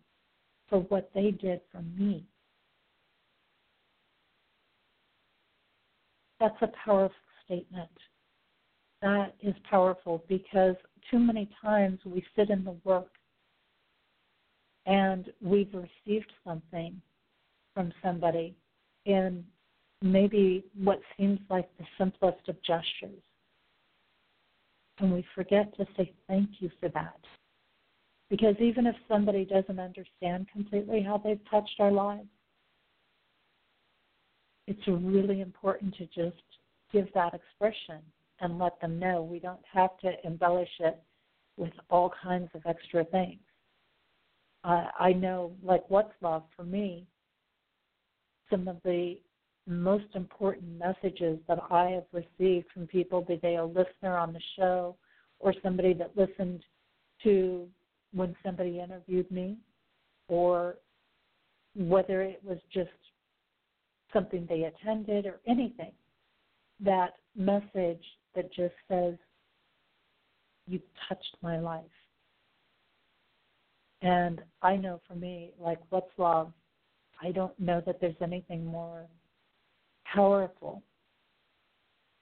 for 0.69 0.81
what 0.81 1.11
they 1.15 1.31
did 1.31 1.61
for 1.71 1.83
me. 1.99 2.25
That's 6.41 6.57
a 6.63 6.71
powerful 6.85 7.15
statement. 7.45 7.91
That 9.03 9.35
is 9.43 9.55
powerful 9.69 10.25
because 10.29 10.75
too 11.11 11.19
many 11.19 11.49
times 11.63 12.01
we 12.05 12.25
sit 12.35 12.51
in 12.51 12.65
the 12.65 12.77
work 12.85 13.11
and 14.87 15.31
we've 15.43 15.73
received 15.73 16.33
something 16.45 17.01
from 17.75 17.93
somebody 18.03 18.57
in 19.05 19.45
maybe 20.03 20.65
what 20.83 21.01
seems 21.17 21.39
like 21.51 21.69
the 21.79 21.85
simplest 21.99 22.49
of 22.49 22.57
gestures. 22.63 23.23
And 24.99 25.13
we 25.13 25.25
forget 25.35 25.75
to 25.77 25.87
say 25.97 26.13
thank 26.27 26.49
you 26.61 26.71
for 26.81 26.89
that. 26.91 27.21
Because 28.29 28.55
even 28.61 28.87
if 28.87 28.95
somebody 29.09 29.45
doesn't 29.45 29.81
understand 29.81 30.47
completely 30.53 31.03
how 31.03 31.19
they've 31.19 31.41
touched 31.51 31.81
our 31.81 31.91
lives, 31.91 32.29
it's 34.71 34.87
really 34.87 35.41
important 35.41 35.93
to 35.97 36.07
just 36.07 36.43
give 36.93 37.09
that 37.13 37.35
expression 37.35 38.01
and 38.41 38.57
let 38.57 38.81
them 38.81 39.01
know 39.01 39.21
we 39.21 39.41
don't 39.41 39.61
have 39.71 39.99
to 39.99 40.13
embellish 40.25 40.71
it 40.79 41.03
with 41.57 41.73
all 41.91 42.13
kinds 42.23 42.49
of 42.55 42.63
extra 42.67 43.05
things. 43.07 43.41
Uh, 44.63 44.87
I 44.99 45.13
know, 45.13 45.53
like 45.61 45.89
Wutslav, 45.89 46.45
for 46.55 46.63
me, 46.63 47.05
some 48.49 48.69
of 48.69 48.77
the 48.85 49.19
most 49.67 50.07
important 50.15 50.79
messages 50.79 51.41
that 51.49 51.59
I 51.69 51.87
have 51.91 52.05
received 52.13 52.67
from 52.73 52.87
people, 52.87 53.23
be 53.23 53.41
they 53.43 53.57
a 53.57 53.65
listener 53.65 54.17
on 54.17 54.33
the 54.33 54.41
show 54.57 54.95
or 55.41 55.53
somebody 55.65 55.95
that 55.95 56.17
listened 56.17 56.63
to 57.25 57.67
when 58.13 58.37
somebody 58.45 58.79
interviewed 58.79 59.31
me, 59.33 59.57
or 60.29 60.77
whether 61.75 62.23
it 62.23 62.41
was 62.45 62.59
just 62.73 62.91
something 64.13 64.47
they 64.49 64.65
attended 64.65 65.27
or 65.27 65.41
anything, 65.47 65.93
that 66.81 67.15
message 67.37 68.05
that 68.35 68.53
just 68.53 68.75
says, 68.89 69.15
You've 70.67 70.83
touched 71.09 71.37
my 71.43 71.59
life. 71.59 71.83
And 74.03 74.41
I 74.63 74.77
know 74.77 75.01
for 75.09 75.15
me, 75.15 75.51
like 75.59 75.79
Wutslav? 75.91 76.53
I 77.21 77.33
don't 77.33 77.59
know 77.59 77.83
that 77.85 78.01
there's 78.01 78.15
anything 78.23 78.65
more 78.65 79.07
powerful 80.05 80.83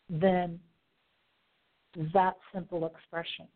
than 0.09 0.59
that 2.12 2.36
simple 2.52 2.86
expression. 2.86 3.47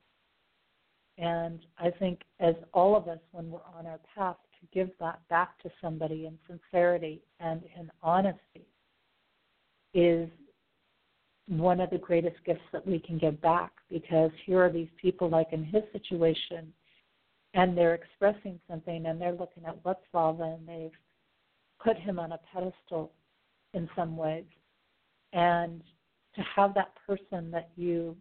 And 1.18 1.60
I 1.78 1.90
think 1.90 2.20
as 2.40 2.54
all 2.72 2.96
of 2.96 3.08
us, 3.08 3.18
when 3.32 3.50
we're 3.50 3.60
on 3.76 3.86
our 3.86 4.00
path, 4.14 4.36
to 4.62 4.66
give 4.72 4.90
that 5.00 5.20
back 5.28 5.58
to 5.62 5.70
somebody 5.80 6.26
in 6.26 6.38
sincerity 6.46 7.20
and 7.40 7.62
in 7.78 7.90
honesty 8.02 8.66
is 9.92 10.28
one 11.48 11.80
of 11.80 11.90
the 11.90 11.98
greatest 11.98 12.36
gifts 12.46 12.60
that 12.72 12.86
we 12.86 12.98
can 12.98 13.18
give 13.18 13.40
back 13.42 13.72
because 13.90 14.30
here 14.46 14.64
are 14.64 14.70
these 14.70 14.88
people 15.00 15.28
like 15.28 15.48
in 15.52 15.64
his 15.64 15.82
situation 15.92 16.72
and 17.54 17.76
they're 17.76 17.94
expressing 17.94 18.58
something 18.70 19.06
and 19.06 19.20
they're 19.20 19.32
looking 19.32 19.64
at 19.66 19.82
Watslava 19.84 20.54
and 20.54 20.66
they've 20.66 20.96
put 21.82 21.98
him 21.98 22.18
on 22.18 22.32
a 22.32 22.38
pedestal 22.52 23.12
in 23.74 23.88
some 23.94 24.16
ways. 24.16 24.44
And 25.32 25.82
to 26.36 26.42
have 26.56 26.72
that 26.74 26.92
person 27.06 27.50
that 27.50 27.70
you 27.76 28.16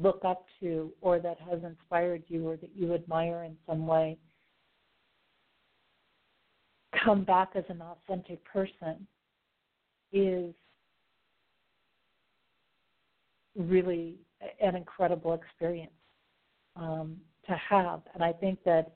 look 0.00 0.20
up 0.24 0.44
to 0.60 0.92
or 1.00 1.18
that 1.18 1.38
has 1.48 1.60
inspired 1.64 2.22
you 2.28 2.46
or 2.48 2.56
that 2.56 2.70
you 2.76 2.94
admire 2.94 3.42
in 3.42 3.56
some 3.66 3.86
way 3.86 4.16
come 7.04 7.24
back 7.24 7.50
as 7.54 7.64
an 7.68 7.82
authentic 7.82 8.44
person 8.44 9.06
is 10.12 10.54
really 13.56 14.16
an 14.60 14.76
incredible 14.76 15.34
experience 15.34 15.92
um, 16.76 17.16
to 17.46 17.54
have. 17.68 18.00
And 18.14 18.22
I 18.24 18.32
think 18.32 18.58
that 18.64 18.92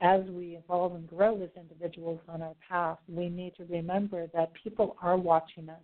as 0.00 0.22
we 0.30 0.56
evolve 0.56 0.94
and 0.94 1.06
grow 1.08 1.42
as 1.42 1.50
individuals 1.56 2.20
on 2.28 2.42
our 2.42 2.54
path, 2.68 2.98
we 3.08 3.28
need 3.28 3.54
to 3.56 3.64
remember 3.64 4.26
that 4.34 4.52
people 4.62 4.96
are 5.02 5.16
watching 5.16 5.68
us 5.68 5.80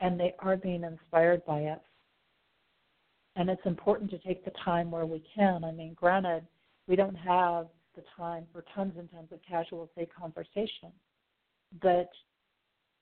and 0.00 0.20
they 0.20 0.34
are 0.40 0.56
being 0.56 0.84
inspired 0.84 1.44
by 1.46 1.64
us. 1.64 1.80
And 3.36 3.48
it's 3.48 3.64
important 3.64 4.10
to 4.10 4.18
take 4.18 4.44
the 4.44 4.52
time 4.64 4.90
where 4.90 5.06
we 5.06 5.22
can. 5.34 5.64
I 5.64 5.72
mean, 5.72 5.94
granted, 5.94 6.46
we 6.86 6.96
don't 6.96 7.14
have 7.14 7.66
the 7.96 8.04
time 8.16 8.46
for 8.52 8.64
tons 8.74 8.94
and 8.98 9.10
tons 9.10 9.28
of 9.32 9.40
casual, 9.48 9.88
say, 9.96 10.06
conversation, 10.06 10.92
but 11.82 12.10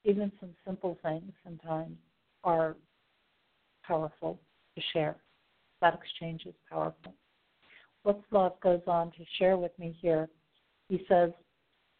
even 0.05 0.31
some 0.41 0.55
simple 0.67 0.99
things 1.03 1.33
sometimes 1.43 1.97
are 2.45 2.77
powerful 3.87 4.39
to 4.77 4.83
share. 4.93 5.17
That 5.81 5.95
exchange 5.95 6.43
is 6.47 6.55
powerful. 6.71 7.15
Wutslav 8.07 8.61
goes 8.61 8.83
on 8.87 9.11
to 9.13 9.25
share 9.39 9.57
with 9.57 9.77
me 9.79 9.97
here. 10.01 10.29
He 10.89 11.05
says, 11.09 11.31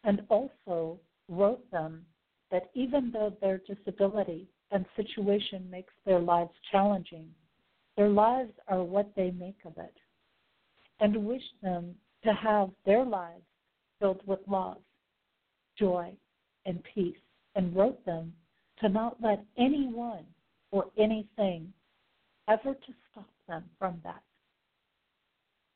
and 0.03 0.21
also 0.29 0.99
wrote 1.27 1.69
them 1.71 2.05
that 2.51 2.69
even 2.73 3.11
though 3.11 3.33
their 3.41 3.59
disability 3.67 4.47
and 4.71 4.85
situation 4.95 5.67
makes 5.69 5.93
their 6.05 6.19
lives 6.19 6.51
challenging, 6.71 7.27
their 7.97 8.09
lives 8.09 8.51
are 8.67 8.83
what 8.83 9.11
they 9.15 9.31
make 9.31 9.57
of 9.65 9.77
it, 9.77 9.93
and 10.99 11.25
wish 11.25 11.41
them 11.63 11.95
to 12.25 12.33
have 12.33 12.69
their 12.85 13.05
lives 13.05 13.43
filled 13.99 14.21
with 14.25 14.39
love, 14.47 14.77
joy, 15.77 16.11
and 16.65 16.81
peace, 16.93 17.17
and 17.55 17.75
wrote 17.75 18.03
them 18.05 18.33
to 18.79 18.89
not 18.89 19.17
let 19.21 19.43
anyone 19.57 20.25
or 20.71 20.85
anything 20.97 21.71
ever 22.49 22.73
to 22.73 22.93
stop 23.11 23.29
them 23.47 23.63
from 23.79 23.99
that. 24.03 24.21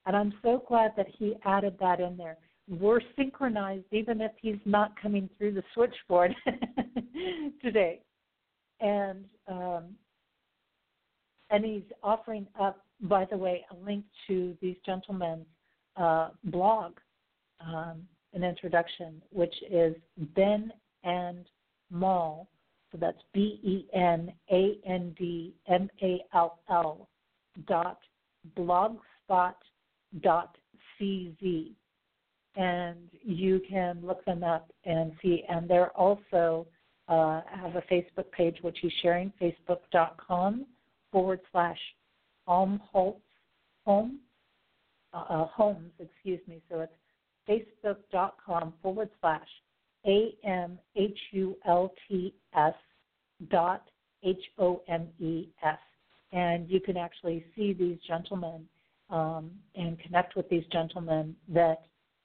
And 0.05 0.15
I'm 0.15 0.33
so 0.41 0.63
glad 0.67 0.93
that 0.97 1.07
he 1.17 1.35
added 1.45 1.77
that 1.79 1.99
in 1.99 2.17
there. 2.17 2.37
We're 2.67 3.01
synchronized 3.15 3.85
even 3.91 4.21
if 4.21 4.31
he's 4.41 4.59
not 4.65 4.99
coming 5.01 5.29
through 5.37 5.53
the 5.53 5.63
switchboard 5.73 6.35
today. 7.61 7.99
And 8.81 9.25
um, 9.47 9.95
and 11.49 11.65
he's 11.65 11.83
offering 12.03 12.47
up, 12.59 12.85
by 13.01 13.25
the 13.25 13.37
way, 13.37 13.65
a 13.71 13.85
link 13.85 14.05
to 14.27 14.55
these 14.61 14.77
gentlemen's 14.85 15.47
uh, 15.99 16.29
blog, 16.45 16.93
um, 17.59 18.07
an 18.33 18.43
introduction, 18.43 19.21
which 19.31 19.53
is 19.69 19.95
Ben 20.35 20.71
and 21.03 21.45
Mall. 21.91 22.47
So 22.91 22.97
that's 22.99 23.21
B 23.33 23.59
E 23.63 23.85
N 23.93 24.33
A 24.51 24.77
N 24.87 25.15
D 25.17 25.53
M 25.67 25.89
A 26.01 26.23
L 26.33 26.59
L 26.69 27.07
dot 27.67 27.99
blogspot 28.57 29.55
dot 30.21 30.55
cz, 30.99 31.71
and 32.55 33.09
you 33.21 33.61
can 33.69 33.99
look 34.03 34.23
them 34.25 34.43
up 34.43 34.71
and 34.85 35.11
see. 35.21 35.43
And 35.49 35.69
they're 35.69 35.91
also 35.91 36.65
uh, 37.07 37.41
have 37.51 37.75
a 37.75 37.83
Facebook 37.91 38.31
page 38.31 38.57
which 38.61 38.77
he's 38.81 38.91
sharing, 39.01 39.31
facebook.com 39.41 40.65
forward 41.11 41.41
slash 41.51 41.79
Almholtz 42.47 43.21
home 43.85 44.19
uh, 45.13 45.25
uh, 45.29 45.45
homes, 45.47 45.91
excuse 45.99 46.39
me. 46.47 46.61
So 46.69 46.81
it's 46.81 46.93
facebook.com 47.83 48.73
forward 48.81 49.09
slash 49.21 49.47
A 50.05 50.35
M 50.43 50.79
H 50.95 51.17
U 51.31 51.57
L 51.65 51.91
T 52.07 52.33
S 52.55 52.73
dot 53.49 53.83
H 54.23 54.43
O 54.57 54.81
M 54.87 55.07
E 55.19 55.49
S. 55.63 55.79
And 56.31 56.69
you 56.69 56.79
can 56.79 56.97
actually 56.97 57.43
see 57.55 57.73
these 57.73 57.97
gentlemen 58.07 58.67
um, 59.09 59.51
and 59.75 59.99
connect 59.99 60.35
with 60.35 60.47
these 60.49 60.65
gentlemen 60.71 61.35
that 61.47 61.81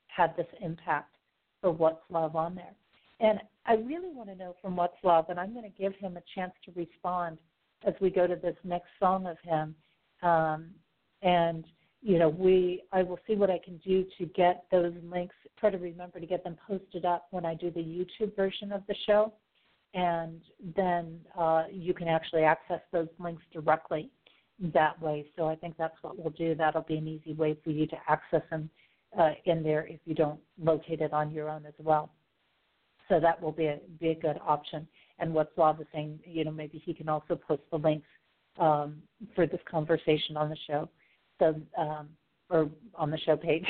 had 0.08 0.36
this 0.36 0.46
impact 0.60 1.14
for 1.60 1.74
Wutslav 1.74 2.34
on 2.34 2.54
there. 2.54 2.74
And 3.20 3.40
I 3.66 3.74
really 3.74 4.10
want 4.12 4.28
to 4.28 4.34
know 4.34 4.54
from 4.60 4.76
Wutslav, 4.76 5.30
and 5.30 5.40
I'm 5.40 5.52
going 5.54 5.64
to 5.64 5.82
give 5.82 5.94
him 5.96 6.16
a 6.18 6.22
chance 6.34 6.52
to 6.66 6.72
respond 6.76 7.38
as 7.86 7.94
we 8.00 8.10
go 8.10 8.26
to 8.26 8.36
this 8.36 8.56
next 8.64 8.88
song 9.00 9.26
of 9.26 9.38
him. 9.42 9.74
Um, 10.22 10.70
and 11.22 11.64
you 12.04 12.18
know, 12.18 12.28
we 12.28 12.82
I 12.92 13.02
will 13.02 13.18
see 13.26 13.34
what 13.34 13.50
I 13.50 13.58
can 13.58 13.78
do 13.78 14.04
to 14.18 14.26
get 14.26 14.66
those 14.70 14.92
links. 15.02 15.34
Try 15.58 15.70
to 15.70 15.78
remember 15.78 16.20
to 16.20 16.26
get 16.26 16.44
them 16.44 16.56
posted 16.68 17.06
up 17.06 17.28
when 17.30 17.46
I 17.46 17.54
do 17.54 17.70
the 17.70 17.80
YouTube 17.80 18.36
version 18.36 18.72
of 18.72 18.82
the 18.86 18.94
show, 19.06 19.32
and 19.94 20.42
then 20.76 21.18
uh, 21.36 21.64
you 21.72 21.94
can 21.94 22.06
actually 22.06 22.42
access 22.42 22.80
those 22.92 23.08
links 23.18 23.42
directly 23.54 24.10
that 24.74 25.00
way. 25.00 25.24
So 25.34 25.48
I 25.48 25.56
think 25.56 25.76
that's 25.78 25.96
what 26.02 26.18
we'll 26.18 26.34
do. 26.34 26.54
That'll 26.54 26.82
be 26.82 26.98
an 26.98 27.08
easy 27.08 27.32
way 27.32 27.56
for 27.64 27.70
you 27.70 27.86
to 27.86 27.96
access 28.06 28.42
them 28.50 28.68
uh, 29.18 29.30
in 29.46 29.62
there 29.62 29.86
if 29.86 30.00
you 30.04 30.14
don't 30.14 30.40
locate 30.62 31.00
it 31.00 31.14
on 31.14 31.30
your 31.30 31.48
own 31.48 31.64
as 31.64 31.74
well. 31.78 32.12
So 33.08 33.18
that 33.18 33.40
will 33.40 33.52
be 33.52 33.66
a 33.66 33.78
be 33.98 34.10
a 34.10 34.14
good 34.14 34.38
option. 34.46 34.86
And 35.18 35.32
Wutslav 35.32 35.80
is 35.80 35.86
saying, 35.90 36.20
you 36.26 36.44
know, 36.44 36.50
maybe 36.50 36.82
he 36.84 36.92
can 36.92 37.08
also 37.08 37.34
post 37.34 37.62
the 37.70 37.78
links 37.78 38.08
um, 38.58 38.96
for 39.34 39.46
this 39.46 39.60
conversation 39.70 40.36
on 40.36 40.50
the 40.50 40.56
show 40.66 40.90
so 41.44 41.60
um, 41.80 42.08
or 42.50 42.70
on 42.94 43.10
the 43.10 43.18
show 43.18 43.36
page. 43.36 43.64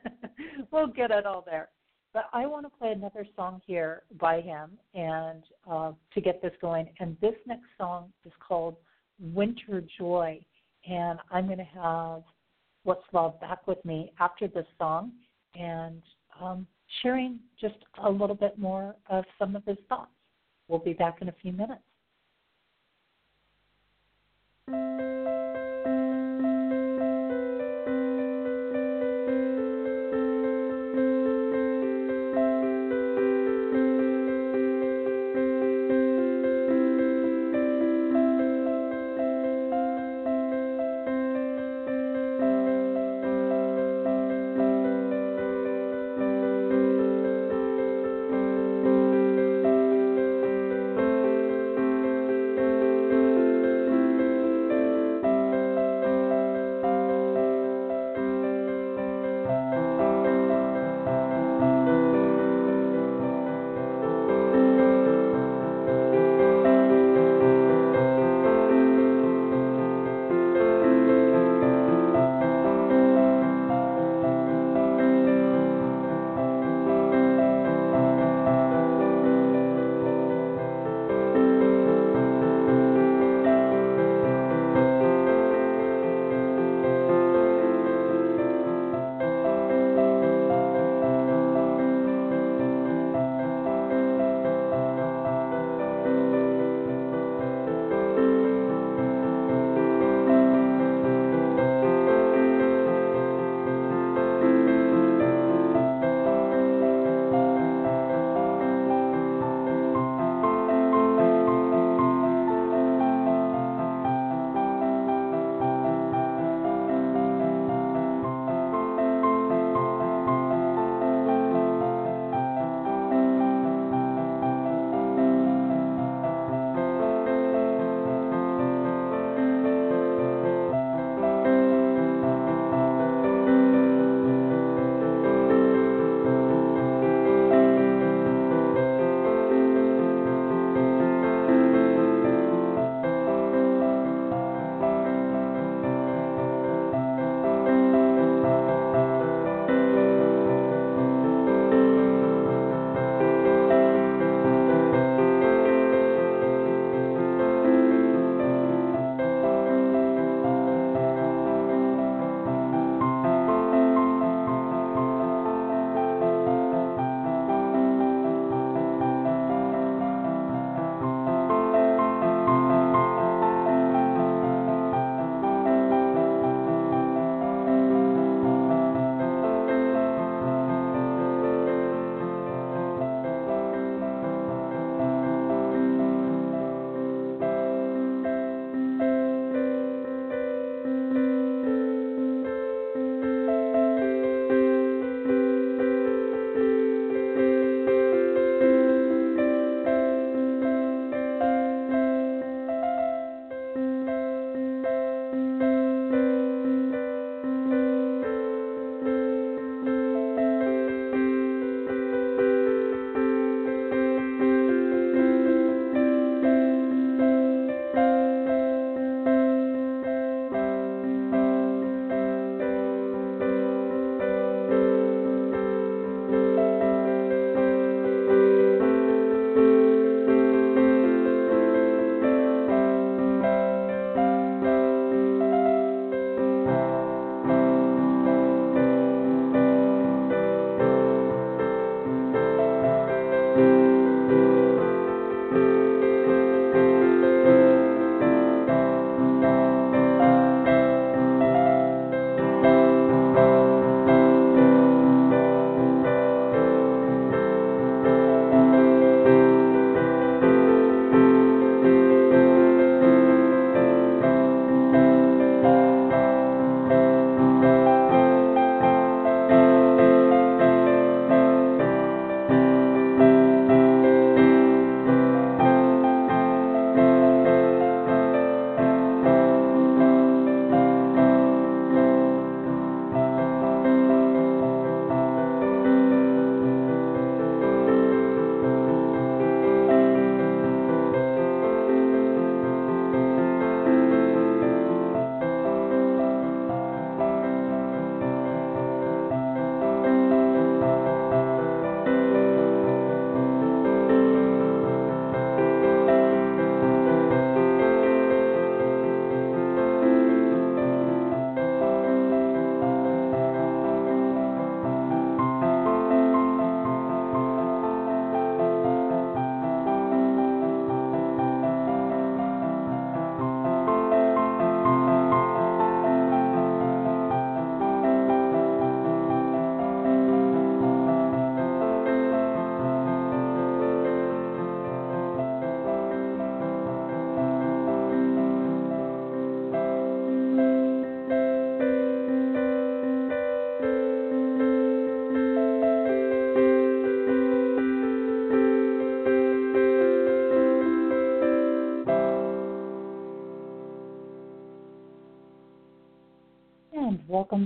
we'll 0.70 0.86
get 0.86 1.10
it 1.10 1.26
all 1.26 1.42
there. 1.44 1.68
But 2.14 2.24
I 2.32 2.46
want 2.46 2.66
to 2.66 2.78
play 2.78 2.92
another 2.92 3.26
song 3.36 3.62
here 3.66 4.02
by 4.20 4.40
him 4.40 4.72
and 4.94 5.42
uh, 5.70 5.92
to 6.12 6.20
get 6.20 6.42
this 6.42 6.52
going. 6.60 6.90
And 7.00 7.16
this 7.20 7.34
next 7.46 7.66
song 7.78 8.12
is 8.26 8.32
called 8.46 8.76
Winter 9.18 9.82
Joy. 9.98 10.40
And 10.88 11.18
I'm 11.30 11.46
going 11.46 11.58
to 11.58 11.64
have 11.64 12.22
Wutslav 12.86 13.40
back 13.40 13.66
with 13.66 13.82
me 13.84 14.12
after 14.20 14.46
this 14.46 14.66
song 14.78 15.12
and 15.54 16.02
um, 16.40 16.66
sharing 17.02 17.38
just 17.58 17.76
a 18.04 18.10
little 18.10 18.36
bit 18.36 18.58
more 18.58 18.94
of 19.08 19.24
some 19.38 19.56
of 19.56 19.64
his 19.64 19.78
thoughts. 19.88 20.10
We'll 20.68 20.80
be 20.80 20.92
back 20.92 21.18
in 21.22 21.28
a 21.28 21.34
few 21.40 21.52
minutes. 21.52 21.82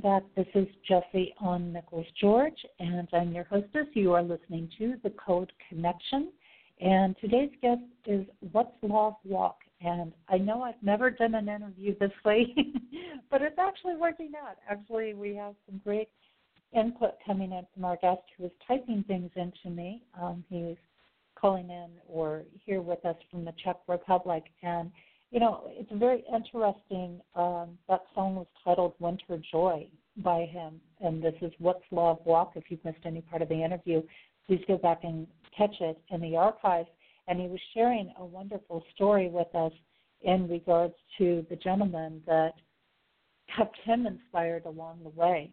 Welcome 0.02 0.24
back. 0.36 0.44
This 0.44 0.62
is 0.62 0.68
Jessie 0.86 1.32
on 1.38 1.72
Nichols 1.72 2.06
George, 2.20 2.66
and 2.80 3.08
I'm 3.14 3.32
your 3.32 3.44
hostess. 3.44 3.86
You 3.94 4.12
are 4.12 4.22
listening 4.22 4.68
to 4.76 4.96
The 5.02 5.10
Code 5.10 5.50
Connection, 5.70 6.32
and 6.80 7.16
today's 7.18 7.52
guest 7.62 7.80
is 8.04 8.26
Wutslav 8.52 9.16
Walk. 9.24 9.56
And 9.80 10.12
I 10.28 10.36
know 10.36 10.60
I've 10.62 10.82
never 10.82 11.10
done 11.10 11.34
an 11.34 11.48
interview 11.48 11.96
this 11.98 12.10
way, 12.26 12.54
but 13.30 13.40
it's 13.40 13.58
actually 13.58 13.96
working 13.96 14.32
out. 14.38 14.56
Actually, 14.68 15.14
we 15.14 15.34
have 15.36 15.54
some 15.64 15.80
great 15.82 16.10
input 16.74 17.12
coming 17.24 17.52
in 17.52 17.66
from 17.72 17.86
our 17.86 17.96
guest 17.96 18.20
who 18.36 18.46
is 18.46 18.52
typing 18.68 19.02
things 19.04 19.30
into 19.34 19.74
me. 19.74 20.02
Um, 20.20 20.44
he's 20.50 20.76
calling 21.36 21.70
in 21.70 21.88
or 22.06 22.42
here 22.66 22.82
with 22.82 23.02
us 23.06 23.16
from 23.30 23.46
the 23.46 23.54
Czech 23.64 23.76
Republic, 23.88 24.44
and 24.62 24.90
you 25.30 25.40
know, 25.40 25.64
it's 25.68 25.90
very 25.92 26.24
interesting. 26.32 27.20
Um, 27.34 27.78
that 27.88 28.02
song 28.14 28.36
was 28.36 28.46
titled 28.64 28.94
Winter 28.98 29.40
Joy 29.50 29.88
by 30.18 30.46
him, 30.46 30.80
and 31.00 31.22
this 31.22 31.34
is 31.42 31.52
Wutslav 31.60 32.24
Walk. 32.24 32.52
If 32.54 32.64
you've 32.68 32.84
missed 32.84 33.04
any 33.04 33.20
part 33.22 33.42
of 33.42 33.48
the 33.48 33.62
interview, 33.62 34.02
please 34.46 34.62
go 34.68 34.78
back 34.78 35.00
and 35.02 35.26
catch 35.56 35.74
it 35.80 35.98
in 36.10 36.20
the 36.20 36.36
archives. 36.36 36.88
And 37.28 37.40
he 37.40 37.48
was 37.48 37.60
sharing 37.74 38.12
a 38.18 38.24
wonderful 38.24 38.84
story 38.94 39.28
with 39.28 39.52
us 39.54 39.72
in 40.22 40.48
regards 40.48 40.94
to 41.18 41.44
the 41.50 41.56
gentleman 41.56 42.22
that 42.26 42.52
kept 43.54 43.76
him 43.84 44.06
inspired 44.06 44.64
along 44.64 45.00
the 45.02 45.10
way. 45.10 45.50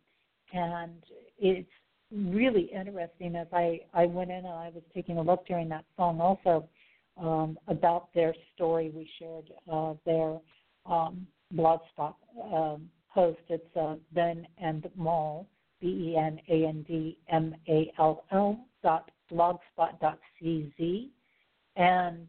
And 0.54 1.02
it's 1.40 1.70
really 2.12 2.70
interesting 2.74 3.36
as 3.36 3.48
I, 3.52 3.82
I 3.94 4.06
went 4.06 4.30
in 4.30 4.38
and 4.38 4.48
I 4.48 4.72
was 4.74 4.84
taking 4.94 5.18
a 5.18 5.22
look 5.22 5.48
during 5.48 5.68
that 5.70 5.86
song 5.98 6.22
also 6.22 6.70
um, 7.18 7.58
about 7.68 8.14
their 8.14 8.34
story. 8.56 8.92
We 8.94 9.10
shared 9.20 9.52
uh, 9.72 9.94
their 10.06 10.40
um, 10.86 11.28
blogspot 11.54 12.16
um, 12.52 12.90
post. 13.14 13.40
It's 13.50 13.76
uh, 13.76 13.96
Ben 14.14 14.48
and 14.58 14.90
Mall, 14.96 15.48
B 15.80 15.88
E 15.88 16.18
N 16.18 16.40
A 16.50 16.66
N 16.66 16.86
D 16.88 17.18
M 17.30 17.56
A 17.68 17.92
L 18.00 18.24
L 18.32 18.60
dot 18.82 19.12
blogspot 19.32 20.00
dot 20.02 20.20
cz, 20.42 21.10
and 21.76 22.28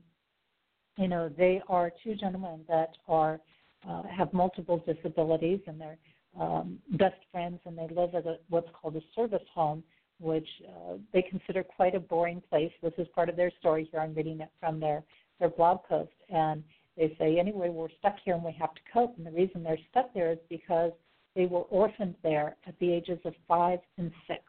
you 0.96 1.08
know 1.08 1.28
they 1.36 1.60
are 1.68 1.90
two 2.02 2.14
gentlemen 2.14 2.60
that 2.68 2.90
are 3.08 3.40
uh, 3.88 4.02
have 4.04 4.32
multiple 4.32 4.82
disabilities 4.86 5.60
and 5.66 5.80
they're 5.80 5.98
um, 6.38 6.78
best 6.92 7.16
friends, 7.30 7.60
and 7.64 7.78
they 7.78 7.86
live 7.94 8.14
at 8.14 8.26
a, 8.26 8.38
what's 8.48 8.68
called 8.72 8.96
a 8.96 9.00
service 9.14 9.46
home 9.52 9.84
which 10.20 10.48
uh, 10.68 10.94
they 11.12 11.22
consider 11.22 11.62
quite 11.62 11.94
a 11.94 12.00
boring 12.00 12.42
place. 12.48 12.72
This 12.82 12.92
is 12.98 13.06
part 13.14 13.28
of 13.28 13.36
their 13.36 13.50
story 13.58 13.88
here. 13.90 14.00
I'm 14.00 14.14
reading 14.14 14.40
it 14.40 14.50
from 14.60 14.80
their, 14.80 15.02
their 15.40 15.48
blog 15.48 15.84
post. 15.88 16.12
And 16.28 16.62
they 16.96 17.14
say, 17.18 17.38
anyway, 17.38 17.70
we're 17.70 17.88
stuck 17.98 18.16
here 18.24 18.34
and 18.34 18.44
we 18.44 18.52
have 18.52 18.74
to 18.74 18.80
cope. 18.92 19.16
And 19.16 19.26
the 19.26 19.32
reason 19.32 19.62
they're 19.62 19.78
stuck 19.90 20.14
there 20.14 20.32
is 20.32 20.38
because 20.48 20.92
they 21.34 21.46
were 21.46 21.62
orphaned 21.62 22.14
there 22.22 22.56
at 22.66 22.78
the 22.78 22.92
ages 22.92 23.18
of 23.24 23.34
five 23.48 23.80
and 23.98 24.12
six. 24.26 24.42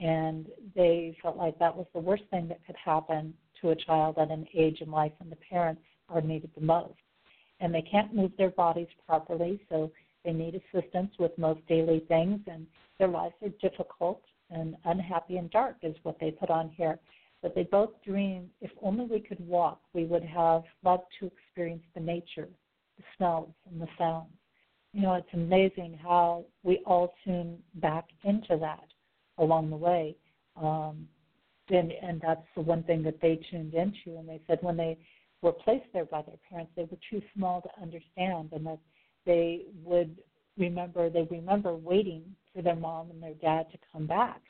And 0.00 0.46
they 0.74 1.16
felt 1.22 1.36
like 1.36 1.58
that 1.58 1.74
was 1.74 1.86
the 1.94 2.00
worst 2.00 2.24
thing 2.30 2.48
that 2.48 2.64
could 2.66 2.76
happen 2.82 3.32
to 3.62 3.70
a 3.70 3.76
child 3.76 4.18
at 4.18 4.30
an 4.30 4.46
age 4.54 4.80
in 4.80 4.90
life 4.90 5.12
when 5.18 5.30
the 5.30 5.36
parents 5.36 5.82
are 6.08 6.20
needed 6.20 6.50
the 6.54 6.64
most. 6.64 6.94
And 7.60 7.72
they 7.72 7.82
can't 7.82 8.14
move 8.14 8.32
their 8.36 8.50
bodies 8.50 8.88
properly, 9.06 9.60
so 9.70 9.90
they 10.24 10.32
need 10.32 10.60
assistance 10.60 11.12
with 11.18 11.36
most 11.38 11.66
daily 11.68 12.04
things, 12.08 12.40
and 12.46 12.66
their 12.98 13.08
lives 13.08 13.34
are 13.42 13.50
difficult 13.60 14.20
and 14.50 14.76
unhappy 14.84 15.36
and 15.36 15.50
dark 15.50 15.76
is 15.82 15.96
what 16.02 16.18
they 16.20 16.30
put 16.30 16.50
on 16.50 16.70
here. 16.70 16.98
But 17.42 17.54
they 17.54 17.64
both 17.64 17.90
dream 18.04 18.50
if 18.60 18.70
only 18.82 19.04
we 19.04 19.20
could 19.20 19.40
walk, 19.46 19.80
we 19.92 20.04
would 20.04 20.24
have 20.24 20.62
loved 20.82 21.04
to 21.20 21.26
experience 21.26 21.82
the 21.94 22.00
nature, 22.00 22.48
the 22.96 23.04
smells, 23.16 23.52
and 23.70 23.80
the 23.80 23.88
sounds. 23.98 24.32
You 24.92 25.02
know, 25.02 25.14
it's 25.14 25.28
amazing 25.32 25.98
how 26.02 26.44
we 26.62 26.80
all 26.86 27.14
tune 27.24 27.58
back 27.74 28.06
into 28.22 28.56
that 28.60 28.84
along 29.38 29.70
the 29.70 29.76
way. 29.76 30.16
Um, 30.56 31.08
and, 31.68 31.92
and 31.92 32.20
that's 32.20 32.46
the 32.54 32.62
one 32.62 32.82
thing 32.84 33.02
that 33.02 33.20
they 33.20 33.40
tuned 33.50 33.74
into. 33.74 34.18
And 34.18 34.28
they 34.28 34.40
said 34.46 34.58
when 34.60 34.76
they 34.76 34.96
were 35.42 35.52
placed 35.52 35.86
there 35.92 36.04
by 36.04 36.22
their 36.22 36.36
parents, 36.48 36.72
they 36.76 36.84
were 36.84 36.98
too 37.10 37.20
small 37.34 37.60
to 37.62 37.82
understand, 37.82 38.50
and 38.52 38.66
that 38.66 38.78
they 39.26 39.62
would 39.82 40.16
remember 40.58 41.10
they 41.10 41.26
remember 41.30 41.74
waiting 41.74 42.24
for 42.54 42.62
their 42.62 42.76
mom 42.76 43.10
and 43.10 43.22
their 43.22 43.34
dad 43.34 43.66
to 43.72 43.78
come 43.92 44.06
back 44.06 44.40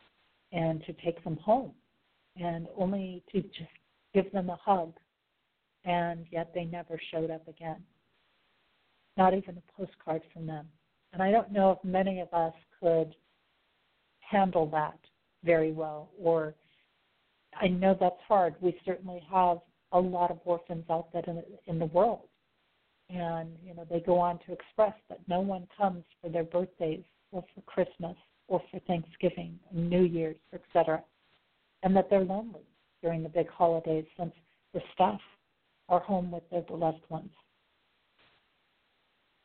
and 0.53 0.83
to 0.85 0.93
take 1.05 1.23
them 1.25 1.37
home. 1.37 1.73
And 2.37 2.67
only 2.77 3.23
to 3.33 3.43
just 3.43 3.71
give 4.13 4.31
them 4.33 4.51
a 4.51 4.57
hug 4.57 4.93
and 5.85 6.27
yet 6.31 6.51
they 6.55 6.65
never 6.65 6.99
showed 7.11 7.31
up 7.31 7.47
again. 7.47 7.83
Not 9.17 9.35
even 9.35 9.57
a 9.57 9.73
postcard 9.73 10.23
from 10.33 10.47
them. 10.47 10.67
And 11.13 11.23
i 11.23 11.31
don't 11.31 11.53
know 11.53 11.71
if 11.71 11.85
many 11.85 12.21
of 12.21 12.33
us 12.33 12.55
could 12.81 13.15
handle 14.19 14.67
that 14.71 14.99
very 15.45 15.73
well 15.73 16.11
or 16.21 16.55
i 17.61 17.69
know 17.69 17.97
that's 17.99 18.21
hard. 18.27 18.55
We 18.61 18.77
certainly 18.85 19.23
have 19.31 19.59
a 19.93 20.01
lot 20.01 20.33
of 20.33 20.41
orphans 20.45 20.85
out 20.91 21.13
there 21.13 21.23
in, 21.67 21.79
the 21.79 21.87
world 21.87 22.27
and 23.11 23.51
you 23.65 23.75
know 23.75 23.87
they 23.91 24.01
go 24.01 24.19
on 24.19 24.39
to 24.47 24.53
express 24.53 24.95
that 25.09 25.21
no 25.29 25.41
one 25.41 25.67
comes 25.77 26.05
for 26.21 26.29
their 26.29 26.45
birthdays 26.45 27.05
or 27.33 27.45
for 27.55 27.61
Christmas 27.63 28.17
or 28.49 28.63
for 28.71 28.81
Thanksgiving, 28.81 29.59
New 29.73 30.03
Year's, 30.03 30.37
etc., 30.53 31.03
and 31.83 31.97
that 31.97 32.09
they're 32.11 32.25
lonely 32.25 32.67
during 33.03 33.23
the 33.23 33.29
big 33.29 33.49
holidays 33.49 34.05
since 34.19 34.33
the 34.73 34.81
staff 34.95 35.21
are 35.89 36.01
home 36.01 36.31
with 36.31 36.43
their 36.51 36.63
beloved 36.63 37.03
ones. 37.09 37.31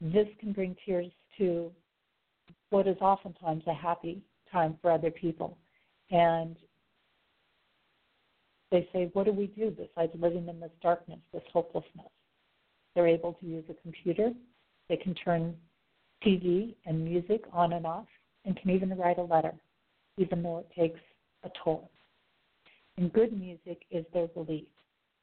This 0.01 0.27
can 0.39 0.53
bring 0.53 0.75
tears 0.85 1.11
to 1.37 1.71
what 2.69 2.87
is 2.87 2.97
oftentimes 3.01 3.63
a 3.67 3.73
happy 3.73 4.21
time 4.51 4.77
for 4.81 4.91
other 4.91 5.11
people. 5.11 5.57
And 6.11 6.55
they 8.71 8.87
say, 8.93 9.09
What 9.13 9.25
do 9.25 9.33
we 9.33 9.47
do 9.47 9.71
besides 9.71 10.13
living 10.15 10.47
in 10.47 10.59
this 10.59 10.71
darkness, 10.81 11.19
this 11.33 11.43
hopelessness? 11.51 12.07
They're 12.95 13.07
able 13.07 13.33
to 13.33 13.45
use 13.45 13.63
a 13.69 13.73
computer. 13.81 14.31
They 14.87 14.97
can 14.97 15.13
turn 15.13 15.55
TV 16.25 16.75
and 16.85 17.03
music 17.03 17.43
on 17.53 17.73
and 17.73 17.85
off, 17.85 18.07
and 18.45 18.57
can 18.57 18.71
even 18.71 18.97
write 18.97 19.19
a 19.19 19.23
letter, 19.23 19.53
even 20.17 20.43
though 20.43 20.59
it 20.59 20.69
takes 20.77 20.99
a 21.43 21.49
toll. 21.63 21.89
And 22.97 23.13
good 23.13 23.31
music 23.31 23.83
is 23.91 24.05
their 24.13 24.27
belief, 24.27 24.67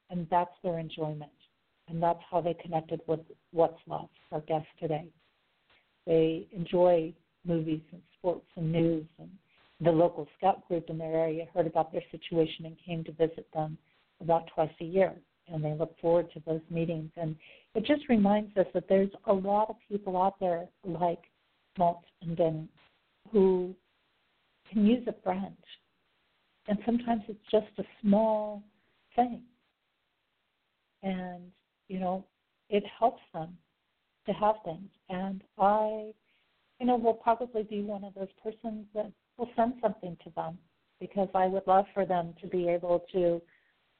and 0.09 0.27
that's 0.31 0.55
their 0.63 0.79
enjoyment. 0.79 1.31
And 1.89 2.01
that's 2.01 2.19
how 2.29 2.41
they 2.41 2.55
connected 2.55 3.01
with 3.07 3.19
Wutslav, 3.55 4.09
our 4.31 4.41
guest 4.41 4.67
today. 4.79 5.05
They 6.05 6.47
enjoy 6.51 7.13
movies 7.45 7.81
and 7.91 8.01
sports 8.17 8.47
and 8.55 8.71
news, 8.71 9.05
and 9.19 9.29
the 9.81 9.91
local 9.91 10.27
scout 10.37 10.67
group 10.67 10.89
in 10.89 10.97
their 10.97 11.13
area 11.13 11.45
heard 11.53 11.67
about 11.67 11.91
their 11.91 12.03
situation 12.11 12.65
and 12.65 12.75
came 12.83 13.03
to 13.03 13.11
visit 13.11 13.47
them 13.53 13.77
about 14.19 14.47
twice 14.53 14.71
a 14.81 14.85
year 14.85 15.13
and 15.51 15.63
they 15.63 15.73
look 15.73 15.97
forward 15.99 16.31
to 16.33 16.41
those 16.45 16.61
meetings. 16.69 17.11
And 17.17 17.35
it 17.75 17.85
just 17.85 18.07
reminds 18.09 18.55
us 18.57 18.65
that 18.73 18.87
there's 18.89 19.11
a 19.25 19.33
lot 19.33 19.69
of 19.69 19.75
people 19.89 20.21
out 20.21 20.39
there 20.39 20.67
like 20.83 21.21
Malt 21.77 22.03
and 22.21 22.35
Ben 22.35 22.69
who 23.31 23.75
can 24.71 24.85
use 24.85 25.07
a 25.07 25.15
friend. 25.23 25.55
And 26.67 26.77
sometimes 26.85 27.23
it's 27.27 27.39
just 27.51 27.67
a 27.77 27.83
small 28.01 28.63
thing. 29.15 29.41
And, 31.03 31.51
you 31.87 31.99
know, 31.99 32.25
it 32.69 32.83
helps 32.99 33.21
them 33.33 33.57
to 34.25 34.33
have 34.33 34.55
things. 34.65 34.89
And 35.09 35.41
I, 35.57 36.11
you 36.79 36.85
know, 36.85 36.97
will 36.97 37.13
probably 37.13 37.63
be 37.63 37.81
one 37.81 38.03
of 38.03 38.13
those 38.13 38.27
persons 38.43 38.85
that 38.93 39.11
will 39.37 39.49
send 39.55 39.73
something 39.81 40.17
to 40.23 40.29
them 40.35 40.57
because 40.99 41.29
I 41.33 41.47
would 41.47 41.65
love 41.67 41.85
for 41.93 42.05
them 42.05 42.33
to 42.41 42.47
be 42.47 42.67
able 42.67 43.05
to 43.13 43.41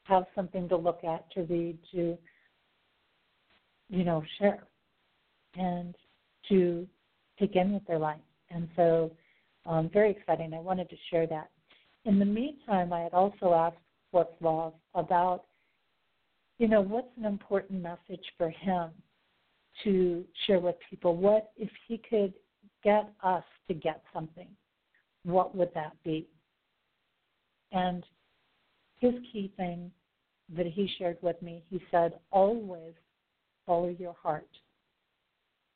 have 0.08 0.26
something 0.36 0.70
to 0.70 0.78
look 0.78 1.04
at, 1.04 1.30
to 1.32 1.44
read, 1.44 1.78
to 1.92 2.18
you 3.90 4.04
know, 4.04 4.24
share 4.40 4.64
and 5.56 5.96
to 6.50 6.88
take 7.40 7.56
in 7.56 7.74
with 7.74 7.86
their 7.86 8.00
life. 8.00 8.20
And 8.50 8.68
so 8.76 9.12
um, 9.66 9.90
very 9.92 10.12
exciting. 10.12 10.54
I 10.54 10.60
wanted 10.60 10.90
to 10.90 10.96
share 11.10 11.28
that. 11.28 11.50
In 12.06 12.20
the 12.20 12.26
meantime, 12.26 12.94
I 12.94 13.02
had 13.02 13.14
also 13.14 13.54
asked 13.54 13.78
Wutslav 14.14 14.74
about, 14.96 15.44
you 16.58 16.68
know, 16.68 16.82
what's 16.82 17.08
an 17.18 17.26
important 17.26 17.82
message 17.82 18.24
for 18.38 18.50
him 18.50 18.90
to 19.84 20.24
share 20.46 20.60
with 20.60 20.76
people? 20.90 21.16
What 21.16 21.52
if 21.58 21.70
he 21.88 22.02
could 22.10 22.34
get 22.84 23.10
us 23.24 23.44
to 23.68 23.74
get 23.74 24.02
something? 24.14 24.48
What 25.24 25.56
would 25.56 25.74
that 25.76 25.96
be? 26.04 26.28
And 27.74 28.04
his 29.00 29.14
key 29.32 29.52
thing 29.58 29.92
that 30.56 30.66
he 30.66 30.90
shared 30.98 31.18
with 31.22 31.42
me, 31.42 31.64
he 31.70 31.82
said, 31.92 32.14
always 32.32 32.94
follow 33.66 33.90
your 34.00 34.16
heart. 34.22 34.48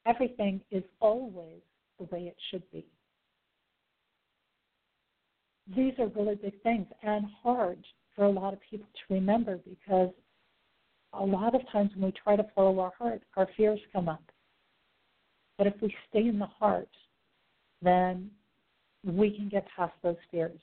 Everything 0.06 0.62
is 0.72 0.84
always 1.00 1.62
the 2.00 2.06
way 2.06 2.22
it 2.22 2.38
should 2.50 2.64
be. 2.72 2.86
These 5.76 5.94
are 6.00 6.08
really 6.08 6.36
big 6.36 6.62
things 6.64 6.88
and 7.04 7.26
hard 7.44 7.84
for 8.16 8.26
a 8.26 8.30
lot 8.30 8.54
of 8.54 8.60
people 8.70 8.88
to 8.94 9.14
remember 9.14 9.58
because 9.58 10.10
a 11.14 11.24
lot 11.24 11.56
of 11.56 11.62
times 11.72 11.92
when 11.96 12.06
we 12.06 12.14
try 12.24 12.36
to 12.36 12.46
follow 12.56 12.80
our 12.80 12.94
heart, 12.98 13.22
our 13.38 13.48
fears 13.56 13.80
come 13.94 14.10
up. 14.10 14.24
But 15.58 15.68
if 15.68 15.74
we 15.82 15.94
stay 16.10 16.28
in 16.28 16.40
the 16.40 16.46
heart, 16.46 16.90
then 17.82 18.32
we 19.04 19.32
can 19.36 19.50
get 19.50 19.68
past 19.76 19.94
those 20.02 20.16
fears. 20.32 20.60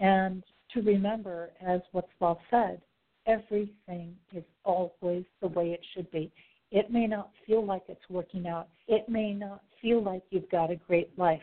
And 0.00 0.42
to 0.74 0.82
remember, 0.82 1.50
as 1.60 1.80
Wutslav 1.94 2.38
said, 2.50 2.80
everything 3.26 4.16
is 4.34 4.44
always 4.64 5.24
the 5.40 5.48
way 5.48 5.70
it 5.70 5.80
should 5.94 6.10
be. 6.10 6.32
It 6.70 6.90
may 6.90 7.06
not 7.06 7.30
feel 7.46 7.64
like 7.64 7.82
it's 7.88 8.08
working 8.08 8.46
out. 8.46 8.68
It 8.86 9.08
may 9.08 9.32
not 9.32 9.62
feel 9.82 10.02
like 10.02 10.22
you've 10.30 10.50
got 10.50 10.70
a 10.70 10.76
great 10.76 11.16
life. 11.18 11.40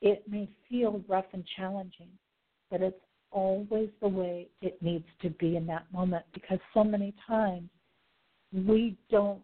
It 0.00 0.22
may 0.28 0.48
feel 0.68 1.02
rough 1.08 1.26
and 1.32 1.44
challenging, 1.56 2.10
but 2.70 2.82
it's 2.82 2.96
always 3.30 3.88
the 4.00 4.08
way 4.08 4.48
it 4.62 4.80
needs 4.80 5.04
to 5.22 5.30
be 5.30 5.56
in 5.56 5.66
that 5.66 5.86
moment 5.92 6.24
because 6.32 6.58
so 6.72 6.84
many 6.84 7.12
times 7.26 7.68
we 8.52 8.96
don't 9.10 9.42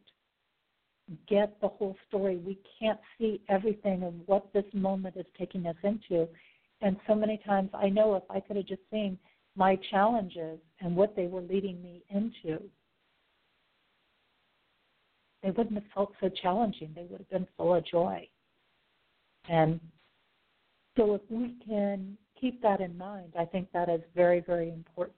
get 1.29 1.61
the 1.61 1.69
whole 1.69 1.97
story. 2.09 2.37
We 2.37 2.59
can't 2.81 3.01
see 3.19 3.41
everything 3.49 4.03
of 4.05 4.15
what 4.27 4.53
this 4.53 4.65
moment 4.73 5.17
is 5.17 5.27
taking 5.39 5.67
us 5.67 5.77
into. 5.83 6.29
And 6.85 6.99
so 7.07 7.15
many 7.15 7.41
times 7.47 7.71
I 7.73 7.89
know 7.89 8.15
if 8.15 8.25
I 8.29 8.41
could 8.41 8.57
have 8.57 8.67
just 8.67 8.83
seen 8.91 9.19
my 9.57 9.79
challenges 9.91 10.59
and 10.81 10.95
what 10.95 11.17
they 11.17 11.29
were 11.29 11.41
leading 11.41 11.83
me 11.83 12.03
into, 12.11 12.61
they 15.43 15.51
wouldn't 15.51 15.77
have 15.77 15.93
felt 15.95 16.13
so 16.21 16.29
challenging. 16.43 16.93
They 16.95 17.07
would 17.09 17.21
have 17.21 17.31
been 17.31 17.47
full 17.57 17.75
of 17.75 17.87
joy. 17.87 18.29
And 19.49 19.81
so 20.99 21.15
if 21.15 21.23
we 21.31 21.55
can 21.67 22.19
keep 22.39 22.61
that 22.61 22.83
in 22.83 22.99
mind, 22.99 23.33
I 23.39 23.47
think 23.47 23.69
that 23.73 23.89
is 23.89 24.03
very, 24.15 24.41
very 24.41 24.69
important. 24.69 25.17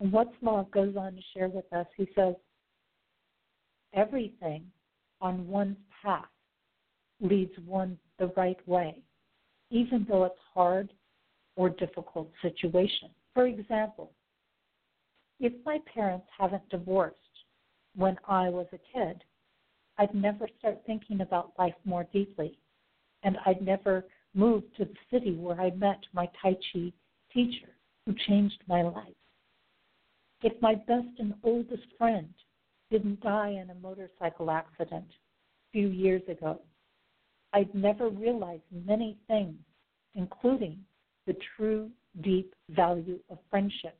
And 0.00 0.10
Wutslav 0.10 0.70
goes 0.70 0.96
on 0.96 1.16
to 1.16 1.20
share 1.34 1.48
with 1.48 1.70
us, 1.74 1.86
he 1.98 2.08
says, 2.14 2.34
everything 3.92 4.64
on 5.20 5.46
one's 5.46 5.76
path 6.02 6.24
leads 7.20 7.52
one 7.66 7.98
the 8.18 8.32
right 8.36 8.58
way, 8.66 9.02
even 9.70 10.06
though 10.08 10.24
it's 10.24 10.34
hard 10.54 10.92
or 11.56 11.70
difficult 11.70 12.30
situation. 12.42 13.10
For 13.34 13.46
example, 13.46 14.12
if 15.40 15.52
my 15.64 15.78
parents 15.92 16.26
haven't 16.36 16.68
divorced 16.68 17.16
when 17.94 18.16
I 18.28 18.48
was 18.48 18.66
a 18.72 18.78
kid, 18.92 19.22
I'd 19.98 20.14
never 20.14 20.48
start 20.58 20.78
thinking 20.86 21.20
about 21.22 21.52
life 21.58 21.74
more 21.84 22.06
deeply, 22.12 22.58
and 23.22 23.36
I'd 23.46 23.62
never 23.62 24.04
move 24.34 24.62
to 24.76 24.84
the 24.84 24.94
city 25.10 25.34
where 25.34 25.60
I 25.60 25.70
met 25.70 26.00
my 26.12 26.28
Tai 26.40 26.56
Chi 26.72 26.92
teacher 27.32 27.68
who 28.04 28.14
changed 28.28 28.62
my 28.68 28.82
life. 28.82 29.14
If 30.42 30.60
my 30.60 30.74
best 30.74 31.08
and 31.18 31.34
oldest 31.42 31.86
friend 31.98 32.28
didn't 32.90 33.20
die 33.20 33.58
in 33.62 33.70
a 33.70 33.74
motorcycle 33.74 34.50
accident 34.50 35.08
a 35.08 35.72
few 35.72 35.88
years 35.88 36.22
ago, 36.28 36.60
I'd 37.52 37.74
never 37.74 38.08
realized 38.08 38.62
many 38.70 39.16
things, 39.28 39.56
including 40.14 40.78
the 41.26 41.36
true 41.56 41.90
deep 42.22 42.54
value 42.70 43.18
of 43.30 43.38
friendship. 43.50 43.98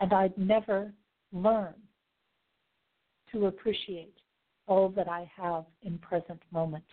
And 0.00 0.12
I'd 0.12 0.36
never 0.36 0.92
learn 1.32 1.74
to 3.32 3.46
appreciate 3.46 4.14
all 4.66 4.88
that 4.90 5.08
I 5.08 5.30
have 5.36 5.64
in 5.82 5.98
present 5.98 6.40
moment. 6.52 6.84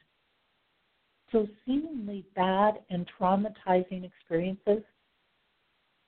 So 1.31 1.47
seemingly 1.65 2.25
bad 2.35 2.75
and 2.89 3.09
traumatizing 3.19 4.05
experiences 4.05 4.83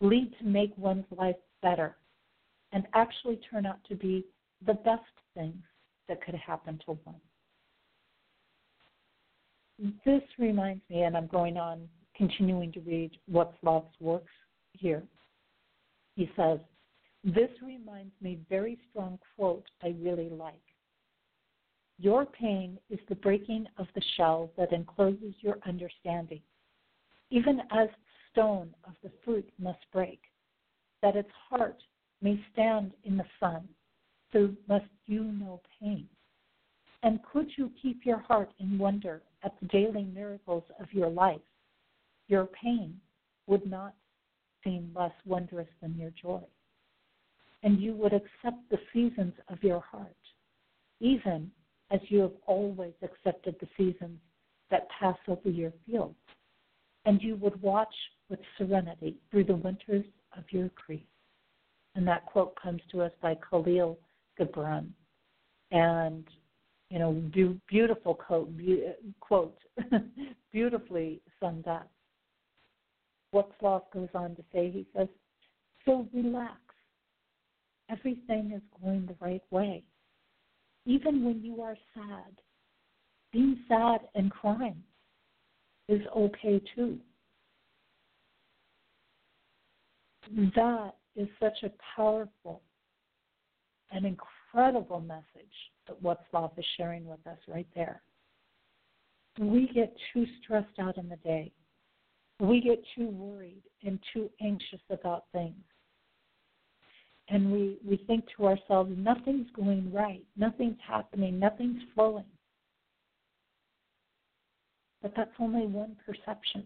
lead 0.02 0.34
to 0.40 0.46
make 0.46 0.72
one's 0.78 1.06
life 1.18 1.36
better 1.62 1.96
and 2.72 2.86
actually 2.94 3.40
turn 3.50 3.66
out 3.66 3.80
to 3.90 3.96
be 3.96 4.26
the 4.66 4.74
best 4.74 5.02
things 5.36 5.64
that 6.08 6.24
could 6.24 6.36
happen 6.36 6.80
to 6.86 6.98
one. 7.04 7.16
This 10.06 10.22
reminds 10.38 10.82
me, 10.90 11.04
and 11.04 11.18
I'm 11.18 11.28
going 11.28 11.58
on 11.58 11.88
continuing 12.16 12.72
to 12.74 12.80
read 12.82 13.12
Wutslav's 13.32 13.94
works 14.00 14.32
here. 14.72 15.04
He 16.16 16.30
says, 16.36 16.60
This 17.24 17.50
reminds 17.62 18.14
me 18.22 18.40
very 18.50 18.78
strong 18.90 19.20
quote 19.36 19.66
I 19.84 19.96
really 20.00 20.30
like. 20.30 20.62
Your 21.98 22.26
pain 22.26 22.78
is 22.90 23.00
the 23.08 23.16
breaking 23.16 23.68
of 23.78 23.88
the 23.96 24.04
shell 24.16 24.52
that 24.58 24.74
encloses 24.74 25.34
your 25.40 25.58
understanding, 25.66 26.42
even 27.30 27.60
as 27.72 27.88
the 27.90 28.32
stone 28.32 28.74
of 28.86 28.94
the 29.04 29.12
fruit 29.24 29.50
must 29.60 29.80
break, 29.94 30.20
that 31.02 31.16
its 31.16 31.30
heart 31.50 31.82
may 32.22 32.40
stand 32.52 32.92
in 33.04 33.18
the 33.18 33.26
sun, 33.40 33.68
so 34.32 34.50
must 34.68 34.86
you 35.06 35.24
know 35.24 35.62
pain. 35.82 36.08
And 37.04 37.20
could 37.24 37.48
you 37.58 37.72
keep 37.82 38.06
your 38.06 38.20
heart 38.20 38.52
in 38.60 38.78
wonder 38.78 39.22
at 39.46 39.54
the 39.62 39.68
daily 39.68 40.04
miracles 40.14 40.64
of 40.80 40.92
your 40.92 41.10
life, 41.10 41.40
your 42.28 42.48
pain 42.48 43.00
would 43.48 43.70
not 43.70 43.94
seem 44.64 44.92
less 44.96 45.14
wondrous 45.26 45.68
than 45.82 45.96
your 45.96 46.12
joy. 46.20 46.42
And 47.64 47.80
you 47.80 47.94
would 47.94 48.14
accept 48.14 48.70
the 48.70 48.80
seasons 48.92 49.34
of 49.48 49.64
your 49.64 49.80
heart, 49.80 50.16
even 51.00 51.52
as 51.92 52.00
you 52.10 52.22
have 52.22 52.34
always 52.48 52.94
accepted 53.04 53.56
the 53.60 53.68
seasons 53.78 54.20
that 54.72 54.88
pass 55.00 55.18
over 55.28 55.50
your 55.50 55.72
fields. 55.86 56.16
And 57.06 57.22
you 57.22 57.36
would 57.36 57.62
watch 57.62 57.94
with 58.30 58.40
serenity 58.58 59.18
through 59.30 59.44
the 59.44 59.56
winters 59.56 60.06
of 60.36 60.44
your 60.50 60.72
grief. 60.86 61.06
And 61.94 62.08
that 62.08 62.26
quote 62.26 62.60
comes 62.60 62.82
to 62.92 63.04
us 63.04 63.12
by 63.22 63.38
Khalil 63.50 64.00
Gibran. 64.40 64.88
And 65.72 66.26
you 66.96 67.02
know, 67.02 67.12
be- 67.12 67.60
beautiful 67.68 68.16
quote, 68.16 68.56
be- 68.56 68.86
quote 69.20 69.58
beautifully 70.54 71.20
summed 71.42 71.68
up. 71.68 71.92
Wutslav 73.34 73.82
goes 73.94 74.08
on 74.14 74.34
to 74.38 74.44
say, 74.54 74.72
he 74.72 74.86
says, 74.96 75.10
so 75.84 76.08
relax. 76.14 76.56
Everything 77.90 78.54
is 78.56 78.62
going 78.82 79.08
the 79.08 79.16
right 79.20 79.44
way. 79.52 79.84
Even 80.86 81.26
when 81.26 81.44
you 81.44 81.62
are 81.62 81.76
sad, 81.94 82.32
being 83.34 83.60
sad 83.68 84.00
and 84.16 84.32
crying 84.32 84.82
is 85.90 86.00
okay 86.16 86.62
too. 86.78 86.98
That 90.56 90.94
is 91.18 91.28
such 91.42 91.58
a 91.64 91.72
powerful 91.94 92.62
and 93.92 94.06
incredible 94.06 95.02
message 95.02 95.26
that 95.88 96.02
Wutslav 96.02 96.52
is 96.58 96.66
sharing 96.78 97.06
with 97.06 97.26
us 97.28 97.38
right 97.48 97.68
there. 97.76 98.02
We 99.40 99.70
get 99.74 99.96
too 100.14 100.26
stressed 100.42 100.80
out 100.80 100.98
in 100.98 101.10
the 101.10 101.18
day. 101.18 101.52
We 102.40 102.62
get 102.62 102.84
too 102.96 103.10
worried 103.10 103.64
and 103.84 104.00
too 104.14 104.30
anxious 104.42 104.82
about 104.90 105.26
things. 105.32 105.64
And 107.30 107.52
we, 107.52 107.78
we 107.84 107.98
think 108.08 108.26
to 108.38 108.46
ourselves, 108.46 108.92
nothing's 108.96 109.48
going 109.56 109.92
right, 109.92 110.24
nothing's 110.38 110.78
happening, 110.86 111.40
nothing's 111.40 111.82
flowing. 111.96 112.26
But 115.02 115.14
that's 115.16 115.32
only 115.40 115.66
one 115.66 115.96
perception. 116.06 116.66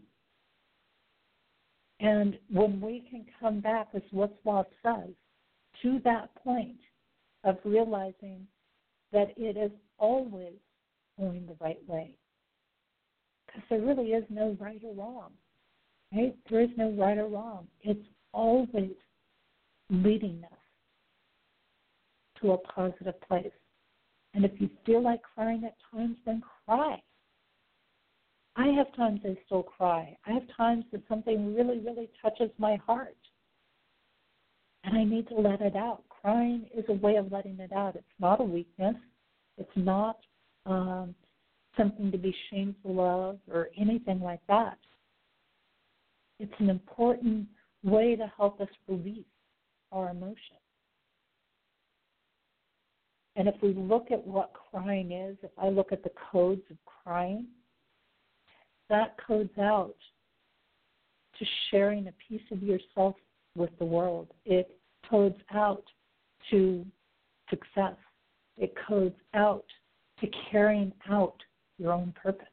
And 2.02 2.38
when 2.52 2.80
we 2.80 3.04
can 3.10 3.26
come 3.40 3.60
back, 3.60 3.88
as 3.94 4.02
Wutslav 4.14 4.66
says, 4.84 5.10
to 5.82 6.00
that 6.04 6.34
point 6.36 6.80
of 7.44 7.58
realizing 7.64 8.48
that 9.12 9.34
it 9.38 9.58
is 9.58 9.72
always 9.98 10.54
going 11.20 11.46
the 11.46 11.56
right 11.60 11.80
way. 11.88 12.16
Because 13.46 13.64
there 13.70 13.82
really 13.82 14.12
is 14.12 14.24
no 14.30 14.56
right 14.60 14.82
or 14.84 14.94
wrong. 14.94 15.32
Right? 16.14 16.36
There 16.50 16.62
is 16.62 16.70
no 16.78 16.92
right 16.92 17.18
or 17.18 17.28
wrong. 17.28 17.68
It's 17.82 18.06
always 18.32 18.96
leading 19.90 20.44
us 20.44 20.58
to 22.42 22.52
a 22.52 22.58
positive 22.58 23.20
place. 23.28 23.52
And 24.34 24.46
if 24.46 24.52
you 24.60 24.70
feel 24.86 25.02
like 25.02 25.22
crying 25.36 25.64
at 25.66 25.76
times, 25.92 26.18
then 26.26 26.44
cry. 26.66 27.02
I 28.56 28.68
have 28.68 28.94
times 28.96 29.22
I 29.26 29.38
still 29.46 29.64
cry. 29.64 30.18
I 30.26 30.32
have 30.32 30.44
times 30.56 30.86
that 30.92 31.02
something 31.08 31.56
really, 31.56 31.80
really 31.80 32.10
touches 32.22 32.52
my 32.58 32.76
heart. 32.86 33.16
And 34.84 34.98
I 34.98 35.04
need 35.04 35.28
to 35.30 35.36
let 35.36 35.62
it 35.62 35.76
out. 35.76 36.04
Crying 36.22 36.66
is 36.76 36.86
a 36.90 36.94
way 36.94 37.16
of 37.16 37.32
letting 37.32 37.60
it 37.60 37.72
out. 37.72 37.96
It's 37.96 38.06
not 38.20 38.42
a 38.42 38.44
weakness. 38.44 38.96
It's 39.58 39.70
not 39.76 40.18
um, 40.66 41.16
something 41.78 42.12
to 42.12 42.18
be 42.18 42.36
shameful 42.50 43.00
of 43.00 43.40
or 43.52 43.70
anything 43.78 44.20
like 44.22 44.42
that. 44.48 44.78
It's 46.40 46.54
an 46.60 46.70
important 46.70 47.48
way 47.84 48.16
to 48.16 48.32
help 48.36 48.60
us 48.60 48.68
release 48.88 49.26
our 49.92 50.10
emotions. 50.10 50.60
And 53.36 53.48
if 53.48 53.56
we 53.62 53.74
look 53.74 54.12
at 54.12 54.26
what 54.26 54.52
crying 54.72 55.12
is, 55.12 55.38
if 55.44 55.52
I 55.58 55.70
look 55.70 55.92
at 55.92 56.04
the 56.04 56.12
codes 56.32 56.64
of 56.70 56.78
crying, 56.86 57.48
that 58.90 59.16
codes 59.26 59.58
out 59.58 59.96
to 61.38 61.46
sharing 61.72 62.08
a 62.08 62.14
piece 62.28 62.42
of 62.52 62.62
yourself 62.62 63.16
with 63.56 63.70
the 63.80 63.86
world. 63.86 64.28
It 64.46 64.78
codes 65.10 65.40
out 65.54 65.84
to 66.52 66.86
success. 67.50 67.96
It 68.58 68.74
codes 68.88 69.16
out 69.34 69.66
to 70.20 70.28
carrying 70.52 70.92
out 71.10 71.36
your 71.78 71.94
own 71.94 72.14
purpose. 72.22 72.48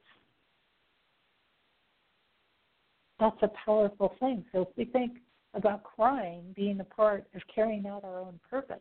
that's 3.19 3.37
a 3.43 3.51
powerful 3.65 4.15
thing. 4.21 4.45
So 4.53 4.63
if 4.63 4.69
we 4.77 4.85
think 4.85 5.19
about 5.55 5.83
crying 5.85 6.43
being 6.55 6.81
a 6.81 6.85
part 6.85 7.27
of 7.35 7.43
carrying 7.53 7.87
out 7.87 8.05
our 8.05 8.21
own 8.21 8.39
purpose, 8.49 8.77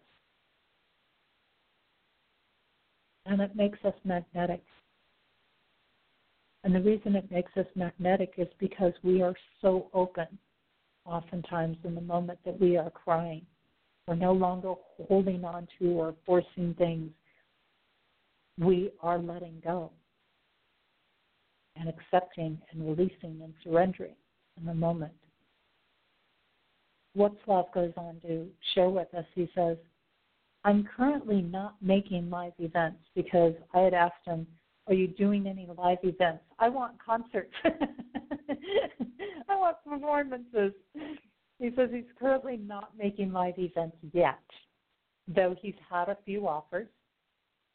and 3.25 3.41
it 3.41 3.55
makes 3.55 3.79
us 3.85 3.93
magnetic. 4.03 4.63
And 6.63 6.75
the 6.75 6.81
reason 6.81 7.15
it 7.15 7.31
makes 7.31 7.51
us 7.57 7.65
magnetic 7.75 8.33
is 8.37 8.47
because 8.59 8.93
we 9.03 9.21
are 9.21 9.35
so 9.61 9.87
open, 9.93 10.27
oftentimes, 11.05 11.77
in 11.83 11.95
the 11.95 12.01
moment 12.01 12.39
that 12.45 12.59
we 12.59 12.77
are 12.77 12.89
crying. 12.89 13.45
We're 14.07 14.15
no 14.15 14.33
longer 14.33 14.75
holding 15.07 15.43
on 15.43 15.67
to 15.79 15.87
or 15.87 16.15
forcing 16.25 16.75
things. 16.77 17.11
We 18.59 18.91
are 19.01 19.17
letting 19.17 19.61
go 19.63 19.91
and 21.75 21.89
accepting 21.89 22.59
and 22.71 22.87
releasing 22.87 23.41
and 23.41 23.53
surrendering 23.63 24.15
in 24.57 24.65
the 24.65 24.73
moment. 24.73 25.13
Wutslav 27.17 27.73
goes 27.73 27.93
on 27.97 28.19
to 28.27 28.47
share 28.73 28.89
with 28.89 29.13
us, 29.13 29.25
he 29.33 29.49
says, 29.55 29.77
I'm 30.63 30.87
currently 30.97 31.41
not 31.41 31.75
making 31.81 32.29
live 32.29 32.53
events 32.59 33.03
because 33.15 33.53
I 33.73 33.79
had 33.79 33.93
asked 33.93 34.25
him, 34.25 34.47
Are 34.87 34.93
you 34.93 35.07
doing 35.07 35.47
any 35.47 35.67
live 35.77 35.99
events? 36.03 36.43
I 36.59 36.69
want 36.69 36.95
concerts. 37.03 37.53
I 39.47 39.55
want 39.55 39.77
performances. 39.87 40.73
He 41.65 41.71
says 41.75 41.89
he's 41.91 42.03
currently 42.19 42.57
not 42.57 42.91
making 42.95 43.33
live 43.33 43.55
events 43.57 43.97
yet, 44.13 44.43
though 45.27 45.55
he's 45.59 45.73
had 45.89 46.09
a 46.09 46.17
few 46.23 46.47
offers. 46.47 46.87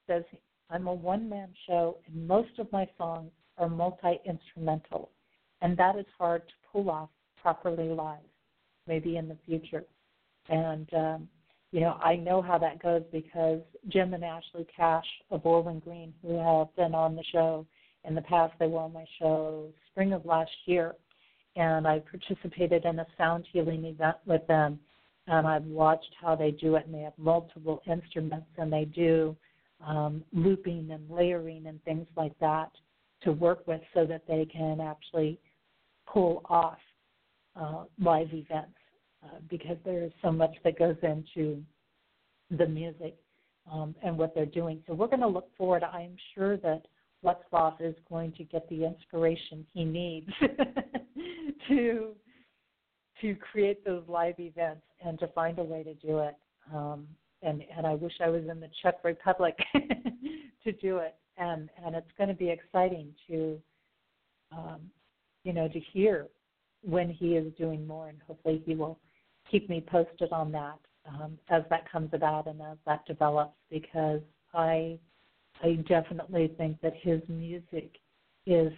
Says 0.06 0.22
I'm 0.70 0.86
a 0.86 0.94
one 0.94 1.28
man 1.28 1.48
show 1.66 1.96
and 2.06 2.28
most 2.28 2.56
of 2.60 2.70
my 2.70 2.88
songs 2.96 3.32
are 3.58 3.68
multi 3.68 4.20
instrumental, 4.24 5.10
and 5.60 5.76
that 5.76 5.96
is 5.96 6.06
hard 6.16 6.46
to 6.46 6.54
pull 6.70 6.88
off 6.88 7.08
properly 7.42 7.88
live, 7.88 8.18
maybe 8.86 9.16
in 9.16 9.26
the 9.26 9.36
future. 9.44 9.82
And 10.48 10.88
um, 10.94 11.28
you 11.72 11.80
know, 11.80 11.98
I 12.00 12.14
know 12.14 12.42
how 12.42 12.58
that 12.58 12.80
goes 12.80 13.02
because 13.10 13.58
Jim 13.88 14.14
and 14.14 14.24
Ashley 14.24 14.68
Cash 14.76 15.06
of 15.32 15.42
Bowling 15.42 15.80
Green, 15.80 16.14
who 16.22 16.38
have 16.38 16.68
been 16.76 16.94
on 16.94 17.16
the 17.16 17.24
show 17.32 17.66
in 18.04 18.14
the 18.14 18.22
past, 18.22 18.52
they 18.60 18.68
were 18.68 18.82
on 18.82 18.92
my 18.92 19.06
show 19.18 19.66
spring 19.90 20.12
of 20.12 20.24
last 20.24 20.52
year, 20.66 20.94
and 21.56 21.86
I 21.86 22.00
participated 22.00 22.84
in 22.84 22.98
a 22.98 23.06
sound 23.18 23.46
healing 23.52 23.84
event 23.84 24.16
with 24.26 24.46
them. 24.46 24.78
And 25.26 25.46
I've 25.46 25.64
watched 25.64 26.14
how 26.20 26.34
they 26.34 26.50
do 26.50 26.76
it, 26.76 26.86
and 26.86 26.94
they 26.94 27.00
have 27.00 27.12
multiple 27.18 27.82
instruments, 27.86 28.48
and 28.56 28.72
they 28.72 28.84
do 28.84 29.36
um, 29.86 30.24
looping 30.32 30.90
and 30.90 31.08
layering 31.08 31.66
and 31.66 31.82
things 31.84 32.06
like 32.16 32.36
that 32.40 32.70
to 33.22 33.32
work 33.32 33.66
with 33.66 33.80
so 33.94 34.06
that 34.06 34.22
they 34.26 34.46
can 34.46 34.80
actually 34.80 35.38
pull 36.06 36.42
off 36.46 36.78
uh, 37.56 37.84
live 38.02 38.32
events 38.32 38.74
uh, 39.24 39.38
because 39.48 39.76
there 39.84 40.02
is 40.02 40.12
so 40.22 40.32
much 40.32 40.54
that 40.64 40.78
goes 40.78 40.96
into 41.02 41.62
the 42.50 42.66
music 42.66 43.16
um, 43.70 43.94
and 44.02 44.16
what 44.16 44.34
they're 44.34 44.46
doing. 44.46 44.82
So 44.86 44.94
we're 44.94 45.06
going 45.06 45.20
to 45.20 45.28
look 45.28 45.48
forward. 45.56 45.84
I'm 45.84 46.16
sure 46.34 46.56
that 46.58 46.86
Wutslav 47.24 47.80
is 47.80 47.94
going 48.08 48.32
to 48.32 48.44
get 48.44 48.68
the 48.68 48.84
inspiration 48.84 49.66
he 49.72 49.84
needs 49.84 50.30
to 51.68 52.14
to 53.20 53.34
create 53.34 53.84
those 53.84 54.02
live 54.08 54.38
events 54.38 54.82
and 55.04 55.18
to 55.18 55.28
find 55.28 55.58
a 55.58 55.62
way 55.62 55.82
to 55.82 55.94
do 55.94 56.18
it. 56.20 56.36
Um, 56.72 57.06
and 57.42 57.62
and 57.76 57.86
I 57.86 57.94
wish 57.94 58.14
I 58.20 58.28
was 58.28 58.42
in 58.50 58.60
the 58.60 58.70
Czech 58.82 59.04
Republic 59.04 59.56
to 60.64 60.72
do 60.72 60.98
it. 60.98 61.14
And 61.38 61.68
and 61.84 61.94
it's 61.94 62.10
going 62.18 62.28
to 62.28 62.34
be 62.34 62.50
exciting 62.50 63.14
to 63.28 63.60
um, 64.52 64.80
you 65.44 65.52
know 65.52 65.68
to 65.68 65.80
hear 65.92 66.28
when 66.82 67.10
he 67.10 67.36
is 67.36 67.52
doing 67.58 67.86
more, 67.86 68.08
and 68.08 68.18
hopefully 68.26 68.62
he 68.64 68.74
will 68.74 68.98
keep 69.50 69.68
me 69.68 69.84
posted 69.86 70.32
on 70.32 70.52
that 70.52 70.78
um, 71.08 71.38
as 71.48 71.62
that 71.70 71.90
comes 71.90 72.10
about 72.12 72.46
and 72.46 72.60
as 72.60 72.76
that 72.86 73.04
develops 73.06 73.56
because 73.70 74.20
I 74.54 74.98
I 75.62 75.74
definitely 75.88 76.54
think 76.56 76.80
that 76.82 76.94
his 77.00 77.20
music 77.28 77.96
is 78.46 78.72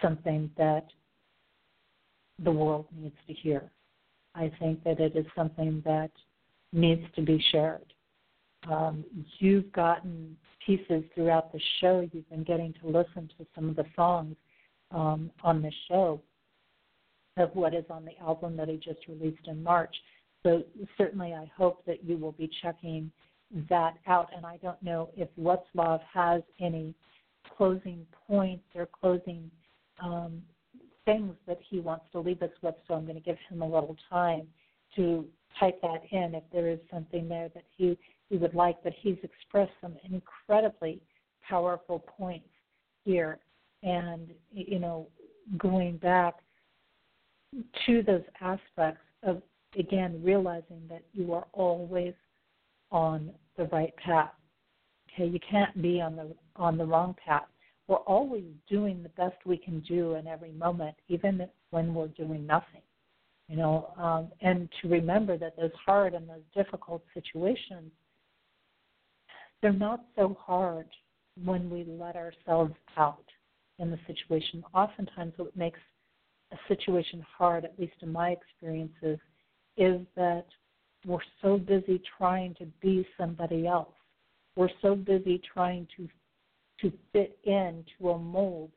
something 0.00 0.50
that 0.58 0.86
the 2.38 2.50
world 2.50 2.86
needs 2.96 3.16
to 3.26 3.32
hear. 3.32 3.70
I 4.34 4.50
think 4.58 4.82
that 4.84 5.00
it 5.00 5.16
is 5.16 5.26
something 5.36 5.82
that 5.84 6.10
needs 6.72 7.02
to 7.14 7.22
be 7.22 7.42
shared. 7.50 7.92
Um, 8.70 9.04
you've 9.38 9.70
gotten 9.72 10.36
pieces 10.64 11.02
throughout 11.14 11.52
the 11.52 11.60
show. 11.80 12.08
You've 12.12 12.28
been 12.30 12.44
getting 12.44 12.72
to 12.80 12.86
listen 12.86 13.28
to 13.38 13.46
some 13.54 13.68
of 13.68 13.76
the 13.76 13.84
songs 13.96 14.36
um, 14.90 15.30
on 15.42 15.62
the 15.62 15.72
show 15.88 16.20
of 17.36 17.50
what 17.54 17.74
is 17.74 17.84
on 17.90 18.04
the 18.04 18.16
album 18.20 18.56
that 18.56 18.68
he 18.68 18.76
just 18.76 19.00
released 19.08 19.46
in 19.46 19.62
March. 19.62 19.94
So 20.42 20.62
certainly, 20.98 21.34
I 21.34 21.50
hope 21.56 21.84
that 21.86 22.04
you 22.04 22.16
will 22.16 22.32
be 22.32 22.50
checking 22.62 23.10
that 23.68 23.94
out. 24.06 24.30
And 24.36 24.44
I 24.44 24.58
don't 24.58 24.82
know 24.82 25.10
if 25.16 25.28
Wutslav 25.38 26.00
has 26.12 26.42
any 26.60 26.94
closing 27.56 28.06
points 28.28 28.64
or 28.74 28.86
closing 28.86 29.50
um, 30.02 30.42
things 31.04 31.34
that 31.46 31.58
he 31.68 31.80
wants 31.80 32.04
to 32.12 32.20
leave 32.20 32.42
us 32.42 32.50
with. 32.62 32.74
So 32.86 32.94
I'm 32.94 33.04
going 33.04 33.16
to 33.16 33.22
give 33.22 33.38
him 33.48 33.62
a 33.62 33.66
little 33.66 33.96
time 34.08 34.46
to 34.96 35.26
type 35.58 35.80
that 35.82 36.02
in 36.10 36.34
if 36.34 36.44
there 36.52 36.68
is 36.68 36.78
something 36.92 37.28
there 37.28 37.48
that 37.54 37.64
he 37.76 37.98
he 38.28 38.36
would 38.36 38.54
like. 38.54 38.82
But 38.82 38.92
he's 39.00 39.18
expressed 39.22 39.72
some 39.80 39.96
incredibly 40.10 41.00
powerful 41.46 42.00
points 42.00 42.48
here, 43.04 43.38
and 43.82 44.30
you 44.52 44.78
know, 44.78 45.08
going 45.58 45.96
back 45.96 46.34
to 47.86 48.02
those 48.02 48.22
aspects 48.40 49.02
of 49.22 49.42
again 49.78 50.20
realizing 50.22 50.82
that 50.88 51.02
you 51.12 51.32
are 51.32 51.46
always 51.52 52.14
on 52.90 53.30
the 53.56 53.64
right 53.66 53.94
path. 53.96 54.32
Okay, 55.14 55.26
you 55.28 55.40
can't 55.48 55.80
be 55.80 56.00
on 56.00 56.16
the 56.16 56.34
on 56.56 56.78
the 56.78 56.84
wrong 56.84 57.14
path. 57.24 57.44
We're 57.88 57.96
always 57.96 58.44
doing 58.68 59.02
the 59.02 59.08
best 59.10 59.36
we 59.44 59.56
can 59.56 59.80
do 59.80 60.14
in 60.14 60.26
every 60.26 60.52
moment, 60.52 60.96
even 61.08 61.46
when 61.70 61.94
we're 61.94 62.08
doing 62.08 62.46
nothing. 62.46 62.82
You 63.48 63.56
know, 63.56 63.92
um, 63.98 64.28
and 64.40 64.68
to 64.80 64.88
remember 64.88 65.36
that 65.36 65.56
those 65.56 65.72
hard 65.84 66.14
and 66.14 66.28
those 66.28 66.44
difficult 66.54 67.02
situations, 67.12 67.90
they're 69.60 69.72
not 69.72 70.04
so 70.16 70.36
hard 70.40 70.86
when 71.44 71.68
we 71.68 71.84
let 71.84 72.16
ourselves 72.16 72.74
out 72.96 73.24
in 73.78 73.90
the 73.90 73.98
situation. 74.06 74.64
Oftentimes, 74.74 75.32
what 75.36 75.56
makes 75.56 75.80
a 76.52 76.56
situation 76.68 77.24
hard, 77.36 77.64
at 77.64 77.78
least 77.78 77.94
in 78.00 78.12
my 78.12 78.30
experiences, 78.30 79.18
is 79.76 80.00
that 80.16 80.46
we're 81.06 81.18
so 81.40 81.58
busy 81.58 82.00
trying 82.16 82.54
to 82.54 82.66
be 82.80 83.06
somebody 83.18 83.66
else. 83.66 83.94
We're 84.56 84.68
so 84.80 84.94
busy 84.94 85.40
trying 85.52 85.88
to 85.96 86.08
to 86.82 86.92
fit 87.12 87.38
into 87.44 88.10
a 88.10 88.18
mold 88.18 88.70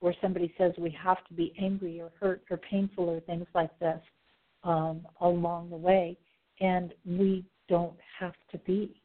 where 0.00 0.14
somebody 0.20 0.52
says 0.58 0.72
we 0.76 0.90
have 1.00 1.24
to 1.28 1.34
be 1.34 1.54
angry 1.60 2.00
or 2.00 2.10
hurt 2.20 2.42
or 2.50 2.56
painful 2.56 3.08
or 3.08 3.20
things 3.20 3.46
like 3.54 3.76
this 3.78 4.00
um, 4.64 5.06
along 5.20 5.70
the 5.70 5.76
way, 5.76 6.16
and 6.60 6.92
we 7.06 7.44
don't 7.68 7.96
have 8.18 8.34
to 8.50 8.58
be. 8.58 9.00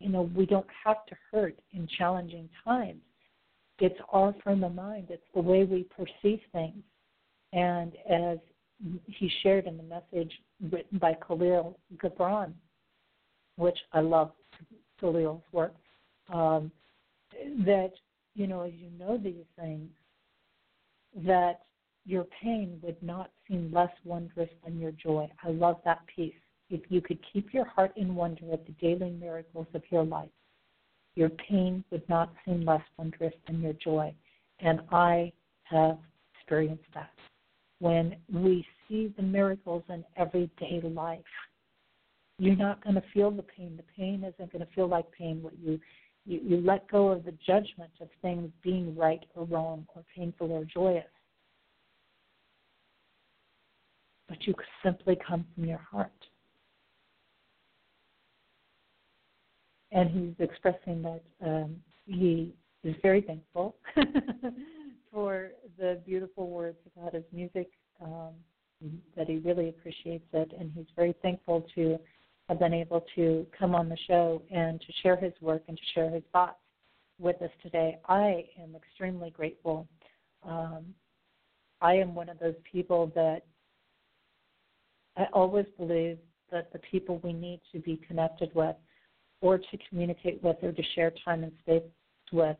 You 0.00 0.08
know, 0.08 0.30
we 0.34 0.44
don't 0.44 0.66
have 0.84 1.06
to 1.06 1.14
hurt 1.30 1.56
in 1.72 1.88
challenging 1.98 2.48
times. 2.64 3.00
It's 3.78 3.98
our 4.12 4.34
frame 4.42 4.64
of 4.64 4.74
mind. 4.74 5.06
It's 5.10 5.22
the 5.34 5.40
way 5.40 5.64
we 5.64 5.84
perceive 5.84 6.40
things. 6.52 6.82
And 7.52 7.92
as 8.10 8.38
he 9.06 9.30
shared 9.42 9.66
in 9.66 9.76
the 9.76 9.82
message 9.82 10.32
written 10.70 10.98
by 10.98 11.16
Khalil 11.26 11.78
Gibran, 11.96 12.52
which 13.56 13.78
I 13.92 14.00
love 14.00 14.32
Khalil's 15.00 15.42
work, 15.52 15.74
um, 16.32 16.70
that, 17.64 17.92
you 18.34 18.46
know, 18.46 18.62
as 18.62 18.72
you 18.74 18.90
know 18.98 19.18
these 19.18 19.46
things, 19.58 19.90
that 21.24 21.60
your 22.06 22.26
pain 22.42 22.78
would 22.82 23.00
not 23.02 23.30
seem 23.48 23.70
less 23.72 23.90
wondrous 24.04 24.50
than 24.64 24.78
your 24.78 24.92
joy. 24.92 25.28
I 25.44 25.50
love 25.50 25.80
that 25.84 26.00
piece. 26.14 26.34
If 26.70 26.82
you 26.88 27.00
could 27.00 27.18
keep 27.32 27.52
your 27.52 27.66
heart 27.66 27.92
in 27.96 28.14
wonder 28.14 28.52
at 28.52 28.64
the 28.66 28.72
daily 28.72 29.10
miracles 29.10 29.66
of 29.74 29.82
your 29.90 30.04
life, 30.04 30.30
your 31.16 31.30
pain 31.30 31.84
would 31.90 32.08
not 32.08 32.32
seem 32.44 32.64
less 32.64 32.82
wondrous 32.96 33.34
than 33.46 33.60
your 33.60 33.72
joy. 33.74 34.14
And 34.60 34.80
I 34.92 35.32
have 35.64 35.98
experienced 36.34 36.84
that 36.94 37.10
when 37.80 38.16
we 38.32 38.64
see 38.88 39.12
the 39.16 39.22
miracles 39.22 39.82
in 39.88 40.04
everyday 40.16 40.80
life. 40.82 41.20
You're 42.38 42.56
not 42.56 42.82
going 42.82 42.94
to 42.94 43.02
feel 43.12 43.30
the 43.30 43.42
pain. 43.42 43.76
The 43.76 43.84
pain 43.96 44.24
isn't 44.24 44.52
going 44.52 44.64
to 44.64 44.72
feel 44.74 44.88
like 44.88 45.10
pain. 45.12 45.42
What 45.42 45.52
you, 45.62 45.78
you, 46.26 46.40
you 46.42 46.56
let 46.58 46.88
go 46.88 47.08
of 47.08 47.24
the 47.24 47.34
judgment 47.46 47.90
of 48.00 48.08
things 48.22 48.50
being 48.62 48.96
right 48.96 49.24
or 49.34 49.44
wrong 49.44 49.86
or 49.94 50.04
painful 50.14 50.52
or 50.52 50.64
joyous. 50.64 51.04
But 54.28 54.46
you 54.46 54.54
simply 54.84 55.18
come 55.26 55.44
from 55.54 55.64
your 55.64 55.78
heart. 55.90 56.12
And 59.92 60.08
he's 60.08 60.46
expressing 60.46 61.02
that 61.02 61.22
um, 61.44 61.76
he 62.06 62.54
is 62.84 62.94
very 63.02 63.22
thankful 63.22 63.74
for 65.12 65.50
the 65.78 66.00
beautiful 66.06 66.48
words 66.48 66.78
about 66.96 67.14
his 67.14 67.24
music, 67.32 67.70
um, 68.00 68.30
that 69.16 69.28
he 69.28 69.38
really 69.38 69.68
appreciates 69.68 70.26
it, 70.32 70.52
and 70.58 70.70
he's 70.74 70.86
very 70.96 71.14
thankful 71.22 71.66
to 71.74 71.98
have 72.50 72.58
been 72.58 72.74
able 72.74 73.06
to 73.14 73.46
come 73.56 73.76
on 73.76 73.88
the 73.88 73.96
show 74.08 74.42
and 74.50 74.80
to 74.80 74.92
share 75.04 75.14
his 75.14 75.32
work 75.40 75.62
and 75.68 75.76
to 75.76 75.82
share 75.94 76.10
his 76.10 76.24
thoughts 76.32 76.58
with 77.20 77.40
us 77.42 77.50
today. 77.62 77.96
I 78.08 78.44
am 78.60 78.74
extremely 78.74 79.30
grateful. 79.30 79.86
Um, 80.42 80.86
I 81.80 81.94
am 81.94 82.12
one 82.12 82.28
of 82.28 82.40
those 82.40 82.56
people 82.70 83.12
that 83.14 83.42
I 85.16 85.26
always 85.32 85.66
believe 85.78 86.18
that 86.50 86.72
the 86.72 86.80
people 86.80 87.20
we 87.22 87.32
need 87.32 87.60
to 87.70 87.78
be 87.78 88.00
connected 88.08 88.50
with 88.52 88.74
or 89.40 89.58
to 89.58 89.78
communicate 89.88 90.42
with 90.42 90.56
or 90.60 90.72
to 90.72 90.82
share 90.96 91.12
time 91.24 91.44
and 91.44 91.52
space 91.60 91.84
with 92.32 92.56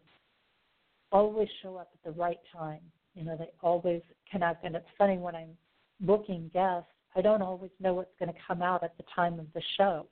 always 1.11 1.49
show 1.65 1.75
up 1.75 1.91
at 1.93 2.15
the 2.15 2.17
right 2.17 2.39
time. 2.57 2.81
You 3.17 3.25
know, 3.25 3.37
they 3.37 3.51
always 3.61 4.03
connect. 4.31 4.65
And 4.65 4.77
it's 4.77 4.87
funny 4.97 5.19
when 5.19 5.35
I'm 5.35 5.57
booking 6.01 6.49
guests, 6.55 6.87
I 7.17 7.21
don't 7.21 7.43
always 7.43 7.71
know 7.81 7.95
what's 7.95 8.15
going 8.19 8.33
to 8.33 8.41
come 8.47 8.63
out 8.63 8.85
at 8.85 8.97
the 8.97 9.05
time 9.15 9.39
of 9.39 9.47
the 9.55 9.63
show. 9.77 10.07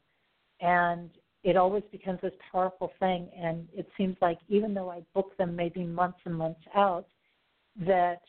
And 0.61 1.11
it 1.45 1.57
always 1.57 1.85
becomes 1.93 2.21
this 2.21 2.33
powerful 2.51 2.93
thing. 2.99 3.29
And 3.37 3.69
it 3.73 3.89
seems 3.97 4.17
like 4.21 4.39
even 4.49 4.75
though 4.75 4.91
I 4.91 5.03
book 5.15 5.37
them 5.37 5.55
maybe 5.55 5.85
months 5.85 6.19
and 6.25 6.35
months 6.35 6.61
out, 6.75 7.07
that 7.87 8.21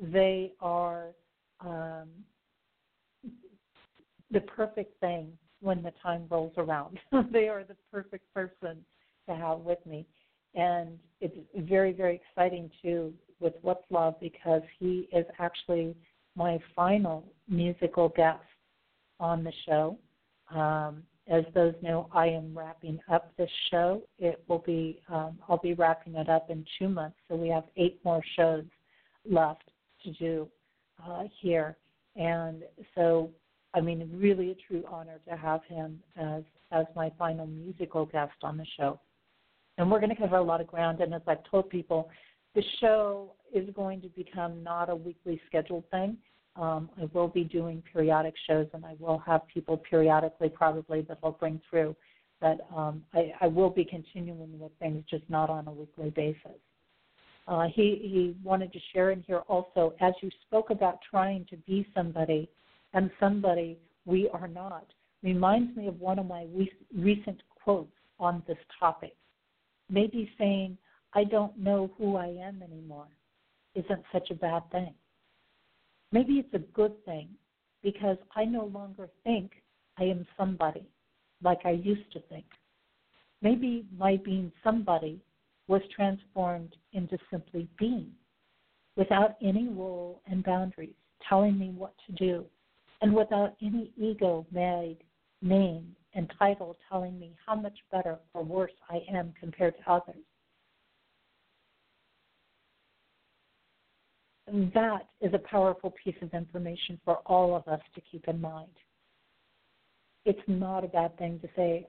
they 0.00 0.52
are 0.60 1.08
um, 1.60 2.08
the 4.30 4.40
perfect 4.40 5.00
thing 5.00 5.32
when 5.60 5.82
the 5.82 5.92
time 6.02 6.26
rolls 6.30 6.52
around. 6.56 6.98
they 7.32 7.48
are 7.48 7.64
the 7.64 7.76
perfect 7.90 8.32
person 8.32 8.84
to 9.28 9.34
have 9.34 9.60
with 9.60 9.84
me. 9.86 10.06
And 10.54 10.98
it's 11.20 11.36
very, 11.56 11.92
very 11.92 12.20
exciting 12.22 12.70
too 12.82 13.12
with 13.40 13.54
Wutslav 13.62 14.18
because 14.20 14.62
he 14.78 15.08
is 15.12 15.26
actually 15.38 15.94
my 16.36 16.58
final 16.74 17.24
musical 17.48 18.10
guest 18.10 18.42
on 19.18 19.42
the 19.42 19.52
show. 19.66 19.98
Um, 20.54 21.02
as 21.28 21.44
those 21.54 21.74
know, 21.82 22.08
I 22.12 22.28
am 22.28 22.56
wrapping 22.56 23.00
up 23.10 23.32
this 23.36 23.50
show. 23.70 24.02
It 24.18 24.44
will 24.46 24.62
be 24.64 25.00
um, 25.08 25.38
I'll 25.48 25.58
be 25.58 25.74
wrapping 25.74 26.14
it 26.14 26.28
up 26.28 26.50
in 26.50 26.64
two 26.78 26.88
months, 26.88 27.16
so 27.28 27.34
we 27.34 27.48
have 27.48 27.64
eight 27.76 27.98
more 28.04 28.22
shows 28.36 28.64
left 29.28 29.64
to 30.04 30.12
do 30.12 30.48
uh, 31.04 31.24
here. 31.40 31.76
And 32.14 32.62
so 32.94 33.30
I 33.74 33.80
mean, 33.80 34.08
really 34.14 34.52
a 34.52 34.54
true 34.54 34.84
honor 34.88 35.20
to 35.28 35.36
have 35.36 35.62
him 35.64 36.00
as 36.16 36.42
as 36.72 36.86
my 36.94 37.12
final 37.18 37.46
musical 37.46 38.06
guest 38.06 38.34
on 38.42 38.56
the 38.56 38.66
show. 38.76 38.98
And 39.78 39.90
we're 39.90 40.00
going 40.00 40.10
to 40.10 40.16
cover 40.16 40.36
a 40.36 40.42
lot 40.42 40.60
of 40.60 40.66
ground. 40.66 41.00
And 41.00 41.14
as 41.14 41.22
I've 41.26 41.44
told 41.50 41.68
people, 41.68 42.08
the 42.56 42.64
show 42.80 43.30
is 43.54 43.68
going 43.76 44.00
to 44.00 44.08
become 44.08 44.64
not 44.64 44.90
a 44.90 44.96
weekly 44.96 45.40
scheduled 45.46 45.88
thing. 45.90 46.16
Um, 46.56 46.88
I 47.00 47.06
will 47.12 47.28
be 47.28 47.44
doing 47.44 47.82
periodic 47.92 48.34
shows, 48.46 48.66
and 48.72 48.84
I 48.84 48.96
will 48.98 49.18
have 49.18 49.42
people 49.52 49.76
periodically 49.76 50.48
probably 50.48 51.02
that 51.02 51.18
I'll 51.22 51.32
bring 51.32 51.60
through. 51.68 51.94
But 52.40 52.66
um, 52.74 53.04
I, 53.12 53.32
I 53.42 53.46
will 53.46 53.70
be 53.70 53.84
continuing 53.84 54.58
with 54.58 54.72
things, 54.80 55.04
just 55.08 55.24
not 55.28 55.50
on 55.50 55.68
a 55.68 55.72
weekly 55.72 56.10
basis. 56.10 56.58
Uh, 57.46 57.66
he 57.72 58.00
he 58.02 58.36
wanted 58.42 58.72
to 58.72 58.78
share 58.92 59.10
in 59.10 59.22
here 59.26 59.42
also, 59.48 59.94
as 60.00 60.14
you 60.22 60.30
spoke 60.46 60.70
about 60.70 60.98
trying 61.08 61.46
to 61.50 61.56
be 61.58 61.86
somebody 61.94 62.48
and 62.94 63.10
somebody 63.20 63.78
we 64.04 64.28
are 64.30 64.48
not 64.48 64.86
reminds 65.22 65.76
me 65.76 65.86
of 65.88 66.00
one 66.00 66.18
of 66.18 66.26
my 66.26 66.46
recent 66.94 67.42
quotes 67.62 67.92
on 68.18 68.42
this 68.48 68.58
topic. 68.80 69.14
Maybe 69.90 70.30
saying, 70.38 70.76
I 71.14 71.24
don't 71.24 71.56
know 71.58 71.90
who 71.96 72.16
I 72.16 72.26
am 72.26 72.62
anymore 72.62 73.08
isn't 73.74 74.02
such 74.12 74.30
a 74.30 74.34
bad 74.34 74.62
thing. 74.70 74.94
Maybe 76.12 76.34
it's 76.34 76.54
a 76.54 76.72
good 76.74 76.92
thing 77.04 77.28
because 77.82 78.16
I 78.34 78.44
no 78.44 78.64
longer 78.66 79.08
think 79.24 79.52
I 79.98 80.04
am 80.04 80.26
somebody 80.36 80.86
like 81.42 81.60
I 81.64 81.72
used 81.72 82.10
to 82.12 82.20
think. 82.28 82.46
Maybe 83.42 83.84
my 83.96 84.16
being 84.16 84.50
somebody 84.64 85.20
was 85.68 85.82
transformed 85.94 86.74
into 86.92 87.18
simply 87.30 87.68
being 87.78 88.10
without 88.96 89.36
any 89.42 89.68
role 89.68 90.22
and 90.26 90.42
boundaries 90.42 90.94
telling 91.28 91.58
me 91.58 91.70
what 91.70 91.92
to 92.06 92.12
do 92.12 92.44
and 93.02 93.14
without 93.14 93.54
any 93.62 93.92
ego 93.96 94.46
made 94.50 94.98
name 95.42 95.94
and 96.14 96.32
title 96.38 96.76
telling 96.88 97.18
me 97.18 97.34
how 97.44 97.54
much 97.54 97.78
better 97.92 98.18
or 98.32 98.42
worse 98.42 98.72
I 98.88 99.00
am 99.12 99.34
compared 99.38 99.76
to 99.76 99.92
others. 99.92 100.24
That 104.46 105.06
is 105.20 105.34
a 105.34 105.38
powerful 105.38 105.94
piece 106.02 106.16
of 106.22 106.32
information 106.32 107.00
for 107.04 107.16
all 107.26 107.56
of 107.56 107.66
us 107.66 107.80
to 107.94 108.00
keep 108.00 108.28
in 108.28 108.40
mind. 108.40 108.70
It's 110.24 110.38
not 110.46 110.84
a 110.84 110.88
bad 110.88 111.16
thing 111.18 111.40
to 111.40 111.48
say, 111.56 111.86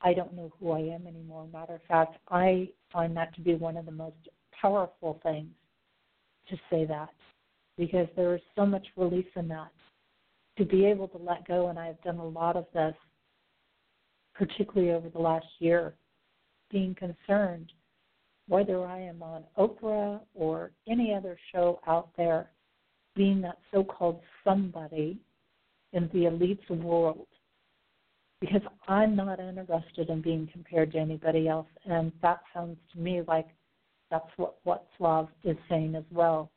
I 0.00 0.14
don't 0.14 0.34
know 0.34 0.52
who 0.58 0.72
I 0.72 0.80
am 0.80 1.06
anymore. 1.06 1.48
Matter 1.52 1.76
of 1.76 1.82
fact, 1.82 2.16
I 2.28 2.68
find 2.92 3.16
that 3.16 3.34
to 3.36 3.40
be 3.40 3.54
one 3.54 3.76
of 3.76 3.86
the 3.86 3.92
most 3.92 4.16
powerful 4.60 5.20
things 5.22 5.50
to 6.48 6.56
say 6.70 6.84
that 6.86 7.10
because 7.78 8.08
there 8.16 8.34
is 8.34 8.40
so 8.56 8.66
much 8.66 8.86
release 8.96 9.26
in 9.36 9.48
that 9.48 9.70
to 10.58 10.64
be 10.64 10.84
able 10.84 11.08
to 11.08 11.18
let 11.18 11.46
go, 11.46 11.68
and 11.68 11.78
I've 11.78 12.00
done 12.02 12.18
a 12.18 12.24
lot 12.24 12.56
of 12.56 12.66
this, 12.74 12.94
particularly 14.34 14.92
over 14.92 15.08
the 15.08 15.18
last 15.18 15.46
year, 15.60 15.94
being 16.70 16.94
concerned 16.94 17.72
whether 18.52 18.84
I 18.84 19.00
am 19.00 19.22
on 19.22 19.44
Oprah 19.56 20.20
or 20.34 20.72
any 20.86 21.14
other 21.14 21.38
show 21.52 21.80
out 21.86 22.10
there, 22.18 22.50
being 23.16 23.40
that 23.40 23.56
so 23.72 23.82
called 23.82 24.20
somebody 24.44 25.18
in 25.94 26.10
the 26.12 26.26
elite's 26.26 26.68
world. 26.68 27.28
Because 28.42 28.60
I'm 28.88 29.16
not 29.16 29.40
interested 29.40 30.10
in 30.10 30.20
being 30.20 30.50
compared 30.52 30.92
to 30.92 30.98
anybody 30.98 31.48
else, 31.48 31.66
and 31.86 32.12
that 32.20 32.40
sounds 32.52 32.76
to 32.92 32.98
me 32.98 33.22
like 33.26 33.48
that's 34.10 34.28
what 34.36 34.56
what 34.64 34.86
Slav 34.98 35.28
is 35.44 35.56
saying 35.70 35.94
as 35.94 36.04
well 36.10 36.50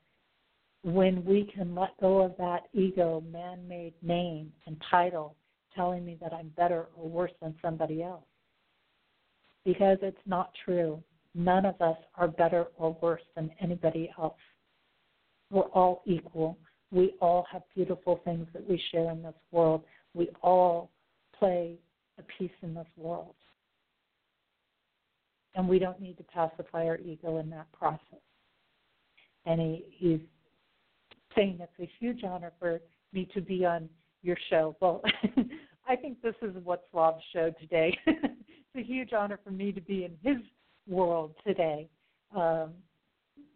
when 0.83 1.23
we 1.23 1.49
can 1.55 1.73
let 1.73 1.97
go 2.01 2.19
of 2.19 2.35
that 2.37 2.63
ego 2.73 3.23
man 3.31 3.65
made 3.69 3.93
name 4.01 4.51
and 4.67 4.75
title 4.91 5.37
telling 5.73 6.05
me 6.05 6.17
that 6.21 6.33
I'm 6.33 6.49
better 6.57 6.87
or 6.97 7.07
worse 7.07 7.31
than 7.41 7.55
somebody 7.61 8.03
else. 8.03 8.25
Because 9.63 9.97
it's 10.01 10.27
not 10.27 10.51
true. 10.65 11.01
None 11.35 11.65
of 11.65 11.79
us 11.81 11.97
are 12.15 12.29
better 12.29 12.67
or 12.77 12.97
worse 13.01 13.21
than 13.35 13.51
anybody 13.61 14.09
else. 14.17 14.37
We're 15.51 15.63
all 15.63 16.01
equal. 16.05 16.57
We 16.91 17.15
all 17.19 17.45
have 17.51 17.63
beautiful 17.75 18.21
things 18.23 18.47
that 18.53 18.67
we 18.67 18.81
share 18.91 19.11
in 19.11 19.21
this 19.21 19.35
world. 19.51 19.83
We 20.13 20.29
all 20.41 20.91
play 21.37 21.75
a 22.17 22.23
piece 22.23 22.55
in 22.61 22.73
this 22.73 22.87
world. 22.95 23.35
And 25.55 25.67
we 25.67 25.77
don't 25.77 25.99
need 25.99 26.17
to 26.17 26.23
pacify 26.23 26.85
our 26.85 26.97
ego 26.97 27.37
in 27.39 27.49
that 27.49 27.69
process. 27.73 27.99
And 29.45 29.59
he, 29.59 29.85
he's 29.91 30.19
saying 31.35 31.59
it's 31.59 31.71
a 31.79 31.91
huge 31.99 32.23
honor 32.23 32.53
for 32.59 32.79
me 33.11 33.27
to 33.33 33.41
be 33.41 33.65
on 33.65 33.89
your 34.21 34.37
show. 34.49 34.75
Well, 34.79 35.01
I 35.87 35.97
think 35.97 36.21
this 36.21 36.35
is 36.41 36.55
Wutslav's 36.55 37.23
show 37.33 37.51
today. 37.59 37.97
it's 38.07 38.29
a 38.75 38.83
huge 38.83 39.11
honor 39.11 39.39
for 39.43 39.51
me 39.51 39.73
to 39.73 39.81
be 39.81 40.05
in 40.05 40.11
his 40.23 40.41
world 40.87 41.33
today. 41.45 41.89
Um, 42.35 42.73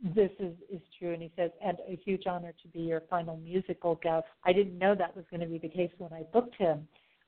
this 0.02 0.32
is, 0.40 0.54
is 0.72 0.82
true. 0.98 1.14
And 1.14 1.22
he 1.22 1.32
says, 1.36 1.52
and 1.64 1.78
a 1.88 1.96
huge 2.06 2.24
honor 2.26 2.54
to 2.62 2.68
be 2.70 2.80
your 2.80 3.02
final 3.10 3.38
musical 3.38 3.96
guest. 4.02 4.26
I 4.46 4.54
didn't 4.54 4.78
know 4.78 4.96
that 4.96 5.16
was 5.16 5.26
going 5.30 5.42
to 5.42 5.48
be 5.48 5.58
the 5.58 5.70
case 5.70 5.92
when 5.98 6.14
I 6.14 6.24
booked 6.32 6.56
him, 6.56 6.88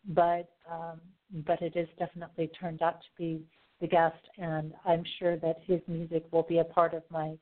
but 0.10 0.50
um, 0.70 1.02
but 1.46 1.62
it 1.62 1.76
is 1.76 1.88
definitely 1.98 2.50
turned 2.60 2.82
out 2.82 3.00
to 3.02 3.08
be 3.18 3.42
the 3.80 3.88
guest, 3.88 4.20
and 4.38 4.74
I'm 4.86 5.04
sure 5.20 5.38
that 5.38 5.58
his 5.66 5.80
music 5.88 6.26
will 6.32 6.44
be 6.44 6.60
a 6.60 6.64
part 6.64 6.94
of 6.94 7.04
my 7.10 7.36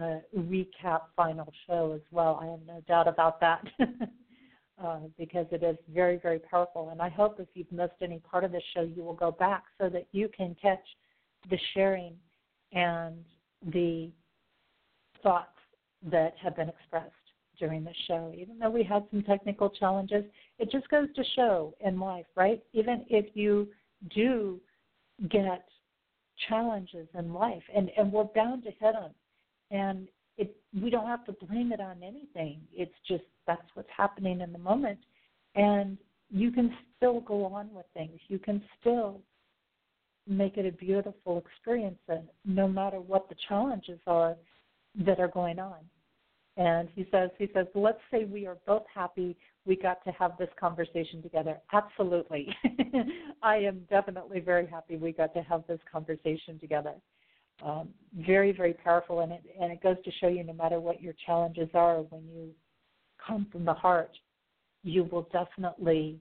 uh, 0.00 0.18
recap 0.36 1.02
final 1.16 1.52
show 1.66 1.92
as 1.94 2.00
well. 2.10 2.38
I 2.40 2.46
have 2.46 2.60
no 2.66 2.82
doubt 2.86 3.08
about 3.08 3.40
that 3.40 3.62
uh, 4.82 5.00
because 5.18 5.46
it 5.50 5.62
is 5.62 5.76
very, 5.92 6.18
very 6.18 6.38
powerful. 6.38 6.90
And 6.90 7.02
I 7.02 7.08
hope 7.08 7.40
if 7.40 7.48
you've 7.54 7.70
missed 7.72 8.00
any 8.00 8.20
part 8.20 8.44
of 8.44 8.52
the 8.52 8.62
show, 8.74 8.82
you 8.82 9.02
will 9.02 9.14
go 9.14 9.30
back 9.30 9.64
so 9.78 9.88
that 9.90 10.06
you 10.12 10.28
can 10.34 10.56
catch 10.60 10.84
the 11.50 11.58
sharing 11.74 12.14
and 12.72 13.24
the 13.72 14.10
thoughts 15.22 15.48
that 16.10 16.34
have 16.42 16.56
been 16.56 16.68
expressed 16.68 17.12
during 17.58 17.84
the 17.84 17.94
show. 18.08 18.32
Even 18.34 18.58
though 18.58 18.70
we 18.70 18.82
had 18.82 19.04
some 19.10 19.22
technical 19.22 19.70
challenges, 19.70 20.24
it 20.58 20.70
just 20.70 20.88
goes 20.88 21.08
to 21.14 21.22
show 21.36 21.74
in 21.80 21.98
life, 22.00 22.26
right? 22.34 22.62
Even 22.72 23.04
if 23.08 23.26
you 23.34 23.68
do 24.14 24.60
get 25.30 25.64
challenges 26.48 27.06
in 27.16 27.32
life, 27.32 27.62
and, 27.74 27.90
and 27.96 28.12
we're 28.12 28.24
bound 28.24 28.64
to 28.64 28.70
hit 28.70 28.94
them 28.94 29.12
and 29.72 30.08
it 30.36 30.54
we 30.80 30.90
don't 30.90 31.06
have 31.06 31.24
to 31.24 31.32
blame 31.32 31.72
it 31.72 31.80
on 31.80 32.02
anything. 32.02 32.60
It's 32.72 32.94
just 33.08 33.24
that's 33.46 33.66
what's 33.74 33.88
happening 33.94 34.40
in 34.40 34.52
the 34.52 34.58
moment, 34.58 34.98
and 35.56 35.98
you 36.30 36.52
can 36.52 36.72
still 36.96 37.20
go 37.20 37.44
on 37.46 37.72
with 37.74 37.86
things. 37.94 38.20
You 38.28 38.38
can 38.38 38.62
still 38.80 39.20
make 40.26 40.56
it 40.56 40.66
a 40.66 40.72
beautiful 40.72 41.38
experience, 41.38 41.98
and 42.08 42.28
no 42.44 42.68
matter 42.68 43.00
what 43.00 43.28
the 43.28 43.34
challenges 43.48 43.98
are 44.06 44.36
that 45.06 45.18
are 45.18 45.28
going 45.28 45.58
on. 45.58 45.78
And 46.56 46.88
he 46.94 47.06
says, 47.10 47.30
he 47.38 47.48
says, 47.54 47.66
let's 47.74 48.00
say 48.10 48.24
we 48.24 48.46
are 48.46 48.58
both 48.66 48.84
happy 48.94 49.36
we 49.64 49.76
got 49.76 50.02
to 50.04 50.10
have 50.12 50.32
this 50.38 50.48
conversation 50.58 51.22
together. 51.22 51.58
Absolutely. 51.72 52.48
I 53.42 53.56
am 53.56 53.82
definitely 53.88 54.40
very 54.40 54.66
happy 54.66 54.96
we 54.96 55.12
got 55.12 55.32
to 55.34 55.42
have 55.42 55.62
this 55.68 55.78
conversation 55.90 56.58
together. 56.58 56.94
Um, 57.64 57.90
very, 58.26 58.50
very 58.50 58.74
powerful, 58.74 59.20
and 59.20 59.30
it 59.30 59.42
and 59.60 59.70
it 59.70 59.80
goes 59.82 59.96
to 60.04 60.10
show 60.20 60.26
you, 60.26 60.42
no 60.42 60.52
matter 60.52 60.80
what 60.80 61.00
your 61.00 61.14
challenges 61.24 61.68
are, 61.74 61.98
when 61.98 62.22
you 62.34 62.48
come 63.24 63.46
from 63.52 63.64
the 63.64 63.74
heart, 63.74 64.10
you 64.82 65.04
will 65.04 65.28
definitely 65.32 66.18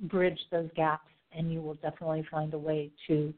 bridge 0.00 0.40
those 0.50 0.68
gaps, 0.74 1.08
and 1.36 1.52
you 1.52 1.60
will 1.60 1.74
definitely 1.74 2.26
find 2.30 2.52
a 2.54 2.58
way 2.58 2.90
to 3.08 3.32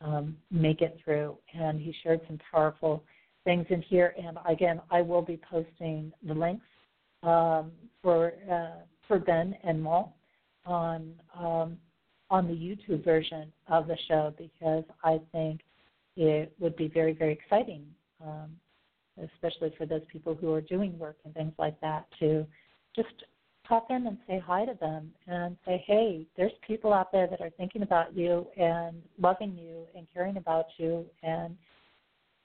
um, 0.00 0.36
make 0.50 0.80
it 0.80 0.98
through. 1.04 1.36
And 1.54 1.80
he 1.80 1.94
shared 2.02 2.20
some 2.26 2.38
powerful 2.50 3.02
things 3.44 3.66
in 3.70 3.82
here. 3.82 4.14
And 4.18 4.38
again, 4.48 4.80
I 4.90 5.02
will 5.02 5.22
be 5.22 5.40
posting 5.50 6.12
the 6.26 6.34
links 6.34 6.64
um, 7.22 7.72
for 8.02 8.32
uh, 8.50 8.82
for 9.06 9.18
Ben 9.18 9.56
and 9.64 9.82
Mal 9.82 10.14
on 10.64 11.12
um, 11.38 11.76
on 12.30 12.46
the 12.46 12.54
YouTube 12.54 13.04
version 13.04 13.52
of 13.68 13.86
the 13.86 13.96
show 14.08 14.32
because 14.38 14.84
I 15.02 15.20
think 15.32 15.60
it 16.16 16.52
would 16.58 16.76
be 16.76 16.88
very 16.88 17.12
very 17.12 17.32
exciting, 17.32 17.84
um, 18.24 18.50
especially 19.22 19.74
for 19.76 19.86
those 19.86 20.02
people 20.10 20.34
who 20.34 20.52
are 20.52 20.60
doing 20.60 20.98
work 20.98 21.16
and 21.24 21.34
things 21.34 21.52
like 21.58 21.80
that 21.80 22.06
to 22.20 22.46
just 22.94 23.08
pop 23.70 23.88
in 23.88 24.08
and 24.08 24.18
say 24.26 24.42
hi 24.44 24.64
to 24.64 24.74
them 24.80 25.12
and 25.28 25.56
say, 25.64 25.82
hey, 25.86 26.26
there's 26.36 26.50
people 26.66 26.92
out 26.92 27.12
there 27.12 27.28
that 27.28 27.40
are 27.40 27.50
thinking 27.50 27.82
about 27.82 28.14
you 28.16 28.44
and 28.56 29.00
loving 29.16 29.56
you 29.56 29.86
and 29.96 30.08
caring 30.12 30.36
about 30.36 30.66
you 30.76 31.06
and 31.22 31.56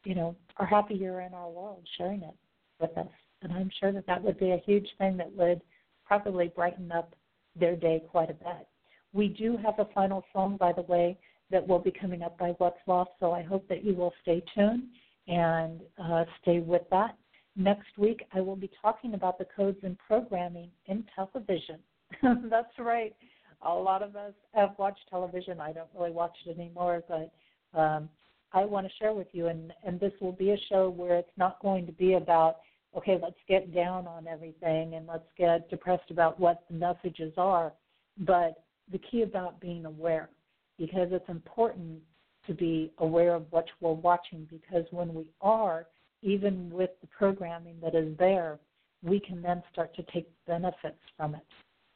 you 0.03 0.13
know 0.13 0.35
are 0.57 0.67
happy 0.67 0.93
you're 0.93 1.21
in 1.21 1.33
our 1.33 1.49
world, 1.49 1.81
sharing 1.97 2.21
it 2.21 2.35
with 2.79 2.95
us. 2.95 3.07
And 3.41 3.51
I'm 3.51 3.71
sure 3.79 3.91
that 3.91 4.05
that 4.05 4.23
would 4.23 4.39
be 4.39 4.51
a 4.51 4.61
huge 4.65 4.87
thing 4.99 5.17
that 5.17 5.31
would 5.33 5.61
probably 6.05 6.47
brighten 6.55 6.91
up 6.91 7.15
their 7.59 7.75
day 7.75 8.03
quite 8.11 8.29
a 8.29 8.33
bit. 8.33 8.67
We 9.11 9.29
do 9.29 9.57
have 9.57 9.79
a 9.79 9.87
final 9.95 10.23
song, 10.31 10.57
by 10.57 10.73
the 10.73 10.83
way, 10.83 11.17
that 11.49 11.67
will 11.67 11.79
be 11.79 11.91
coming 11.91 12.21
up 12.21 12.37
by 12.37 12.51
Wutslav, 12.59 13.07
so 13.19 13.31
I 13.31 13.41
hope 13.41 13.67
that 13.69 13.83
you 13.83 13.95
will 13.95 14.13
stay 14.21 14.43
tuned 14.53 14.83
and 15.27 15.81
uh, 16.01 16.25
stay 16.41 16.59
with 16.59 16.83
that. 16.91 17.17
Next 17.55 17.97
week, 17.97 18.25
I 18.33 18.41
will 18.41 18.57
be 18.57 18.69
talking 18.81 19.13
about 19.13 19.37
the 19.37 19.47
codes 19.55 19.79
and 19.83 19.97
programming 19.97 20.69
in 20.87 21.05
television. 21.15 21.79
That's 22.49 22.77
right. 22.77 23.15
A 23.61 23.73
lot 23.73 24.03
of 24.03 24.15
us 24.15 24.33
have 24.53 24.71
watched 24.77 25.07
television. 25.09 25.61
I 25.61 25.71
don't 25.71 25.87
really 25.97 26.11
watch 26.11 26.35
it 26.45 26.59
anymore, 26.59 27.01
but 27.07 27.31
um, 27.79 28.09
I 28.51 28.65
want 28.65 28.85
to 28.87 28.93
share 28.99 29.13
with 29.13 29.27
you. 29.31 29.47
And, 29.47 29.71
and 29.85 29.99
this 29.99 30.11
will 30.19 30.33
be 30.33 30.51
a 30.51 30.57
show 30.69 30.89
where 30.89 31.15
it's 31.15 31.37
not 31.37 31.61
going 31.61 31.85
to 31.85 31.93
be 31.93 32.13
about, 32.13 32.57
okay, 32.95 33.17
let's 33.21 33.39
get 33.47 33.73
down 33.73 34.05
on 34.05 34.27
everything 34.27 34.95
and 34.95 35.07
let's 35.07 35.27
get 35.37 35.69
depressed 35.69 36.11
about 36.11 36.37
what 36.39 36.63
the 36.69 36.75
messages 36.75 37.33
are, 37.37 37.71
but 38.19 38.63
the 38.91 38.99
key 38.99 39.21
about 39.21 39.61
being 39.61 39.85
aware, 39.85 40.29
because 40.77 41.07
it's 41.11 41.29
important 41.29 41.99
to 42.47 42.53
be 42.53 42.91
aware 42.99 43.33
of 43.33 43.45
what 43.49 43.65
we're 43.79 43.93
watching, 43.93 44.47
because 44.51 44.85
when 44.91 45.13
we 45.13 45.31
are, 45.41 45.87
even 46.25 46.69
with 46.71 46.89
the 47.01 47.07
programming 47.07 47.75
that 47.83 47.93
is 47.93 48.17
there, 48.17 48.59
we 49.03 49.19
can 49.19 49.41
then 49.41 49.61
start 49.71 49.95
to 49.95 50.03
take 50.11 50.27
benefits 50.47 50.99
from 51.15 51.35
it 51.35 51.45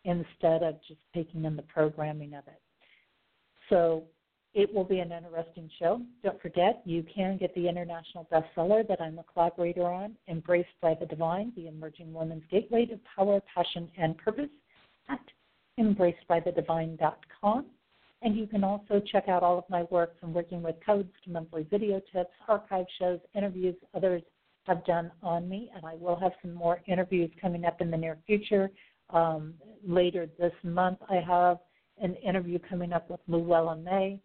instead 0.05 0.61
of 0.61 0.75
just 0.87 1.01
taking 1.13 1.45
in 1.45 1.55
the 1.55 1.63
programming 1.63 2.35
of 2.35 2.47
it. 2.47 2.61
So 3.69 4.03
it 4.53 4.71
will 4.73 4.83
be 4.83 4.99
an 4.99 5.11
interesting 5.11 5.69
show. 5.79 6.01
Don't 6.23 6.39
forget, 6.41 6.81
you 6.85 7.03
can 7.13 7.37
get 7.37 7.53
the 7.55 7.67
international 7.67 8.27
bestseller 8.31 8.87
that 8.87 9.01
I'm 9.01 9.17
a 9.17 9.23
collaborator 9.23 9.87
on, 9.87 10.15
Embraced 10.27 10.69
by 10.81 10.93
the 10.93 11.07
Divine, 11.07 11.51
the 11.55 11.67
Emerging 11.67 12.13
Woman's 12.13 12.43
Gateway 12.51 12.85
to 12.85 12.99
Power, 13.15 13.41
Passion, 13.53 13.89
and 13.97 14.15
Purpose 14.17 14.49
at 15.09 15.19
embracedbythedivine.com. 15.79 17.65
And 18.21 18.35
you 18.35 18.47
can 18.47 18.63
also 18.63 19.01
check 19.11 19.29
out 19.29 19.43
all 19.43 19.57
of 19.57 19.63
my 19.69 19.83
work 19.83 20.19
from 20.19 20.33
working 20.33 20.61
with 20.61 20.75
codes 20.85 21.11
to 21.23 21.31
monthly 21.31 21.63
video 21.69 22.01
tips, 22.11 22.31
archive 22.47 22.85
shows, 22.99 23.19
interviews 23.33 23.75
others 23.93 24.21
have 24.63 24.83
done 24.85 25.11
on 25.23 25.47
me. 25.47 25.71
And 25.73 25.85
I 25.85 25.95
will 25.95 26.17
have 26.17 26.33
some 26.41 26.53
more 26.53 26.81
interviews 26.85 27.31
coming 27.41 27.65
up 27.65 27.79
in 27.79 27.89
the 27.89 27.97
near 27.97 28.17
future. 28.27 28.69
Um, 29.09 29.53
later 29.87 30.29
this 30.37 30.51
month, 30.63 30.99
I 31.09 31.15
have 31.15 31.59
an 32.01 32.15
interview 32.15 32.59
coming 32.59 32.91
up 32.91 33.09
with 33.09 33.21
Luella 33.27 33.77
May. 33.77 34.19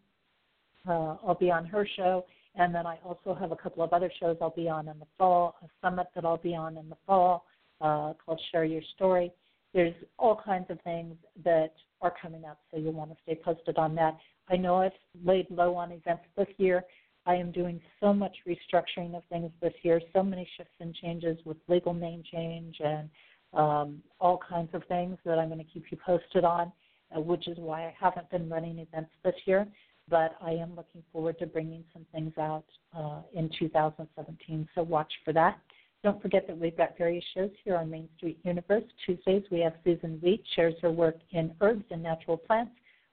Uh, 0.86 1.16
I'll 1.26 1.38
be 1.38 1.50
on 1.50 1.64
her 1.66 1.86
show. 1.96 2.24
And 2.56 2.74
then 2.74 2.86
I 2.86 2.98
also 3.04 3.34
have 3.34 3.52
a 3.52 3.56
couple 3.56 3.82
of 3.82 3.92
other 3.92 4.10
shows 4.20 4.36
I'll 4.40 4.50
be 4.50 4.68
on 4.68 4.88
in 4.88 4.98
the 4.98 5.06
fall, 5.16 5.56
a 5.62 5.66
summit 5.80 6.08
that 6.14 6.24
I'll 6.24 6.36
be 6.36 6.54
on 6.54 6.76
in 6.76 6.88
the 6.88 6.96
fall 7.06 7.46
uh, 7.80 8.12
called 8.24 8.40
Share 8.50 8.64
Your 8.64 8.82
Story 8.94 9.32
there's 9.74 9.94
all 10.18 10.40
kinds 10.42 10.66
of 10.70 10.80
things 10.82 11.16
that 11.44 11.72
are 12.04 12.14
coming 12.20 12.44
up, 12.44 12.60
so 12.70 12.78
you'll 12.78 12.92
want 12.92 13.10
to 13.10 13.16
stay 13.22 13.34
posted 13.34 13.78
on 13.78 13.94
that. 13.96 14.16
I 14.48 14.56
know 14.56 14.76
I've 14.76 14.92
laid 15.24 15.46
low 15.50 15.74
on 15.74 15.90
events 15.90 16.24
this 16.36 16.46
year. 16.58 16.84
I 17.26 17.34
am 17.34 17.50
doing 17.50 17.80
so 18.00 18.12
much 18.12 18.36
restructuring 18.46 19.16
of 19.16 19.22
things 19.30 19.50
this 19.62 19.72
year, 19.82 20.00
so 20.12 20.22
many 20.22 20.46
shifts 20.56 20.74
and 20.80 20.94
changes 20.94 21.38
with 21.46 21.56
legal 21.68 21.94
name 21.94 22.22
change 22.30 22.76
and 22.84 23.08
um, 23.54 24.02
all 24.20 24.38
kinds 24.46 24.68
of 24.74 24.84
things 24.84 25.16
that 25.24 25.38
I'm 25.38 25.48
going 25.48 25.64
to 25.64 25.72
keep 25.72 25.84
you 25.90 25.98
posted 26.04 26.44
on, 26.44 26.70
uh, 27.16 27.20
which 27.20 27.48
is 27.48 27.56
why 27.58 27.84
I 27.84 27.94
haven't 27.98 28.30
been 28.30 28.50
running 28.50 28.78
events 28.78 29.10
this 29.24 29.34
year. 29.46 29.66
But 30.06 30.36
I 30.42 30.50
am 30.50 30.76
looking 30.76 31.02
forward 31.10 31.38
to 31.38 31.46
bringing 31.46 31.82
some 31.94 32.04
things 32.12 32.34
out 32.38 32.66
uh, 32.94 33.22
in 33.32 33.48
2017, 33.58 34.68
so 34.74 34.82
watch 34.82 35.10
for 35.24 35.32
that. 35.32 35.58
Don't 36.04 36.20
forget 36.20 36.46
that 36.46 36.58
we've 36.58 36.76
got 36.76 36.98
various 36.98 37.24
shows 37.32 37.50
here 37.64 37.76
on 37.76 37.88
Main 37.88 38.10
Street 38.18 38.38
Universe. 38.42 38.84
Tuesdays 39.06 39.42
we 39.50 39.60
have 39.60 39.72
Susan 39.84 40.20
Wheat 40.22 40.44
shares 40.54 40.74
her 40.82 40.90
work 40.90 41.16
in 41.30 41.50
herbs 41.62 41.86
and 41.90 42.02
natural 42.02 42.36
plants. 42.36 42.72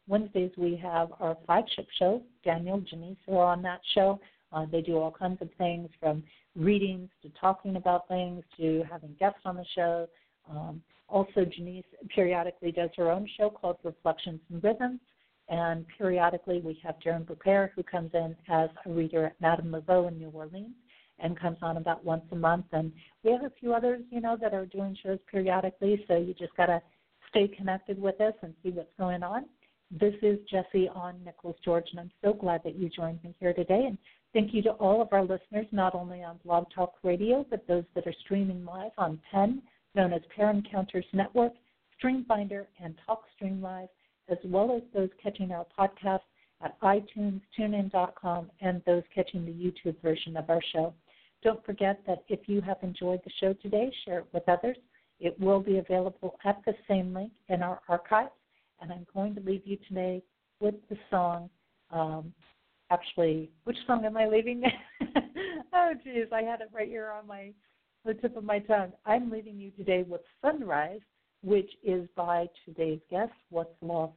Wednesdays 0.10 0.52
we 0.58 0.76
have 0.76 1.08
our 1.22 1.38
flagship 1.46 1.88
show. 1.98 2.22
Daniel, 2.44 2.82
Janice 2.82 3.16
are 3.30 3.46
on 3.46 3.62
that 3.62 3.80
show. 3.96 4.20
Uh, 4.52 4.66
they 4.70 4.82
do 4.82 4.98
all 4.98 5.10
kinds 5.10 5.42
of 5.42 5.48
things 5.58 5.88
from 6.02 6.22
readings 6.58 7.10
to 7.22 7.30
talking 7.40 7.78
about 7.78 8.10
things 8.10 8.44
to 8.58 8.84
having 8.92 9.16
guests 9.18 9.40
on 9.46 9.56
the 9.56 9.66
show. 9.74 10.06
Um, 10.50 10.82
also, 11.08 11.46
Janice 11.46 11.86
periodically 12.14 12.74
does 12.74 12.90
her 12.98 13.10
own 13.10 13.26
show 13.38 13.50
called 13.50 13.78
Reflections 13.86 14.42
and 14.52 14.62
Rhythms. 14.62 15.00
And 15.48 15.86
periodically 15.98 16.60
we 16.60 16.78
have 16.84 16.96
Darren 17.00 17.26
Bouquet 17.26 17.68
who 17.74 17.84
comes 17.84 18.12
in 18.14 18.36
as 18.50 18.70
a 18.86 18.90
reader 18.90 19.28
at 19.28 19.40
Madame 19.40 19.72
Laveau 19.72 20.10
in 20.10 20.18
New 20.18 20.30
Orleans 20.32 20.76
and 21.20 21.40
comes 21.40 21.58
on 21.62 21.78
about 21.78 22.04
once 22.04 22.24
a 22.32 22.36
month. 22.36 22.66
And 22.72 22.92
we 23.24 23.32
have 23.32 23.44
a 23.44 23.52
few 23.60 23.74
others, 23.74 24.02
you 24.10 24.22
know, 24.22 24.38
that 24.42 24.54
are 24.54 24.66
doing 24.66 24.98
shows 25.04 25.20
periodically. 25.30 26.04
So 26.08 26.18
you 26.18 26.34
just 26.34 26.56
got 26.56 26.68
to 26.68 26.82
stay 27.30 27.48
connected 27.48 28.00
with 28.02 28.20
us 28.22 28.34
and 28.42 28.54
see 28.64 28.70
what's 28.70 28.94
going 28.98 29.24
on. 29.24 29.46
This 29.92 30.14
is 30.22 30.40
Jesse 30.50 30.90
on 30.96 31.22
Nicholas 31.26 31.58
George, 31.66 31.86
and 31.92 32.00
I'm 32.00 32.12
so 32.24 32.32
glad 32.32 32.62
that 32.64 32.76
you 32.76 32.90
joined 32.90 33.22
me 33.24 33.36
here 33.40 33.54
today. 33.54 33.88
And 33.88 33.98
thank 34.34 34.54
you 34.54 34.62
to 34.64 34.72
all 34.72 35.02
of 35.02 35.10
our 35.12 35.22
listeners, 35.22 35.66
not 35.74 35.96
only 35.96 36.24
on 36.24 36.40
Blog 36.46 36.68
Talk 36.74 36.94
Radio, 37.04 37.46
but 37.50 37.68
those 37.68 37.84
that 37.96 38.08
are 38.08 38.16
streaming 38.24 38.64
live 38.64 38.92
on 38.98 39.20
PEN, 39.30 39.62
known 39.94 40.14
as 40.14 40.22
Pair 40.34 40.50
Encounters 40.50 41.06
Network, 41.12 41.52
Streamfinder, 42.02 42.68
and 42.82 42.96
TalkStream 43.06 43.62
Live, 43.62 43.90
as 44.30 44.38
well 44.46 44.74
as 44.74 44.82
those 44.94 45.10
catching 45.22 45.52
our 45.52 45.66
podcast 45.78 46.22
at 46.64 46.80
iTunes, 46.82 47.42
TuneIn.com, 47.58 48.52
and 48.62 48.82
those 48.86 49.04
catching 49.14 49.46
the 49.46 49.52
YouTube 49.52 50.02
version 50.02 50.38
of 50.38 50.50
our 50.50 50.62
show. 50.72 50.94
Don't 51.44 51.64
forget 51.66 52.02
that 52.08 52.24
if 52.28 52.48
you 52.48 52.62
have 52.62 52.78
enjoyed 52.84 53.22
the 53.24 53.32
show 53.40 53.54
today, 53.54 53.92
share 54.06 54.20
it 54.20 54.28
with 54.32 54.48
others. 54.48 54.78
It 55.20 55.40
will 55.40 55.60
be 55.60 55.78
available 55.78 56.38
at 56.46 56.62
the 56.66 56.74
same 56.88 57.14
link 57.14 57.32
in 57.50 57.64
our 57.64 57.82
archives. 57.88 58.32
And 58.80 58.92
I'm 58.92 59.06
going 59.14 59.36
to 59.36 59.42
leave 59.42 59.62
you 59.66 59.78
today 59.88 60.24
with 60.60 60.76
the 60.90 60.98
song. 61.10 61.50
Um, 61.92 62.34
actually, 62.90 63.52
which 63.64 63.78
song 63.86 64.06
am 64.06 64.18
I 64.18 64.28
leaving? 64.28 64.64
oh, 65.74 65.92
geez, 66.04 66.28
I 66.32 66.42
had 66.42 66.62
it 66.62 66.70
right 66.74 66.88
here 66.88 67.12
on 67.12 67.28
my 67.28 67.52
the 68.04 68.16
tip 68.16 68.36
of 68.36 68.44
my 68.44 68.60
tongue. 68.60 68.92
I'm 69.06 69.30
leaving 69.30 69.60
you 69.60 69.70
today 69.72 70.04
with 70.08 70.22
Sunrise, 70.42 71.02
which 71.44 71.70
is 71.84 72.08
by 72.16 72.48
today's 72.66 73.00
guest, 73.12 73.34
Wutslav 73.54 74.12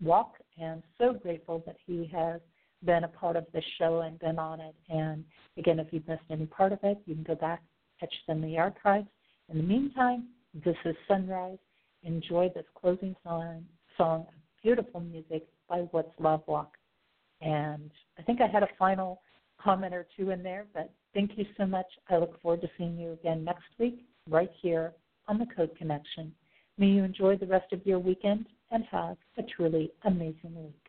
Walk, 0.00 0.34
and 0.60 0.82
so 0.98 1.12
grateful 1.12 1.62
that 1.66 1.76
he 1.86 2.10
has 2.12 2.40
been 2.84 3.04
a 3.04 3.08
part 3.08 3.36
of 3.36 3.46
the 3.52 3.62
show 3.78 4.00
and 4.00 4.18
been 4.18 4.38
on 4.38 4.60
it. 4.60 4.74
And 4.88 5.24
again, 5.56 5.78
if 5.78 5.88
you've 5.90 6.06
missed 6.08 6.22
any 6.30 6.46
part 6.46 6.72
of 6.72 6.80
it, 6.82 6.98
you 7.06 7.14
can 7.14 7.24
go 7.24 7.34
back, 7.34 7.62
catch 8.00 8.14
them 8.26 8.42
in 8.42 8.50
the 8.50 8.58
archives. 8.58 9.08
In 9.48 9.58
the 9.58 9.62
meantime, 9.62 10.28
this 10.64 10.76
is 10.84 10.96
Sunrise. 11.06 11.58
Enjoy 12.02 12.50
this 12.54 12.64
closing 12.74 13.14
song, 13.22 13.64
song 13.96 14.26
beautiful 14.62 15.00
music 15.00 15.46
by 15.68 15.82
Wutslav 15.92 16.46
Walk. 16.46 16.76
And 17.40 17.90
I 18.18 18.22
think 18.22 18.40
I 18.40 18.46
had 18.46 18.62
a 18.62 18.68
final 18.78 19.20
comment 19.60 19.94
or 19.94 20.06
two 20.16 20.30
in 20.30 20.42
there, 20.42 20.66
but 20.72 20.92
thank 21.14 21.32
you 21.36 21.44
so 21.56 21.66
much. 21.66 21.86
I 22.08 22.16
look 22.16 22.40
forward 22.40 22.60
to 22.62 22.70
seeing 22.78 22.96
you 22.96 23.12
again 23.12 23.44
next 23.44 23.64
week, 23.78 24.04
right 24.28 24.50
here 24.60 24.92
on 25.28 25.38
the 25.38 25.46
Code 25.56 25.76
Connection. 25.76 26.32
May 26.78 26.86
you 26.86 27.04
enjoy 27.04 27.36
the 27.36 27.46
rest 27.46 27.72
of 27.72 27.86
your 27.86 27.98
weekend 27.98 28.46
and 28.70 28.84
have 28.90 29.16
a 29.38 29.42
truly 29.42 29.92
amazing 30.04 30.54
week. 30.54 30.82